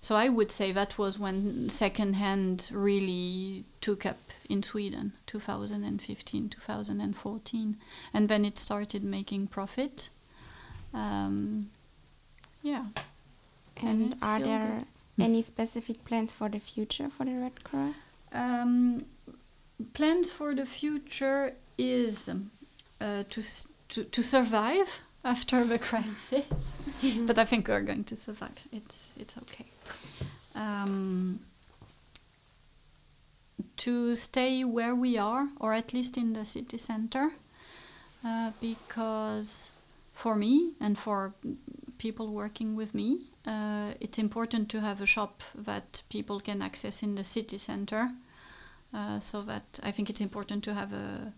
So 0.00 0.16
I 0.16 0.28
would 0.28 0.50
say 0.50 0.72
that 0.72 0.98
was 0.98 1.18
when 1.18 1.70
second-hand 1.70 2.68
really 2.70 3.64
took 3.80 4.04
up 4.04 4.18
in 4.50 4.62
Sweden, 4.62 5.14
2015, 5.26 6.48
2014, 6.50 7.76
and 8.12 8.28
then 8.28 8.44
it 8.44 8.58
started 8.58 9.02
making 9.02 9.46
profit. 9.46 10.10
Um, 10.94 11.70
yeah. 12.62 12.86
And 13.76 14.14
and 14.14 14.16
are 14.22 14.38
there 14.38 14.84
good. 15.18 15.24
any 15.24 15.42
specific 15.42 16.04
plans 16.04 16.32
for 16.32 16.48
the 16.48 16.60
future 16.60 17.08
for 17.08 17.24
the 17.24 17.32
Red 17.32 17.64
Cross? 17.64 17.94
Um, 18.32 19.00
plans 19.92 20.30
for 20.30 20.54
the 20.54 20.66
future 20.66 21.54
is 21.76 22.28
um, 22.28 22.50
uh, 23.00 23.24
to, 23.30 23.42
to 23.88 24.04
to 24.04 24.22
survive 24.22 25.00
after 25.24 25.64
the 25.64 25.78
crisis, 25.78 26.44
but 27.26 27.38
I 27.38 27.44
think 27.44 27.68
we're 27.68 27.80
going 27.82 28.04
to 28.04 28.16
survive. 28.16 28.68
It's 28.72 29.10
it's 29.18 29.36
okay. 29.38 29.66
Um, 30.54 31.40
to 33.76 34.14
stay 34.14 34.62
where 34.64 34.94
we 34.94 35.18
are, 35.18 35.48
or 35.58 35.74
at 35.74 35.92
least 35.92 36.16
in 36.16 36.32
the 36.32 36.44
city 36.44 36.78
center, 36.78 37.30
uh, 38.24 38.52
because 38.60 39.70
for 40.14 40.34
me 40.34 40.72
and 40.80 40.98
for 40.98 41.34
people 41.98 42.32
working 42.32 42.76
with 42.76 42.94
me, 42.94 43.30
uh, 43.46 43.92
it's 44.00 44.18
important 44.18 44.70
to 44.70 44.80
have 44.80 45.02
a 45.02 45.06
shop 45.06 45.42
that 45.54 46.02
people 46.08 46.40
can 46.40 46.62
access 46.62 47.02
in 47.02 47.14
the 47.14 47.24
city 47.24 47.58
center. 47.58 48.10
Uh, 48.94 49.18
so 49.18 49.42
that 49.42 49.80
I 49.82 49.90
think 49.90 50.08
it's 50.08 50.20
important 50.20 50.62
to 50.64 50.74
have 50.74 50.92
a 50.92 51.32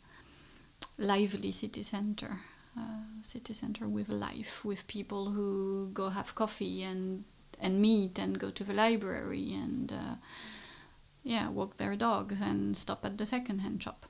lively 0.99 1.51
city 1.53 1.83
center, 1.83 2.41
uh, 2.79 3.01
city 3.22 3.55
center 3.55 3.89
with 3.89 4.11
life, 4.11 4.62
with 4.62 4.87
people 4.89 5.31
who 5.31 5.89
go 5.95 6.11
have 6.11 6.35
coffee 6.35 6.83
and 6.83 7.24
and 7.59 7.81
meet 7.81 8.18
and 8.18 8.39
go 8.39 8.51
to 8.51 8.62
the 8.62 8.74
library 8.74 9.55
and 9.55 9.91
uh, 9.91 10.16
yeah, 11.24 11.49
walk 11.49 11.79
their 11.79 11.97
dogs 11.97 12.43
and 12.43 12.77
stop 12.77 13.05
at 13.07 13.16
the 13.16 13.24
second-hand 13.24 13.83
shop. 13.83 14.05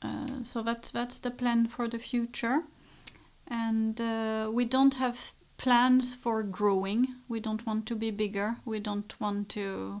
Uh, 0.00 0.42
so 0.42 0.62
that's 0.62 0.90
that's 0.90 1.18
the 1.18 1.30
plan 1.30 1.68
for 1.68 1.86
the 1.86 1.98
future, 1.98 2.62
and 3.50 4.00
uh, 4.00 4.48
we 4.52 4.64
don't 4.64 4.94
have 4.94 5.32
plans 5.58 6.14
for 6.14 6.42
growing. 6.42 7.08
We 7.28 7.40
don't 7.40 7.66
want 7.66 7.84
to 7.86 7.96
be 7.96 8.10
bigger. 8.10 8.56
We 8.64 8.80
don't 8.80 9.12
want 9.20 9.48
to 9.50 10.00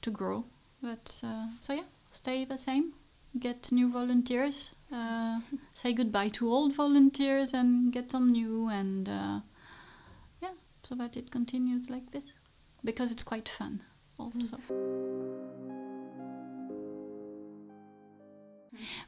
to 0.00 0.10
grow. 0.10 0.44
But 0.82 1.20
uh, 1.22 1.46
so 1.60 1.74
yeah, 1.74 1.88
stay 2.10 2.44
the 2.44 2.58
same. 2.58 2.94
Get 3.38 3.70
new 3.70 3.92
volunteers. 3.92 4.72
Uh, 4.92 5.40
say 5.74 5.92
goodbye 5.92 6.30
to 6.30 6.50
old 6.50 6.74
volunteers 6.74 7.52
and 7.52 7.92
get 7.92 8.10
some 8.10 8.32
new 8.32 8.68
and 8.68 9.08
uh, 9.08 9.40
yeah, 10.42 10.54
so 10.82 10.94
that 10.94 11.16
it 11.16 11.30
continues 11.30 11.90
like 11.90 12.10
this 12.10 12.32
because 12.82 13.12
it's 13.12 13.22
quite 13.22 13.48
fun 13.48 13.82
also. 14.18 14.56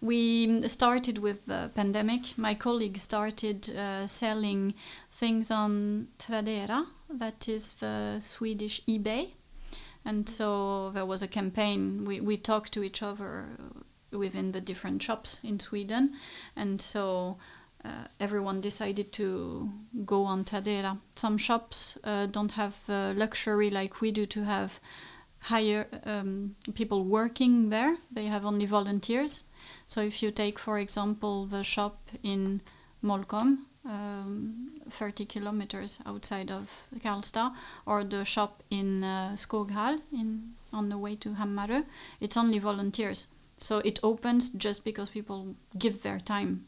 We 0.01 0.67
started 0.69 1.19
with 1.19 1.47
the 1.47 1.71
pandemic. 1.75 2.37
My 2.37 2.55
colleague 2.55 2.99
started 2.99 3.71
uh, 3.71 4.07
selling 4.07 4.75
things 5.11 5.51
on 5.51 6.09
Tradera, 6.19 6.87
that 7.11 7.49
is 7.49 7.75
the 7.75 8.19
Swedish 8.21 8.81
eBay. 8.87 9.31
And 10.05 10.29
so 10.29 10.91
there 10.95 11.05
was 11.05 11.23
a 11.23 11.29
campaign. 11.29 12.05
We, 12.07 12.21
we 12.21 12.37
talked 12.37 12.73
to 12.73 12.83
each 12.83 13.03
other 13.03 13.47
within 14.13 14.53
the 14.53 14.61
different 14.61 15.03
shops 15.03 15.41
in 15.45 15.61
Sweden. 15.61 16.15
And 16.57 16.81
so 16.81 17.37
uh, 17.85 18.05
everyone 18.19 18.61
decided 18.61 19.13
to 19.13 19.71
go 20.07 20.25
on 20.25 20.45
Tradera. 20.45 20.99
Some 21.17 21.37
shops 21.37 21.99
uh, 22.03 22.27
don't 22.27 22.53
have 22.53 22.77
luxury 22.89 23.71
like 23.71 24.01
we 24.01 24.11
do 24.11 24.27
to 24.27 24.45
have 24.45 24.81
hire 25.41 25.87
um, 26.05 26.55
people 26.75 27.05
working 27.05 27.71
there. 27.71 27.97
They 28.13 28.27
have 28.27 28.45
only 28.45 28.67
volunteers. 28.67 29.45
So 29.87 30.01
if 30.01 30.23
you 30.23 30.31
take, 30.31 30.59
for 30.59 30.79
example, 30.79 31.47
the 31.47 31.65
shop 31.65 31.99
in 32.23 32.61
Molkom, 33.03 33.59
um, 33.85 34.81
30 34.91 35.25
kilometers 35.25 35.99
outside 36.05 36.51
of 36.51 36.83
Karlstad, 36.99 37.55
or 37.87 38.05
the 38.05 38.25
shop 38.25 38.63
in 38.71 39.03
uh, 39.03 39.33
Skoghall, 39.37 40.01
in 40.13 40.55
on 40.73 40.89
the 40.89 40.99
way 40.99 41.17
to 41.17 41.31
Hammarö, 41.31 41.85
it's 42.21 42.37
only 42.37 42.59
volunteers. 42.59 43.27
So 43.59 43.79
it 43.79 43.99
opens 44.03 44.51
just 44.51 44.85
because 44.85 45.11
people 45.11 45.55
give 45.79 46.03
their 46.03 46.21
time, 46.21 46.67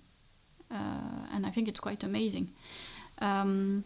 uh, 0.70 1.28
and 1.32 1.46
I 1.46 1.50
think 1.50 1.68
it's 1.68 1.80
quite 1.80 2.02
amazing. 2.02 2.50
Um, 3.18 3.84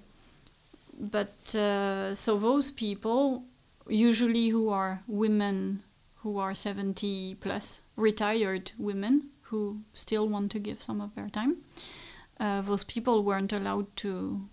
but 0.98 1.54
uh, 1.54 2.14
so 2.14 2.38
those 2.38 2.70
people, 2.70 3.44
usually 3.88 4.48
who 4.48 4.68
are 4.68 5.02
women 5.06 5.82
who 6.16 6.38
are 6.38 6.54
70 6.54 7.36
plus, 7.40 7.80
retired 7.96 8.72
women 8.78 9.30
who 9.42 9.80
still 9.94 10.28
want 10.28 10.50
to 10.52 10.58
give 10.58 10.82
some 10.82 11.00
of 11.00 11.14
their 11.14 11.28
time, 11.28 11.58
uh, 12.40 12.60
those 12.62 12.84
people 12.84 13.22
weren't 13.22 13.52
allowed 13.52 13.94
to 13.96 14.48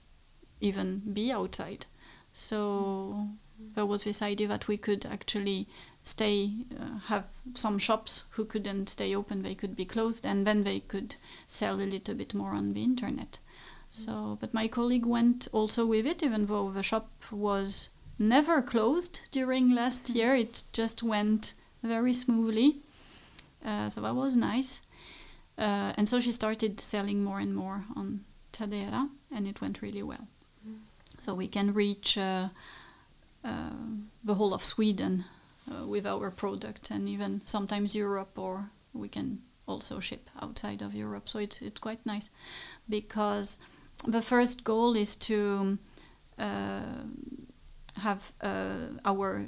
even 0.62 1.02
be 1.14 1.32
outside. 1.32 1.86
So 2.32 3.28
there 3.76 3.86
was 3.86 4.04
this 4.04 4.22
idea 4.22 4.48
that 4.48 4.68
we 4.68 4.78
could 4.78 5.06
actually 5.06 5.68
stay, 6.04 6.52
uh, 6.80 7.00
have 7.08 7.26
some 7.54 7.80
shops 7.80 8.26
who 8.32 8.46
couldn't 8.46 8.90
stay 8.90 9.16
open, 9.16 9.42
they 9.42 9.56
could 9.56 9.76
be 9.76 9.86
closed, 9.86 10.26
and 10.26 10.46
then 10.46 10.64
they 10.64 10.82
could 10.82 11.16
sell 11.48 11.76
a 11.76 11.90
little 11.90 12.16
bit 12.16 12.34
more 12.34 12.52
on 12.52 12.74
the 12.74 12.84
internet. 12.84 13.40
So, 13.90 14.38
but 14.42 14.54
my 14.54 14.68
colleague 14.68 15.06
went 15.06 15.48
also 15.52 15.86
with 15.86 16.06
it, 16.06 16.24
even 16.24 16.48
though 16.48 16.72
the 16.72 16.84
shop 16.84 17.10
was 17.32 17.90
never 18.28 18.62
closed 18.62 19.22
during 19.32 19.76
last 19.76 20.10
year. 20.10 20.36
It 20.36 20.64
just 20.74 21.04
went 21.04 21.54
very 21.84 22.14
smoothly. 22.14 22.78
Uh, 23.66 23.90
so 23.90 24.02
that 24.02 24.16
was 24.16 24.36
nice. 24.36 24.82
Uh, 25.58 25.94
and 25.98 26.10
so 26.10 26.20
she 26.20 26.32
started 26.32 26.80
selling 26.80 27.24
more 27.24 27.40
and 27.40 27.56
more 27.56 27.86
on 27.96 28.26
Tradera, 28.52 29.10
and 29.32 29.48
it 29.48 29.62
went 29.62 29.82
really 29.82 30.04
well. 30.04 30.28
So 31.20 31.34
we 31.34 31.48
can 31.48 31.74
reach 31.74 32.18
uh, 32.18 32.50
uh, 33.46 33.70
the 34.24 34.34
whole 34.34 34.54
of 34.54 34.64
Sweden 34.64 35.26
uh, 35.72 35.88
with 35.88 36.06
our 36.06 36.32
product, 36.32 36.92
and 36.92 37.08
even 37.08 37.42
sometimes 37.46 37.96
Europe, 37.96 38.38
or 38.38 38.70
we 38.94 39.08
can 39.08 39.42
also 39.68 40.00
ship 40.00 40.30
outside 40.42 40.82
of 40.82 40.94
Europe. 40.94 41.30
So 41.30 41.40
it's 41.40 41.62
it's 41.62 41.80
quite 41.80 42.06
nice 42.06 42.30
because 42.90 43.60
the 44.06 44.22
first 44.22 44.64
goal 44.64 44.98
is 44.98 45.16
to 45.16 45.78
uh, 46.38 47.04
have 47.98 48.32
uh, 48.42 48.88
our 49.06 49.48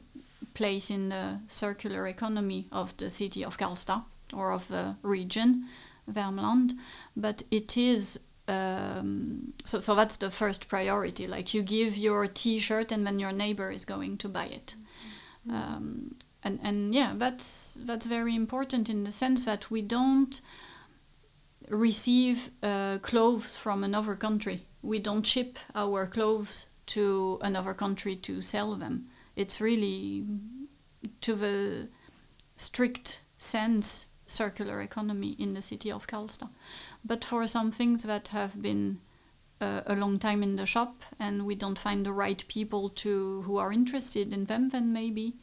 place 0.53 0.89
in 0.89 1.09
the 1.09 1.39
circular 1.47 2.07
economy 2.07 2.67
of 2.71 2.95
the 2.97 3.09
city 3.09 3.43
of 3.43 3.57
Karlstad 3.57 4.03
or 4.33 4.51
of 4.51 4.67
the 4.67 4.95
region, 5.01 5.65
Värmland. 6.11 6.73
But 7.15 7.43
it 7.51 7.77
is 7.77 8.19
um, 8.47 9.53
so 9.63 9.79
so 9.79 9.95
that's 9.95 10.17
the 10.17 10.29
first 10.29 10.67
priority. 10.67 11.27
Like 11.27 11.53
you 11.53 11.63
give 11.63 11.97
your 11.97 12.27
T-shirt, 12.27 12.91
and 12.91 13.05
then 13.05 13.19
your 13.19 13.31
neighbor 13.31 13.71
is 13.71 13.85
going 13.85 14.17
to 14.17 14.29
buy 14.29 14.45
it. 14.45 14.75
Um, 15.49 16.15
and 16.43 16.59
and 16.61 16.93
yeah, 16.93 17.13
that's 17.15 17.79
that's 17.83 18.05
very 18.05 18.35
important 18.35 18.89
in 18.89 19.03
the 19.03 19.11
sense 19.11 19.45
that 19.45 19.71
we 19.71 19.81
don't 19.81 20.41
receive 21.69 22.51
uh, 22.61 22.99
clothes 22.99 23.57
from 23.57 23.83
another 23.83 24.15
country. 24.15 24.61
We 24.83 24.99
don't 24.99 25.25
ship 25.25 25.57
our 25.73 26.05
clothes 26.05 26.67
to 26.87 27.39
another 27.41 27.73
country 27.73 28.15
to 28.15 28.41
sell 28.41 28.75
them. 28.75 29.07
It's 29.35 29.59
really 29.59 30.25
to 31.21 31.35
the 31.35 31.89
strict 32.57 33.21
sense 33.37 34.07
circular 34.27 34.81
economy 34.81 35.35
in 35.37 35.53
the 35.53 35.61
city 35.61 35.91
of 35.91 36.07
Karlstad. 36.07 36.49
But 37.03 37.23
for 37.23 37.45
some 37.47 37.71
things 37.71 38.03
that 38.03 38.29
have 38.29 38.61
been 38.61 38.99
uh, 39.61 39.81
a 39.85 39.95
long 39.95 40.19
time 40.19 40.41
in 40.43 40.55
the 40.55 40.65
shop 40.65 41.03
and 41.19 41.45
we 41.45 41.55
don't 41.55 41.79
find 41.79 42.05
the 42.05 42.13
right 42.13 42.43
people 42.47 42.89
to 42.89 43.43
who 43.43 43.57
are 43.57 43.71
interested 43.71 44.33
in 44.33 44.45
them, 44.45 44.69
then 44.69 44.91
maybe 44.91 45.35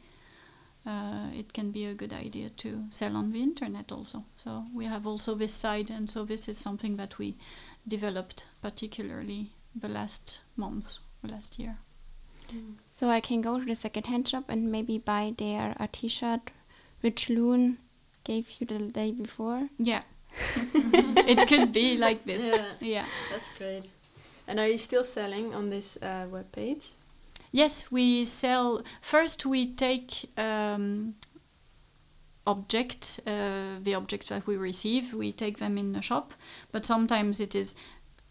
uh, 0.85 1.27
it 1.33 1.53
can 1.53 1.71
be 1.71 1.85
a 1.85 1.93
good 1.93 2.11
idea 2.11 2.49
to 2.49 2.83
sell 2.89 3.15
on 3.15 3.31
the 3.31 3.41
internet 3.41 3.91
also. 3.91 4.25
So 4.35 4.63
we 4.73 4.85
have 4.85 5.07
also 5.07 5.33
this 5.33 5.53
side, 5.53 5.89
and 5.89 6.09
so 6.09 6.25
this 6.25 6.49
is 6.49 6.57
something 6.57 6.97
that 6.97 7.17
we 7.17 7.35
developed 7.87 8.45
particularly 8.61 9.51
the 9.73 9.87
last 9.87 10.41
month, 10.57 10.99
last 11.27 11.59
year. 11.59 11.77
So 12.85 13.09
I 13.09 13.19
can 13.19 13.41
go 13.41 13.59
to 13.59 13.65
the 13.65 13.75
second-hand 13.75 14.27
shop 14.27 14.45
and 14.47 14.71
maybe 14.71 14.99
buy 14.99 15.33
there 15.37 15.75
a 15.79 15.87
T-shirt 15.87 16.51
which 17.01 17.29
Loon 17.29 17.79
gave 18.23 18.49
you 18.59 18.67
the 18.67 18.79
day 18.79 19.11
before. 19.11 19.69
Yeah, 19.79 20.03
it 20.73 21.47
could 21.47 21.73
be 21.73 21.97
like 21.97 22.25
this. 22.25 22.43
Yeah. 22.43 22.65
yeah. 22.79 23.05
That's 23.31 23.49
great. 23.57 23.83
And 24.47 24.59
are 24.59 24.67
you 24.67 24.77
still 24.77 25.03
selling 25.03 25.53
on 25.53 25.69
this 25.69 25.97
uh, 26.01 26.25
webpage? 26.31 26.93
Yes, 27.51 27.91
we 27.91 28.25
sell. 28.25 28.83
First, 29.01 29.45
we 29.45 29.73
take 29.73 30.29
um, 30.37 31.15
objects, 32.45 33.19
uh, 33.27 33.79
the 33.81 33.95
objects 33.95 34.27
that 34.27 34.47
we 34.47 34.57
receive, 34.57 35.13
we 35.13 35.31
take 35.31 35.59
them 35.59 35.77
in 35.77 35.93
the 35.93 36.01
shop. 36.01 36.33
But 36.71 36.85
sometimes 36.85 37.39
it 37.39 37.55
is 37.55 37.75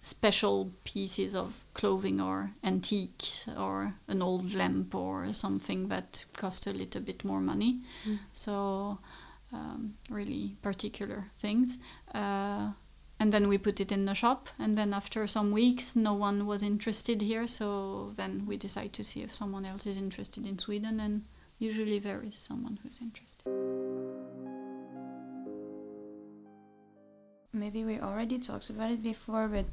special 0.03 0.73
pieces 0.83 1.35
of 1.35 1.65
clothing 1.75 2.21
or 2.21 2.51
antiques 2.65 3.47
or 3.57 3.95
an 4.09 4.21
old 4.21 4.53
lamp 4.53 4.95
or 4.95 5.33
something 5.33 5.89
that 5.89 6.25
cost 6.37 6.67
a 6.67 6.73
little 6.73 7.01
bit 7.01 7.25
more 7.25 7.41
money. 7.41 7.81
Mm. 8.05 8.19
So, 8.33 8.99
um, 9.53 9.95
really 10.11 10.57
particular 10.61 11.31
things. 11.39 11.79
Uh, 12.13 12.73
and 13.21 13.33
then 13.33 13.47
we 13.47 13.57
put 13.57 13.81
it 13.81 13.93
in 13.93 14.05
the 14.05 14.15
shop 14.15 14.49
and 14.59 14.77
then 14.77 14.93
after 14.93 15.29
some 15.29 15.53
weeks 15.53 15.95
no 15.95 16.13
one 16.13 16.45
was 16.45 16.65
interested 16.65 17.23
here 17.23 17.47
so 17.47 18.13
then 18.17 18.45
we 18.47 18.57
decide 18.57 18.93
to 18.95 19.05
see 19.05 19.23
if 19.23 19.33
someone 19.33 19.65
else 19.65 19.87
is 19.87 19.97
interested 19.97 20.45
in 20.45 20.59
sweden 20.59 20.99
and 20.99 21.23
usually 21.61 22.01
there 22.01 22.21
is 22.21 22.35
someone 22.35 22.81
who's 22.83 23.01
interested 23.01 23.47
Maybe 27.55 27.85
we 27.85 28.01
already 28.01 28.39
talked 28.39 28.71
about 28.71 28.91
it 28.91 29.03
before, 29.03 29.47
but 29.47 29.67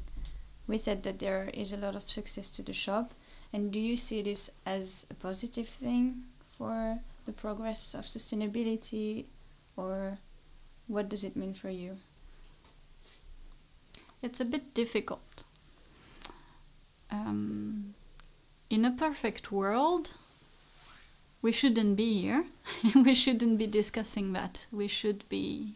we 0.70 0.78
said 0.78 1.02
that 1.02 1.18
there 1.18 1.50
is 1.52 1.72
a 1.72 1.76
lot 1.76 1.96
of 1.96 2.08
success 2.08 2.48
to 2.50 2.62
the 2.62 2.72
shop. 2.72 3.12
And 3.52 3.72
do 3.72 3.80
you 3.80 3.96
see 3.96 4.22
this 4.22 4.50
as 4.64 5.06
a 5.10 5.14
positive 5.14 5.68
thing 5.68 6.22
for 6.56 7.00
the 7.26 7.32
progress 7.32 7.94
of 7.94 8.04
sustainability, 8.04 9.24
or 9.76 10.18
what 10.86 11.08
does 11.08 11.24
it 11.24 11.36
mean 11.36 11.54
for 11.54 11.70
you? 11.70 11.98
it's 14.22 14.40
a 14.40 14.44
bit 14.44 14.74
difficult 14.74 15.42
um, 17.10 17.94
in 18.68 18.84
a 18.84 18.90
perfect 18.90 19.50
world 19.50 20.14
we 21.42 21.50
shouldn't 21.50 21.96
be 21.96 22.20
here 22.20 22.44
we 22.94 23.14
shouldn't 23.14 23.58
be 23.58 23.66
discussing 23.66 24.32
that 24.32 24.66
we 24.70 24.86
should 24.86 25.26
be 25.28 25.74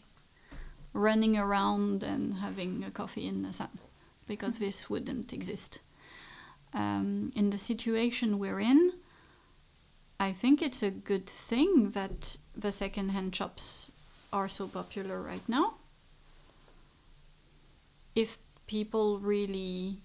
running 0.93 1.37
around 1.37 2.03
and 2.03 2.35
having 2.35 2.85
a 2.85 2.91
coffee 2.91 3.27
in 3.27 3.43
the 3.43 3.53
sun 3.53 3.79
because 4.27 4.59
this 4.59 4.89
wouldn't 4.89 5.33
exist 5.33 5.79
um, 6.73 7.33
in 7.35 7.51
the 7.51 7.59
situation 7.59 8.39
we're 8.39 8.61
in 8.61 8.93
i 10.19 10.33
think 10.33 10.63
it's 10.63 10.83
a 10.83 10.91
good 10.91 11.27
thing 11.27 11.91
that 11.91 12.37
the 12.57 12.73
second-hand 12.73 13.35
shops 13.35 13.93
are 14.33 14.49
so 14.49 14.67
popular 14.67 15.21
right 15.21 15.49
now 15.49 15.75
if 18.15 18.39
people 18.67 19.19
really 19.19 19.99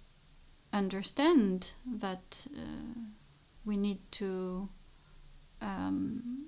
understand 0.74 1.72
that 1.86 2.46
uh, 2.56 3.00
we 3.66 3.78
need 3.78 4.00
to 4.12 4.70
um, 5.62 6.46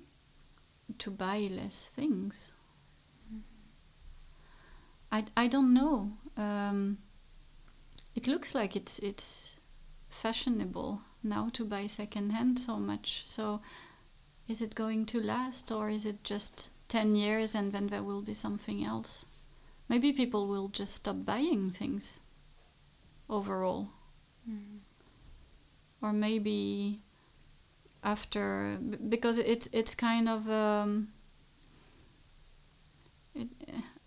to 0.98 1.10
buy 1.10 1.48
less 1.50 1.90
things. 1.94 2.52
I, 5.10 5.24
I 5.36 5.46
don't 5.46 5.74
know. 5.74 6.12
Um, 6.36 6.98
it 8.14 8.26
looks 8.26 8.54
like 8.54 8.76
it's 8.76 8.98
it's 8.98 9.56
fashionable 10.08 11.02
now 11.22 11.48
to 11.52 11.64
buy 11.64 11.86
second 11.86 12.30
hand 12.30 12.58
so 12.58 12.76
much. 12.78 13.22
So 13.24 13.60
is 14.48 14.60
it 14.60 14.74
going 14.74 15.06
to 15.06 15.20
last 15.20 15.70
or 15.70 15.88
is 15.88 16.04
it 16.04 16.24
just 16.24 16.70
10 16.88 17.14
years 17.14 17.54
and 17.54 17.72
then 17.72 17.88
there 17.88 18.02
will 18.02 18.22
be 18.22 18.34
something 18.34 18.84
else? 18.84 19.24
maybe 19.92 20.10
people 20.10 20.46
will 20.48 20.68
just 20.68 20.94
stop 20.94 21.16
buying 21.26 21.68
things 21.68 22.18
overall. 23.28 23.88
Or 26.00 26.12
maybe 26.14 27.00
after 28.02 28.78
because 29.08 29.36
it's 29.38 29.68
it's 29.72 29.94
kind 29.94 30.28
of 30.28 30.48
um, 30.48 31.08
it, 33.34 33.48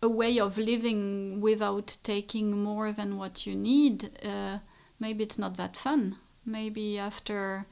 a 0.06 0.10
way 0.10 0.40
of 0.40 0.58
living 0.58 1.42
without 1.42 1.98
taking 2.04 2.64
more 2.64 2.92
than 2.92 3.18
what 3.18 3.48
you 3.48 3.56
need. 3.56 3.98
Uh, 4.24 4.60
maybe 5.00 5.24
it's 5.24 5.40
not 5.40 5.58
that 5.58 5.76
fun. 5.76 6.18
Maybe 6.46 7.00
after 7.00 7.66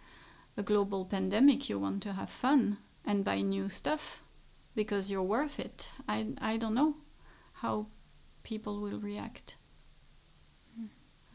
a 0.58 0.64
global 0.64 1.06
pandemic, 1.06 1.70
you 1.70 1.78
want 1.78 2.02
to 2.04 2.14
have 2.14 2.30
fun 2.30 2.78
and 3.06 3.24
buy 3.24 3.42
new 3.42 3.70
stuff 3.70 4.24
because 4.76 5.12
you're 5.12 5.32
worth 5.38 5.60
it. 5.60 5.92
I 6.08 6.18
I 6.42 6.58
don't 6.58 6.74
know 6.74 6.96
how 7.62 7.86
people 8.42 8.82
will 8.82 9.00
react 9.00 9.58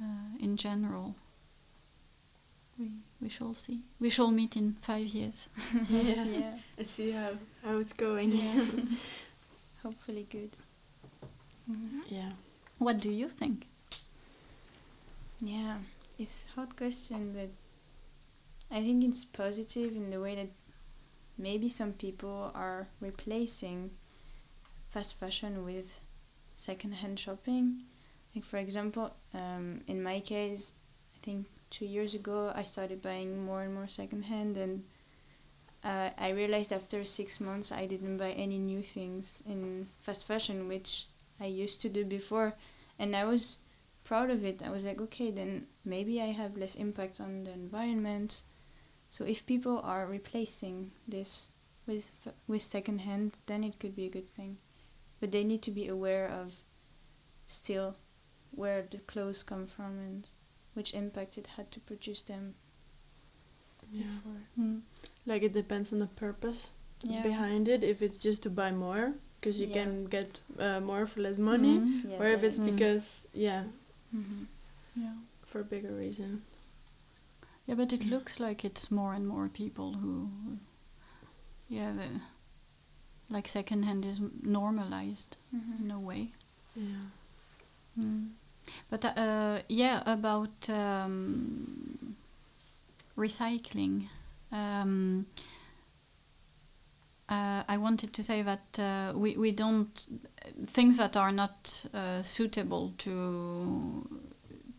uh, 0.03 0.31
in 0.41 0.57
general. 0.57 1.15
We 2.79 2.91
we 3.21 3.29
shall 3.29 3.55
see. 3.55 3.79
We 4.01 4.11
shall 4.11 4.33
meet 4.33 4.57
in 4.57 4.77
five 4.81 5.07
years. 5.19 5.49
yeah. 5.91 6.25
yeah, 6.25 6.55
And 6.77 6.89
see 6.89 7.11
how, 7.13 7.31
how 7.65 7.79
it's 7.79 7.93
going. 7.93 8.33
Yeah. 8.33 8.65
hopefully 9.83 10.27
good. 10.31 10.51
Yeah. 12.09 12.31
What 12.79 12.99
do 12.99 13.11
you 13.11 13.29
think? 13.29 13.66
Yeah, 15.41 15.79
it's 16.19 16.47
a 16.49 16.55
hard 16.55 16.77
question, 16.77 17.33
but 17.35 17.51
I 18.77 18.83
think 18.83 19.05
it's 19.05 19.25
positive 19.25 19.95
in 19.95 20.09
the 20.09 20.21
way 20.21 20.35
that 20.35 20.51
maybe 21.37 21.69
some 21.69 21.93
people 21.93 22.51
are 22.55 22.89
replacing 23.01 23.91
fast 24.91 25.19
fashion 25.19 25.64
with 25.64 26.01
second-hand 26.57 27.19
shopping. 27.19 27.85
Like 28.35 28.45
for 28.45 28.59
example, 28.59 29.14
um, 29.35 29.81
in 29.87 30.03
my 30.03 30.21
case, 30.21 30.73
I 31.14 31.19
think 31.25 31.47
two 31.71 31.87
years 31.87 32.14
ago 32.14 32.53
I 32.55 32.64
started 32.64 33.03
buying 33.03 33.45
more 33.45 33.62
and 33.62 33.75
more 33.75 33.89
second-hand, 33.89 34.57
and 34.57 34.85
uh, 35.85 36.11
I 36.19 36.31
realized 36.31 36.73
after 36.73 37.05
six 37.05 37.41
months 37.41 37.71
I 37.71 37.87
didn't 37.87 38.19
buy 38.19 38.33
any 38.33 38.59
new 38.59 38.83
things 38.83 39.43
in 39.47 39.89
fast 40.01 40.27
fashion, 40.27 40.69
which 40.69 41.07
I 41.41 41.47
used 41.47 41.80
to 41.82 41.89
do 41.89 42.05
before, 42.05 42.55
and 42.99 43.14
I 43.14 43.24
was 43.24 43.59
proud 44.05 44.30
of 44.30 44.45
it. 44.45 44.62
I 44.62 44.70
was 44.70 44.84
like, 44.84 45.01
okay, 45.01 45.30
then 45.30 45.66
maybe 45.84 46.20
I 46.20 46.26
have 46.32 46.57
less 46.57 46.74
impact 46.74 47.20
on 47.20 47.45
the 47.45 47.53
environment. 47.53 48.43
So 49.11 49.24
if 49.24 49.47
people 49.47 49.80
are 49.80 50.07
replacing 50.07 50.93
this 51.07 51.51
with 51.86 52.12
f- 52.26 52.34
with 52.47 52.62
second 52.62 53.01
hand, 53.01 53.41
then 53.47 53.64
it 53.64 53.78
could 53.78 53.95
be 53.97 54.07
a 54.07 54.11
good 54.11 54.28
thing. 54.28 54.59
But 55.20 55.32
they 55.32 55.45
need 55.45 55.62
to 55.62 55.70
be 55.70 55.89
aware 55.89 56.28
of 56.28 56.62
still 57.47 57.97
where 58.51 58.82
the 58.91 58.99
clothes 58.99 59.43
come 59.43 59.66
from 59.66 59.99
and 59.99 60.28
which 60.74 60.95
impact 60.95 61.39
it 61.39 61.47
had 61.57 61.70
to 61.72 61.80
produce 61.80 62.22
them 62.22 62.55
Yeah. 63.91 64.05
before. 64.05 64.43
Mm. 64.59 64.82
Like 65.26 65.43
it 65.43 65.53
depends 65.53 65.93
on 65.93 65.99
the 65.99 66.07
purpose 66.07 66.70
Yeah. 67.03 67.22
behind 67.22 67.68
it. 67.68 67.82
If 67.84 68.03
it's 68.03 68.18
just 68.22 68.43
to 68.43 68.51
buy 68.51 68.70
more, 68.72 69.14
because 69.41 69.61
you 69.61 69.66
Yeah. 69.68 69.84
can 69.84 70.07
get 70.07 70.41
uh, 70.59 70.80
more 70.80 71.07
for 71.07 71.20
less 71.20 71.39
money, 71.39 71.78
Mm. 71.78 72.11
Yeah, 72.11 72.18
or 72.20 72.26
if 72.26 72.41
that 72.41 72.47
it's 72.49 72.59
is- 72.59 72.70
because 72.74 73.26
yeah, 73.34 73.64
Mhm. 74.14 74.47
Yeah. 74.97 75.14
for 75.47 75.61
a 75.61 75.64
bigger 75.64 75.93
reason. 75.95 76.43
Yeah, 77.66 77.76
but 77.76 77.93
it 77.93 78.05
looks 78.07 78.41
like 78.41 78.64
it's 78.64 78.91
more 78.91 79.14
and 79.14 79.26
more 79.28 79.49
people 79.49 79.93
who, 79.95 80.28
yeah, 81.68 81.93
the, 81.93 82.20
like 83.34 83.47
secondhand 83.49 84.05
is 84.05 84.18
m- 84.18 84.32
normalized 84.43 85.36
Mhm. 85.55 85.80
in 85.84 85.91
a 85.91 86.01
way. 86.01 86.32
Yeah. 86.74 87.11
Mm. 87.99 88.30
But 88.91 89.05
uh, 89.05 89.62
yeah, 89.68 90.03
about 90.07 90.68
um, 90.70 92.16
recycling. 93.16 94.09
Um, 94.53 95.26
uh, 97.29 97.62
I 97.68 97.76
wanted 97.76 98.14
to 98.14 98.22
say 98.22 98.43
that 98.43 98.79
uh, 98.79 99.12
we 99.14 99.37
we 99.37 99.53
don't 99.53 100.07
things 100.66 100.97
that 100.97 101.16
are 101.16 101.33
not 101.33 101.87
uh, 101.93 102.22
suitable 102.22 102.95
to 102.99 104.09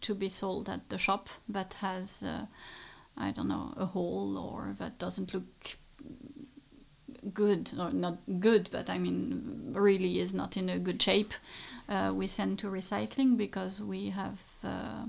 to 0.01 0.15
be 0.15 0.29
sold 0.29 0.67
at 0.67 0.89
the 0.89 0.97
shop 0.97 1.29
that 1.47 1.75
has 1.75 2.23
uh, 2.23 2.45
I 3.17 3.31
don't 3.31 3.47
know 3.49 3.73
a 3.77 3.85
hole 3.85 4.37
or 4.37 4.75
that 4.79 4.97
doesn't 4.97 5.33
look 5.33 5.77
good 7.33 7.71
or 7.77 7.91
not 7.91 8.17
good, 8.39 8.69
but 8.71 8.89
I 8.89 8.97
mean 8.97 9.73
really 9.73 10.19
is 10.19 10.33
not 10.33 10.57
in 10.57 10.69
a 10.69 10.79
good 10.79 11.01
shape. 11.01 11.33
Uh, 11.87 12.13
we 12.15 12.25
send 12.25 12.57
to 12.59 12.67
recycling 12.67 13.37
because 13.37 13.79
we 13.81 14.09
have. 14.09 14.39
Uh, 14.63 15.05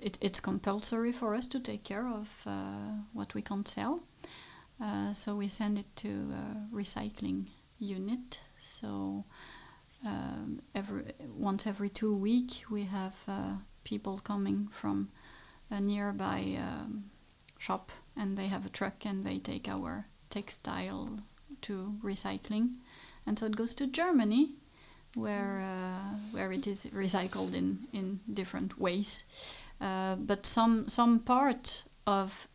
it, 0.00 0.18
it's 0.20 0.40
compulsory 0.40 1.10
for 1.10 1.34
us 1.34 1.46
to 1.46 1.58
take 1.58 1.84
care 1.84 2.06
of 2.06 2.28
what 3.14 3.34
we 3.34 3.40
can't 3.40 3.66
sell. 3.66 4.00
Uh, 4.82 5.12
so 5.12 5.36
we 5.36 5.48
send 5.48 5.78
it 5.78 5.86
to 5.94 6.08
a 6.08 6.74
recycling 6.74 7.46
unit. 7.78 8.40
So 8.58 9.24
um, 10.04 10.60
every 10.74 11.04
once 11.36 11.66
every 11.66 11.88
two 11.88 12.14
week 12.16 12.64
we 12.68 12.84
have 12.84 13.14
uh, 13.28 13.54
people 13.84 14.18
coming 14.18 14.68
from 14.70 15.10
a 15.70 15.80
nearby 15.80 16.58
um, 16.58 17.04
shop 17.58 17.92
and 18.16 18.36
they 18.36 18.48
have 18.48 18.66
a 18.66 18.70
truck 18.70 19.04
and 19.06 19.24
they 19.24 19.38
take 19.38 19.68
our 19.68 20.06
textile 20.30 21.20
to 21.60 21.94
recycling, 22.02 22.76
and 23.26 23.38
so 23.38 23.46
it 23.46 23.56
goes 23.56 23.74
to 23.74 23.86
Germany 23.86 24.54
where 25.14 25.60
uh, 25.60 26.16
where 26.32 26.50
it 26.50 26.66
is 26.66 26.86
recycled 26.86 27.54
in 27.54 27.78
in 27.92 28.20
different 28.32 28.78
ways. 28.78 29.24
Uh, 29.80 30.16
but 30.16 30.46
some 30.46 30.88
some 30.88 31.20
part 31.20 31.84
of 32.06 32.48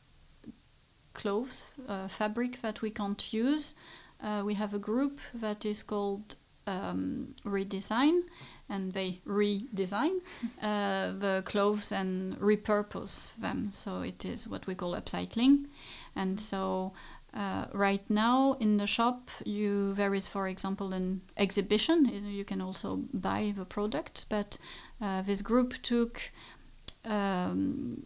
clothes 1.17 1.65
uh, 1.89 2.07
fabric 2.07 2.61
that 2.61 2.81
we 2.81 2.89
can't 2.89 3.33
use, 3.33 3.75
uh, 4.23 4.43
we 4.45 4.53
have 4.53 4.73
a 4.73 4.79
group 4.79 5.19
that 5.33 5.65
is 5.65 5.83
called 5.83 6.35
um, 6.67 7.33
Redesign, 7.45 8.21
and 8.69 8.93
they 8.93 9.19
redesign 9.25 10.19
uh, 10.61 11.11
the 11.17 11.43
clothes 11.45 11.91
and 11.91 12.37
repurpose 12.39 13.35
them. 13.37 13.71
So 13.71 14.01
it 14.01 14.25
is 14.25 14.47
what 14.47 14.67
we 14.67 14.75
call 14.75 14.95
upcycling, 14.95 15.65
and 16.15 16.39
so. 16.39 16.93
Uh, 17.33 17.65
right 17.73 18.09
now 18.09 18.53
in 18.59 18.77
the 18.77 18.87
shop, 18.87 19.29
you 19.45 19.93
there 19.93 20.15
is, 20.15 20.27
for 20.27 20.47
example, 20.47 20.91
an 20.93 21.21
exhibition. 21.35 22.05
You 22.25 22.43
can 22.43 22.61
also 22.61 23.01
buy 23.13 23.53
the 23.55 23.65
product, 23.65 24.25
but 24.27 24.57
uh, 24.99 25.21
this 25.21 25.43
group 25.43 25.75
took 25.83 26.31
um, 27.05 28.01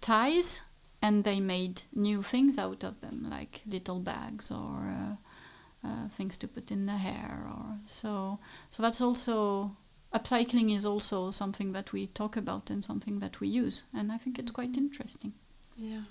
ties 0.00 0.62
and 1.06 1.22
they 1.22 1.38
made 1.40 1.82
new 1.94 2.20
things 2.22 2.58
out 2.58 2.82
of 2.82 3.00
them, 3.00 3.26
like 3.30 3.62
little 3.64 4.00
bags 4.00 4.50
or 4.50 4.74
uh, 5.00 5.86
uh, 5.86 6.08
things 6.16 6.36
to 6.38 6.48
put 6.48 6.72
in 6.72 6.86
the 6.86 6.96
hair. 6.96 7.46
Or 7.48 7.78
so. 7.86 8.38
So 8.70 8.82
that's 8.82 9.00
also 9.00 9.70
upcycling 10.12 10.76
is 10.76 10.84
also 10.84 11.30
something 11.30 11.72
that 11.72 11.92
we 11.92 12.08
talk 12.08 12.36
about 12.36 12.70
and 12.70 12.84
something 12.84 13.20
that 13.20 13.40
we 13.40 13.46
use, 13.46 13.84
and 13.94 14.10
I 14.10 14.18
think 14.18 14.38
it's 14.38 14.50
quite 14.50 14.76
interesting. 14.76 15.32
Yeah. 15.76 16.02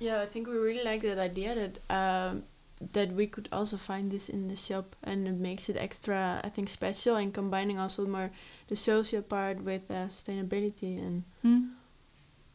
Yeah, 0.00 0.20
I 0.20 0.26
think 0.26 0.48
we 0.48 0.56
really 0.56 0.82
like 0.82 1.02
that 1.02 1.18
idea 1.18 1.54
that 1.54 1.74
um, 2.00 2.42
that 2.92 3.12
we 3.12 3.26
could 3.28 3.48
also 3.52 3.76
find 3.76 4.10
this 4.10 4.28
in 4.28 4.48
the 4.48 4.56
shop, 4.56 4.96
and 5.04 5.28
it 5.28 5.38
makes 5.38 5.68
it 5.68 5.76
extra, 5.76 6.40
I 6.42 6.48
think, 6.48 6.68
special, 6.68 7.14
and 7.16 7.32
combining 7.32 7.78
also 7.78 8.04
more 8.06 8.30
the 8.66 8.76
social 8.76 9.22
part 9.22 9.62
with 9.62 9.90
uh, 9.90 10.08
sustainability 10.08 10.98
and 10.98 11.22
Hmm? 11.42 11.83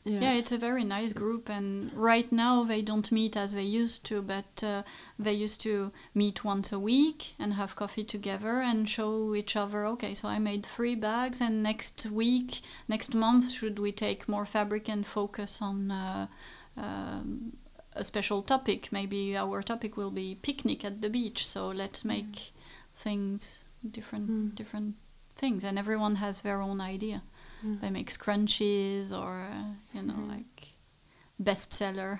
Yeah. 0.09 0.19
Yeah, 0.21 0.33
it's 0.33 0.51
a 0.51 0.57
very 0.57 0.83
nice 0.83 1.13
group, 1.13 1.49
and 1.49 1.91
right 1.93 2.31
now 2.31 2.63
they 2.63 2.81
don't 2.81 3.11
meet 3.11 3.37
as 3.37 3.53
they 3.53 3.63
used 3.63 4.03
to, 4.05 4.21
but 4.21 4.63
uh, 4.63 4.83
they 5.17 5.33
used 5.33 5.61
to 5.61 5.91
meet 6.13 6.43
once 6.43 6.71
a 6.73 6.79
week 6.79 7.33
and 7.39 7.53
have 7.53 7.75
coffee 7.75 8.03
together 8.03 8.61
and 8.61 8.89
show 8.89 9.35
each 9.35 9.55
other. 9.55 9.85
Okay, 9.85 10.13
so 10.13 10.27
I 10.27 10.39
made 10.39 10.65
three 10.65 10.95
bags, 10.95 11.41
and 11.41 11.63
next 11.63 12.07
week, 12.07 12.61
next 12.87 13.13
month, 13.13 13.51
should 13.51 13.77
we 13.79 13.91
take 13.91 14.27
more 14.27 14.45
fabric 14.45 14.89
and 14.89 15.05
focus 15.05 15.61
on 15.61 15.91
uh, 15.91 16.27
um, 16.75 17.53
a 17.93 18.03
special 18.03 18.41
topic? 18.41 18.91
Maybe 18.91 19.37
our 19.37 19.61
topic 19.61 19.97
will 19.97 20.11
be 20.11 20.35
picnic 20.41 20.83
at 20.85 21.01
the 21.01 21.09
beach. 21.09 21.45
So 21.45 21.67
let's 21.69 22.03
make 22.03 22.51
things 22.95 23.59
different, 23.89 24.29
Mm. 24.29 24.55
different 24.55 24.95
things, 25.35 25.63
and 25.63 25.79
everyone 25.79 26.15
has 26.15 26.41
their 26.41 26.61
own 26.61 26.81
idea 26.81 27.21
Mm. 27.65 27.81
they 27.81 27.89
make 27.89 28.09
scrunchies 28.09 29.11
or 29.11 29.31
uh, 29.51 29.73
you 29.93 30.01
know 30.01 30.13
Mhm. 30.13 30.29
like 30.29 30.67
bestseller 31.41 32.19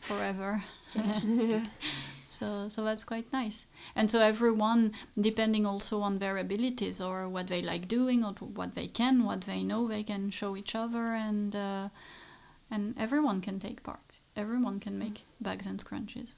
forever 0.00 0.62
yeah. 0.94 1.66
so 2.26 2.68
so 2.68 2.84
that's 2.84 3.04
quite 3.04 3.32
nice 3.32 3.66
and 3.96 4.10
so 4.10 4.20
everyone 4.20 4.92
depending 5.18 5.64
also 5.66 6.00
on 6.00 6.18
their 6.18 6.36
abilities 6.38 7.00
or 7.00 7.28
what 7.28 7.46
they 7.48 7.62
like 7.62 7.86
doing 7.88 8.24
or 8.24 8.32
what 8.32 8.74
they 8.74 8.86
can 8.88 9.24
what 9.24 9.42
they 9.42 9.62
know 9.62 9.86
they 9.88 10.02
can 10.04 10.30
show 10.30 10.56
each 10.56 10.74
other 10.74 11.14
and 11.14 11.54
uh, 11.56 11.88
and 12.70 12.94
everyone 12.98 13.40
can 13.40 13.58
take 13.58 13.82
part 13.82 14.18
everyone 14.36 14.78
can 14.80 14.98
make 14.98 15.22
bags 15.40 15.66
and 15.66 15.78
scrunchies 15.84 16.34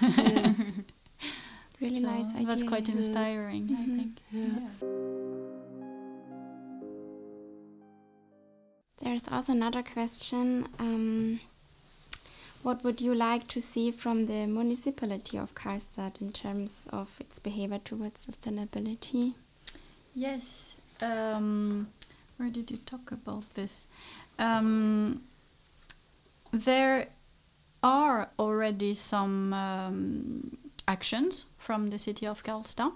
yeah. 0.00 0.54
Really 1.80 2.00
So 2.02 2.06
nice 2.10 2.30
idea. 2.34 2.46
that's 2.46 2.62
quite 2.64 2.88
inspiring 2.90 3.64
i 3.78 3.84
Mhm. 3.84 3.96
think 3.96 4.12
yeah. 4.32 5.19
There's 9.02 9.26
also 9.28 9.52
another 9.52 9.82
question. 9.82 10.68
Um, 10.78 11.40
what 12.62 12.84
would 12.84 13.00
you 13.00 13.14
like 13.14 13.48
to 13.48 13.60
see 13.62 13.90
from 13.90 14.26
the 14.26 14.46
municipality 14.46 15.38
of 15.38 15.54
Karlstad 15.54 16.20
in 16.20 16.30
terms 16.32 16.86
of 16.92 17.16
its 17.18 17.38
behavior 17.38 17.78
towards 17.78 18.26
sustainability? 18.26 19.34
Yes. 20.14 20.76
Um, 21.00 21.88
where 22.36 22.50
did 22.50 22.70
you 22.70 22.76
talk 22.84 23.10
about 23.10 23.44
this? 23.54 23.86
Um, 24.38 25.22
there 26.52 27.06
are 27.82 28.28
already 28.38 28.92
some 28.92 29.54
um, 29.54 30.58
actions 30.86 31.46
from 31.56 31.88
the 31.88 31.98
city 31.98 32.26
of 32.26 32.42
Karlstad. 32.42 32.92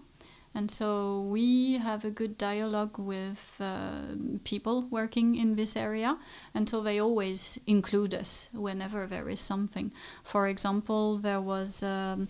And 0.55 0.71
so 0.71 1.23
we 1.23 1.79
have 1.79 2.05
a 2.05 2.11
good 2.11 2.39
dialogue 2.39 2.97
with 2.97 3.57
uh, 3.59 4.03
people 4.45 4.83
working 4.83 5.35
in 5.35 5.57
this 5.57 5.77
area, 5.77 6.17
and 6.55 6.69
so 6.69 6.81
they 6.81 7.01
always 7.01 7.59
include 7.67 8.15
us 8.15 8.51
whenever 8.53 9.07
there 9.07 9.29
is 9.29 9.41
something. 9.41 9.91
For 10.23 10.47
example, 10.47 11.19
there 11.19 11.41
was 11.41 11.83
um, 11.83 12.29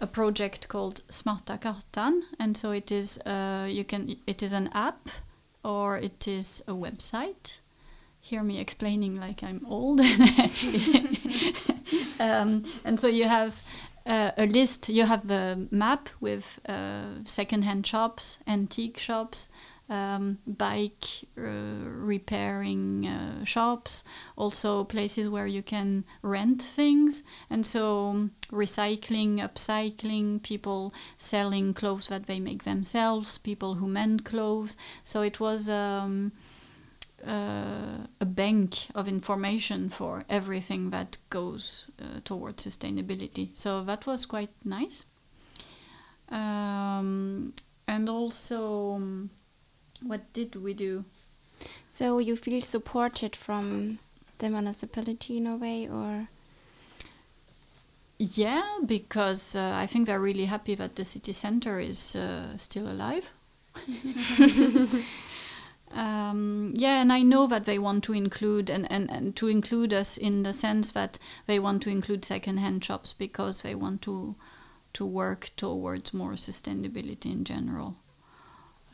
a 0.00 0.06
project 0.06 0.68
called 0.68 1.02
Smarta 1.10 1.60
Kartan, 1.60 2.22
and 2.38 2.56
so 2.56 2.70
it 2.70 2.90
is 2.90 3.18
uh, 3.26 3.66
you 3.68 3.84
can 3.84 4.16
it 4.26 4.42
is 4.42 4.54
an 4.54 4.70
app 4.72 5.10
or 5.62 5.98
it 5.98 6.26
is 6.26 6.62
a 6.66 6.72
website. 6.72 7.60
Hear 8.22 8.42
me 8.42 8.58
explaining 8.58 9.20
like 9.20 9.42
I'm 9.42 9.66
old. 9.66 10.00
um, 12.20 12.64
and 12.84 12.98
so 12.98 13.06
you 13.06 13.24
have 13.24 13.62
uh, 14.06 14.32
a 14.36 14.46
list. 14.46 14.88
You 14.88 15.06
have 15.06 15.30
a 15.30 15.66
map 15.70 16.08
with 16.20 16.60
uh, 16.68 17.24
second-hand 17.24 17.86
shops, 17.86 18.38
antique 18.46 18.98
shops, 18.98 19.48
um, 19.90 20.38
bike 20.46 21.04
uh, 21.36 21.50
repairing 21.84 23.06
uh, 23.06 23.44
shops, 23.44 24.04
also 24.36 24.84
places 24.84 25.28
where 25.28 25.48
you 25.48 25.62
can 25.62 26.04
rent 26.22 26.62
things, 26.62 27.24
and 27.50 27.66
so 27.66 28.10
um, 28.10 28.30
recycling, 28.52 29.38
upcycling, 29.38 30.40
people 30.42 30.94
selling 31.18 31.74
clothes 31.74 32.06
that 32.06 32.26
they 32.26 32.38
make 32.38 32.62
themselves, 32.62 33.36
people 33.36 33.74
who 33.74 33.86
mend 33.86 34.24
clothes. 34.24 34.76
So 35.02 35.22
it 35.22 35.40
was 35.40 35.68
um, 35.68 36.32
uh, 37.26 38.06
a 38.20 38.24
bank 38.24 38.88
of 38.94 39.08
information 39.08 39.88
for 39.88 40.24
everything 40.28 40.90
that 40.90 41.18
goes 41.28 41.86
uh, 42.00 42.20
towards 42.24 42.66
sustainability. 42.66 43.50
So 43.54 43.84
that 43.84 44.06
was 44.06 44.26
quite 44.26 44.50
nice. 44.64 45.06
Um, 46.28 47.52
and 47.86 48.08
also, 48.08 48.94
um, 48.94 49.30
what 50.02 50.32
did 50.32 50.56
we 50.56 50.74
do? 50.74 51.04
So 51.90 52.18
you 52.18 52.36
feel 52.36 52.62
supported 52.62 53.36
from 53.36 53.98
the 54.38 54.48
municipality 54.48 55.36
in 55.36 55.46
a 55.46 55.56
way, 55.56 55.88
or 55.88 56.28
Yeah, 58.18 58.78
because 58.84 59.56
uh, 59.56 59.72
I 59.74 59.86
think 59.86 60.06
they're 60.06 60.20
really 60.20 60.46
happy 60.46 60.74
that 60.74 60.96
the 60.96 61.04
city 61.04 61.32
center 61.32 61.78
is 61.78 62.16
uh, 62.16 62.56
still 62.56 62.90
alive. 62.90 63.30
yeah, 66.80 67.02
and 67.02 67.12
I 67.12 67.22
know 67.22 67.46
that 67.46 67.66
they 67.66 67.78
want 67.78 68.04
to 68.04 68.14
include 68.14 68.70
and, 68.70 68.90
and, 68.90 69.10
and 69.10 69.36
to 69.36 69.48
include 69.48 69.92
us 69.92 70.16
in 70.16 70.44
the 70.44 70.52
sense 70.54 70.92
that 70.92 71.18
they 71.46 71.58
want 71.58 71.82
to 71.82 71.90
include 71.90 72.24
second-hand 72.24 72.82
shops 72.82 73.12
because 73.12 73.60
they 73.60 73.74
want 73.74 74.00
to 74.02 74.34
to 74.92 75.04
work 75.04 75.50
towards 75.56 76.12
more 76.12 76.32
sustainability 76.32 77.26
in 77.26 77.44
general. 77.44 77.96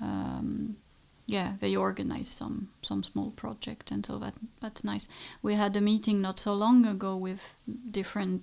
Um, 0.01 0.76
yeah, 1.26 1.55
they 1.61 1.76
organize 1.76 2.28
some 2.28 2.68
some 2.82 3.05
small 3.05 3.30
project, 3.30 3.93
and 3.93 4.05
so 4.05 4.18
that 4.18 4.34
that's 4.61 4.82
nice. 4.84 5.09
We 5.41 5.55
had 5.55 5.76
a 5.76 5.80
meeting 5.80 6.20
not 6.20 6.39
so 6.41 6.55
long 6.55 6.87
ago 6.87 7.16
with 7.16 7.55
different 7.91 8.43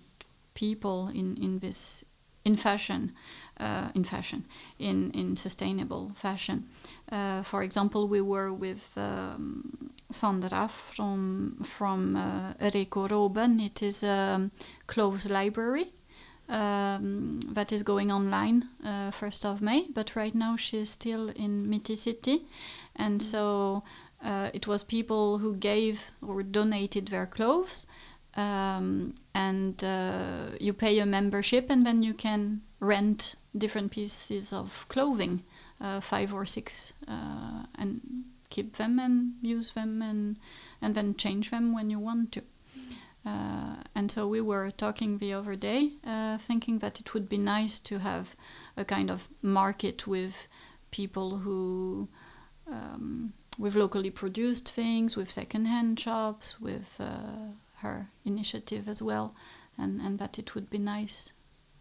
people 0.53 1.09
in 1.09 1.37
in 1.37 1.59
this 1.59 2.05
in 2.45 2.55
fashion, 2.55 3.11
uh, 3.59 3.89
in 3.95 4.03
fashion, 4.03 4.45
in 4.79 5.11
in 5.11 5.35
sustainable 5.35 6.11
fashion. 6.15 6.67
Uh, 7.11 7.43
for 7.43 7.63
example, 7.63 8.07
we 8.07 8.21
were 8.21 8.51
with 8.53 8.89
um, 8.97 9.91
Sandra 10.11 10.67
from 10.67 11.57
from 11.63 12.15
uh, 12.15 12.53
Reko 12.59 13.07
Roben. 13.09 13.59
It 13.59 13.81
is 13.81 14.03
a 14.03 14.49
clothes 14.87 15.29
library 15.29 15.91
um, 16.49 17.39
that 17.53 17.71
is 17.71 17.83
going 17.83 18.11
online 18.11 18.69
uh, 18.83 19.11
first 19.11 19.45
of 19.45 19.61
May. 19.61 19.87
But 19.93 20.15
right 20.15 20.35
now 20.35 20.57
she 20.57 20.77
is 20.77 20.89
still 20.89 21.29
in 21.29 21.69
Mitt 21.69 21.89
i 21.89 21.95
City, 21.95 22.45
and 22.95 23.21
so 23.21 23.83
uh, 24.23 24.49
it 24.53 24.67
was 24.67 24.83
people 24.83 25.39
who 25.39 25.55
gave 25.55 26.11
or 26.21 26.43
donated 26.43 27.07
their 27.07 27.25
clothes, 27.25 27.85
um, 28.35 29.13
and 29.33 29.83
uh, 29.83 30.49
you 30.59 30.73
pay 30.73 30.99
a 30.99 31.05
membership, 31.05 31.69
and 31.69 31.85
then 31.85 32.03
you 32.03 32.13
can 32.13 32.61
rent 32.79 33.35
different 33.57 33.91
pieces 33.91 34.53
of 34.53 34.85
clothing, 34.89 35.43
uh, 35.79 35.99
five 35.99 36.33
or 36.33 36.45
six, 36.45 36.93
uh, 37.07 37.65
and 37.75 38.01
keep 38.49 38.75
them 38.75 38.99
and 38.99 39.33
use 39.41 39.71
them 39.71 40.01
and 40.01 40.37
and 40.81 40.95
then 40.95 41.15
change 41.15 41.49
them 41.49 41.73
when 41.73 41.89
you 41.89 41.99
want 41.99 42.31
to. 42.31 42.41
Uh, 43.25 43.75
and 43.95 44.11
so 44.11 44.27
we 44.27 44.41
were 44.41 44.69
talking 44.71 45.17
the 45.17 45.33
other 45.33 45.55
day, 45.55 45.93
uh, 46.05 46.37
thinking 46.37 46.79
that 46.79 46.99
it 46.99 47.13
would 47.13 47.29
be 47.29 47.37
nice 47.37 47.79
to 47.79 47.99
have 47.99 48.35
a 48.75 48.83
kind 48.83 49.09
of 49.09 49.29
market 49.41 50.05
with 50.05 50.47
people 50.91 51.37
who, 51.37 52.07
um, 52.69 53.31
with 53.57 53.75
locally 53.75 54.11
produced 54.11 54.69
things, 54.69 55.15
with 55.15 55.31
second-hand 55.31 55.99
shops, 55.99 56.59
with 56.59 56.89
uh, 56.99 57.53
her 57.75 58.09
initiative 58.25 58.89
as 58.89 59.01
well, 59.01 59.33
and, 59.77 60.01
and 60.01 60.19
that 60.19 60.37
it 60.37 60.53
would 60.53 60.69
be 60.69 60.77
nice. 60.77 61.31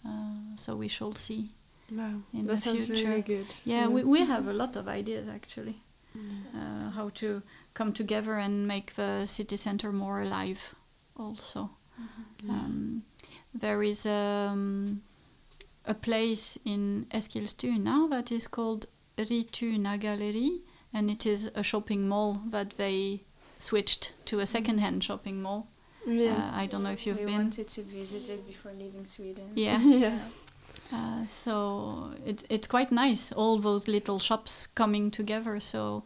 Uh, 0.06 0.56
so 0.56 0.76
we 0.76 0.86
shall 0.86 1.14
see. 1.14 1.50
Wow, 1.94 2.22
In 2.32 2.42
that 2.46 2.54
the 2.56 2.60
sounds 2.60 2.86
future. 2.86 3.08
really 3.08 3.22
good. 3.22 3.46
Yeah, 3.64 3.86
we, 3.88 4.02
we 4.04 4.20
have 4.24 4.46
a 4.48 4.52
lot 4.52 4.76
of 4.76 4.88
ideas 4.88 5.28
actually. 5.28 5.76
Uh, 6.54 6.90
how 6.90 7.08
to 7.14 7.42
come 7.72 7.92
together 7.92 8.34
and 8.34 8.68
make 8.68 8.94
the 8.96 9.24
city 9.24 9.56
center 9.56 9.90
more 9.92 10.20
alive 10.20 10.74
also. 11.16 11.70
Um, 12.48 13.02
there 13.54 13.82
is 13.82 14.04
um, 14.04 15.00
a 15.86 15.94
place 15.94 16.58
in 16.66 17.06
Eskilstuna 17.10 18.10
that 18.10 18.30
is 18.30 18.46
called 18.46 18.86
ReTuna 19.16 19.98
Gallery, 19.98 20.60
and 20.92 21.10
it 21.10 21.24
is 21.24 21.50
a 21.54 21.62
shopping 21.62 22.08
mall 22.08 22.42
that 22.50 22.70
they 22.76 23.22
switched 23.58 24.12
to 24.26 24.40
a 24.40 24.46
second-hand 24.46 25.02
shopping 25.02 25.40
mall. 25.40 25.66
Yeah. 26.06 26.32
Uh, 26.34 26.60
I 26.60 26.66
don't 26.66 26.82
know 26.82 26.90
if 26.90 27.06
you've 27.06 27.18
we 27.20 27.24
been. 27.26 27.34
wanted 27.38 27.68
to 27.68 27.82
visit 27.82 28.28
it 28.28 28.46
before 28.46 28.72
leaving 28.78 29.04
Sweden. 29.06 29.52
Yeah. 29.54 29.78
yeah. 29.82 30.18
Uh, 30.92 31.24
so 31.26 32.10
it's 32.26 32.44
it's 32.50 32.66
quite 32.66 32.92
nice. 32.92 33.32
All 33.32 33.58
those 33.58 33.88
little 33.88 34.18
shops 34.18 34.66
coming 34.66 35.10
together. 35.10 35.58
So 35.60 36.04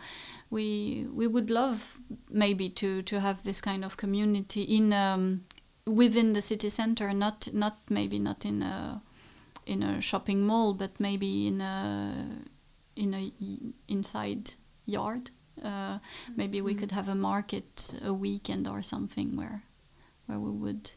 we 0.51 1.07
we 1.13 1.27
would 1.27 1.51
love 1.51 1.99
maybe 2.31 2.69
to 2.71 3.03
to 3.03 3.21
have 3.21 3.43
this 3.43 3.61
kind 3.61 3.85
of 3.85 3.97
community 3.97 4.63
in 4.63 4.93
um, 4.93 5.45
within 5.87 6.35
the 6.35 6.43
city 6.43 6.69
center. 6.69 7.13
Not 7.13 7.49
not 7.53 7.79
maybe 7.91 8.19
not 8.19 8.45
in 8.45 8.63
a 8.63 9.03
in 9.67 9.83
a 9.83 10.01
shopping 10.01 10.47
mall, 10.47 10.73
but 10.75 11.01
maybe 11.01 11.49
in 11.49 11.61
a 11.61 12.15
in 12.95 13.15
a 13.15 13.33
inside 13.89 14.53
yard. 14.85 15.31
Uh, 15.65 15.99
maybe 16.37 16.61
we 16.61 16.75
could 16.75 16.93
have 16.93 17.09
a 17.09 17.15
market 17.15 17.95
a 18.05 18.13
weekend 18.13 18.69
or 18.69 18.83
something 18.83 19.37
where 19.37 19.63
where 20.27 20.39
we 20.39 20.51
would 20.51 20.91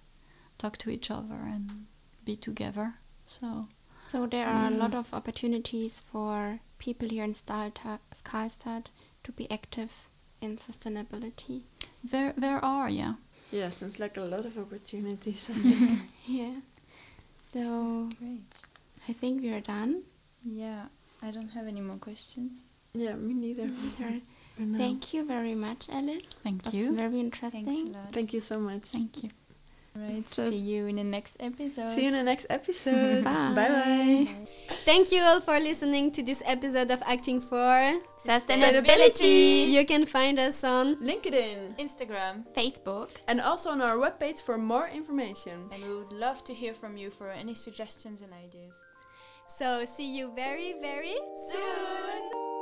talk 0.59 0.77
to 0.77 0.91
each 0.91 1.09
other 1.09 1.39
and 1.43 1.87
be 2.23 2.35
together. 2.35 2.95
So. 3.25 3.67
So 4.09 4.25
there 4.25 4.47
are 4.47 4.67
a 4.67 4.71
mm. 4.71 4.79
lot 4.79 4.95
of 4.95 5.13
opportunities 5.13 5.99
for 5.99 6.59
people 6.79 7.07
here 7.07 7.23
in 7.23 7.35
Stalta- 7.35 7.99
Karlstad 8.23 8.87
to 9.23 9.31
be 9.31 9.49
active 9.51 10.09
in 10.41 10.57
sustainability. 10.57 11.61
There, 12.03 12.33
there 12.35 12.63
are, 12.63 12.89
yeah. 12.89 13.13
Yeah, 13.51 13.69
sounds 13.69 13.99
like 13.99 14.17
a 14.17 14.21
lot 14.21 14.45
of 14.45 14.57
opportunities. 14.57 15.49
Yeah. 16.27 16.55
So 17.51 18.09
Great. 18.19 18.41
I 19.07 19.13
think 19.13 19.41
we 19.41 19.49
are 19.53 19.61
done. 19.61 20.03
Yeah, 20.43 20.85
I 21.21 21.31
don't 21.31 21.49
have 21.49 21.67
any 21.67 21.81
more 21.81 21.97
questions. 21.97 22.63
yeah, 22.93 23.13
me 23.13 23.33
neither. 23.33 23.67
There. 23.99 24.21
For. 24.55 24.77
Thank 24.77 25.13
you 25.13 25.25
very 25.25 25.55
much, 25.55 25.87
Alice. 25.89 26.25
Thank 26.43 26.65
was 26.65 26.75
you. 26.75 26.95
very 26.95 27.11
Thanks 27.11 27.43
a 27.45 27.57
interesting. 27.59 27.93
lot. 27.93 28.11
Thank 28.11 28.33
you 28.33 28.41
so 28.41 28.59
much. 28.59 28.83
Thank 28.83 29.23
you. 29.23 29.29
Right. 29.99 30.27
So- 30.29 30.49
See 30.49 30.57
you 30.57 30.87
in 30.87 30.95
the 30.95 31.03
next 31.03 31.35
episode. 31.39 31.89
See 31.89 32.03
you 32.03 32.07
in 32.07 32.13
the 32.13 32.23
next 32.23 32.45
episode. 32.49 33.23
Bye. 33.23 33.31
bye. 33.55 33.69
bye. 33.69 34.27
Thank 34.85 35.11
you 35.11 35.21
all 35.23 35.41
for 35.41 35.59
listening 35.59 36.11
to 36.13 36.23
this 36.23 36.41
episode 36.45 36.89
of 36.91 37.03
Acting 37.05 37.41
for 37.41 37.99
Sustainability. 38.17 39.67
You 39.67 39.85
can 39.85 40.05
find 40.05 40.39
us 40.39 40.63
on 40.63 40.95
LinkedIn. 40.97 41.77
Instagram. 41.77 42.45
Facebook. 42.55 43.09
And 43.27 43.41
also 43.41 43.69
on 43.71 43.81
our 43.81 43.97
webpage 43.97 44.41
for 44.41 44.57
more 44.57 44.87
information. 44.87 45.69
And 45.73 45.83
we 45.83 45.95
would 45.95 46.13
love 46.13 46.43
to 46.45 46.53
hear 46.53 46.73
from 46.73 46.95
you 46.95 47.09
for 47.09 47.29
any 47.29 47.53
suggestions 47.53 48.21
and 48.21 48.31
ideas. 48.33 48.75
So 49.47 49.83
see 49.85 50.15
you 50.15 50.31
very 50.35 50.75
very 50.79 51.17
soon. 51.51 52.58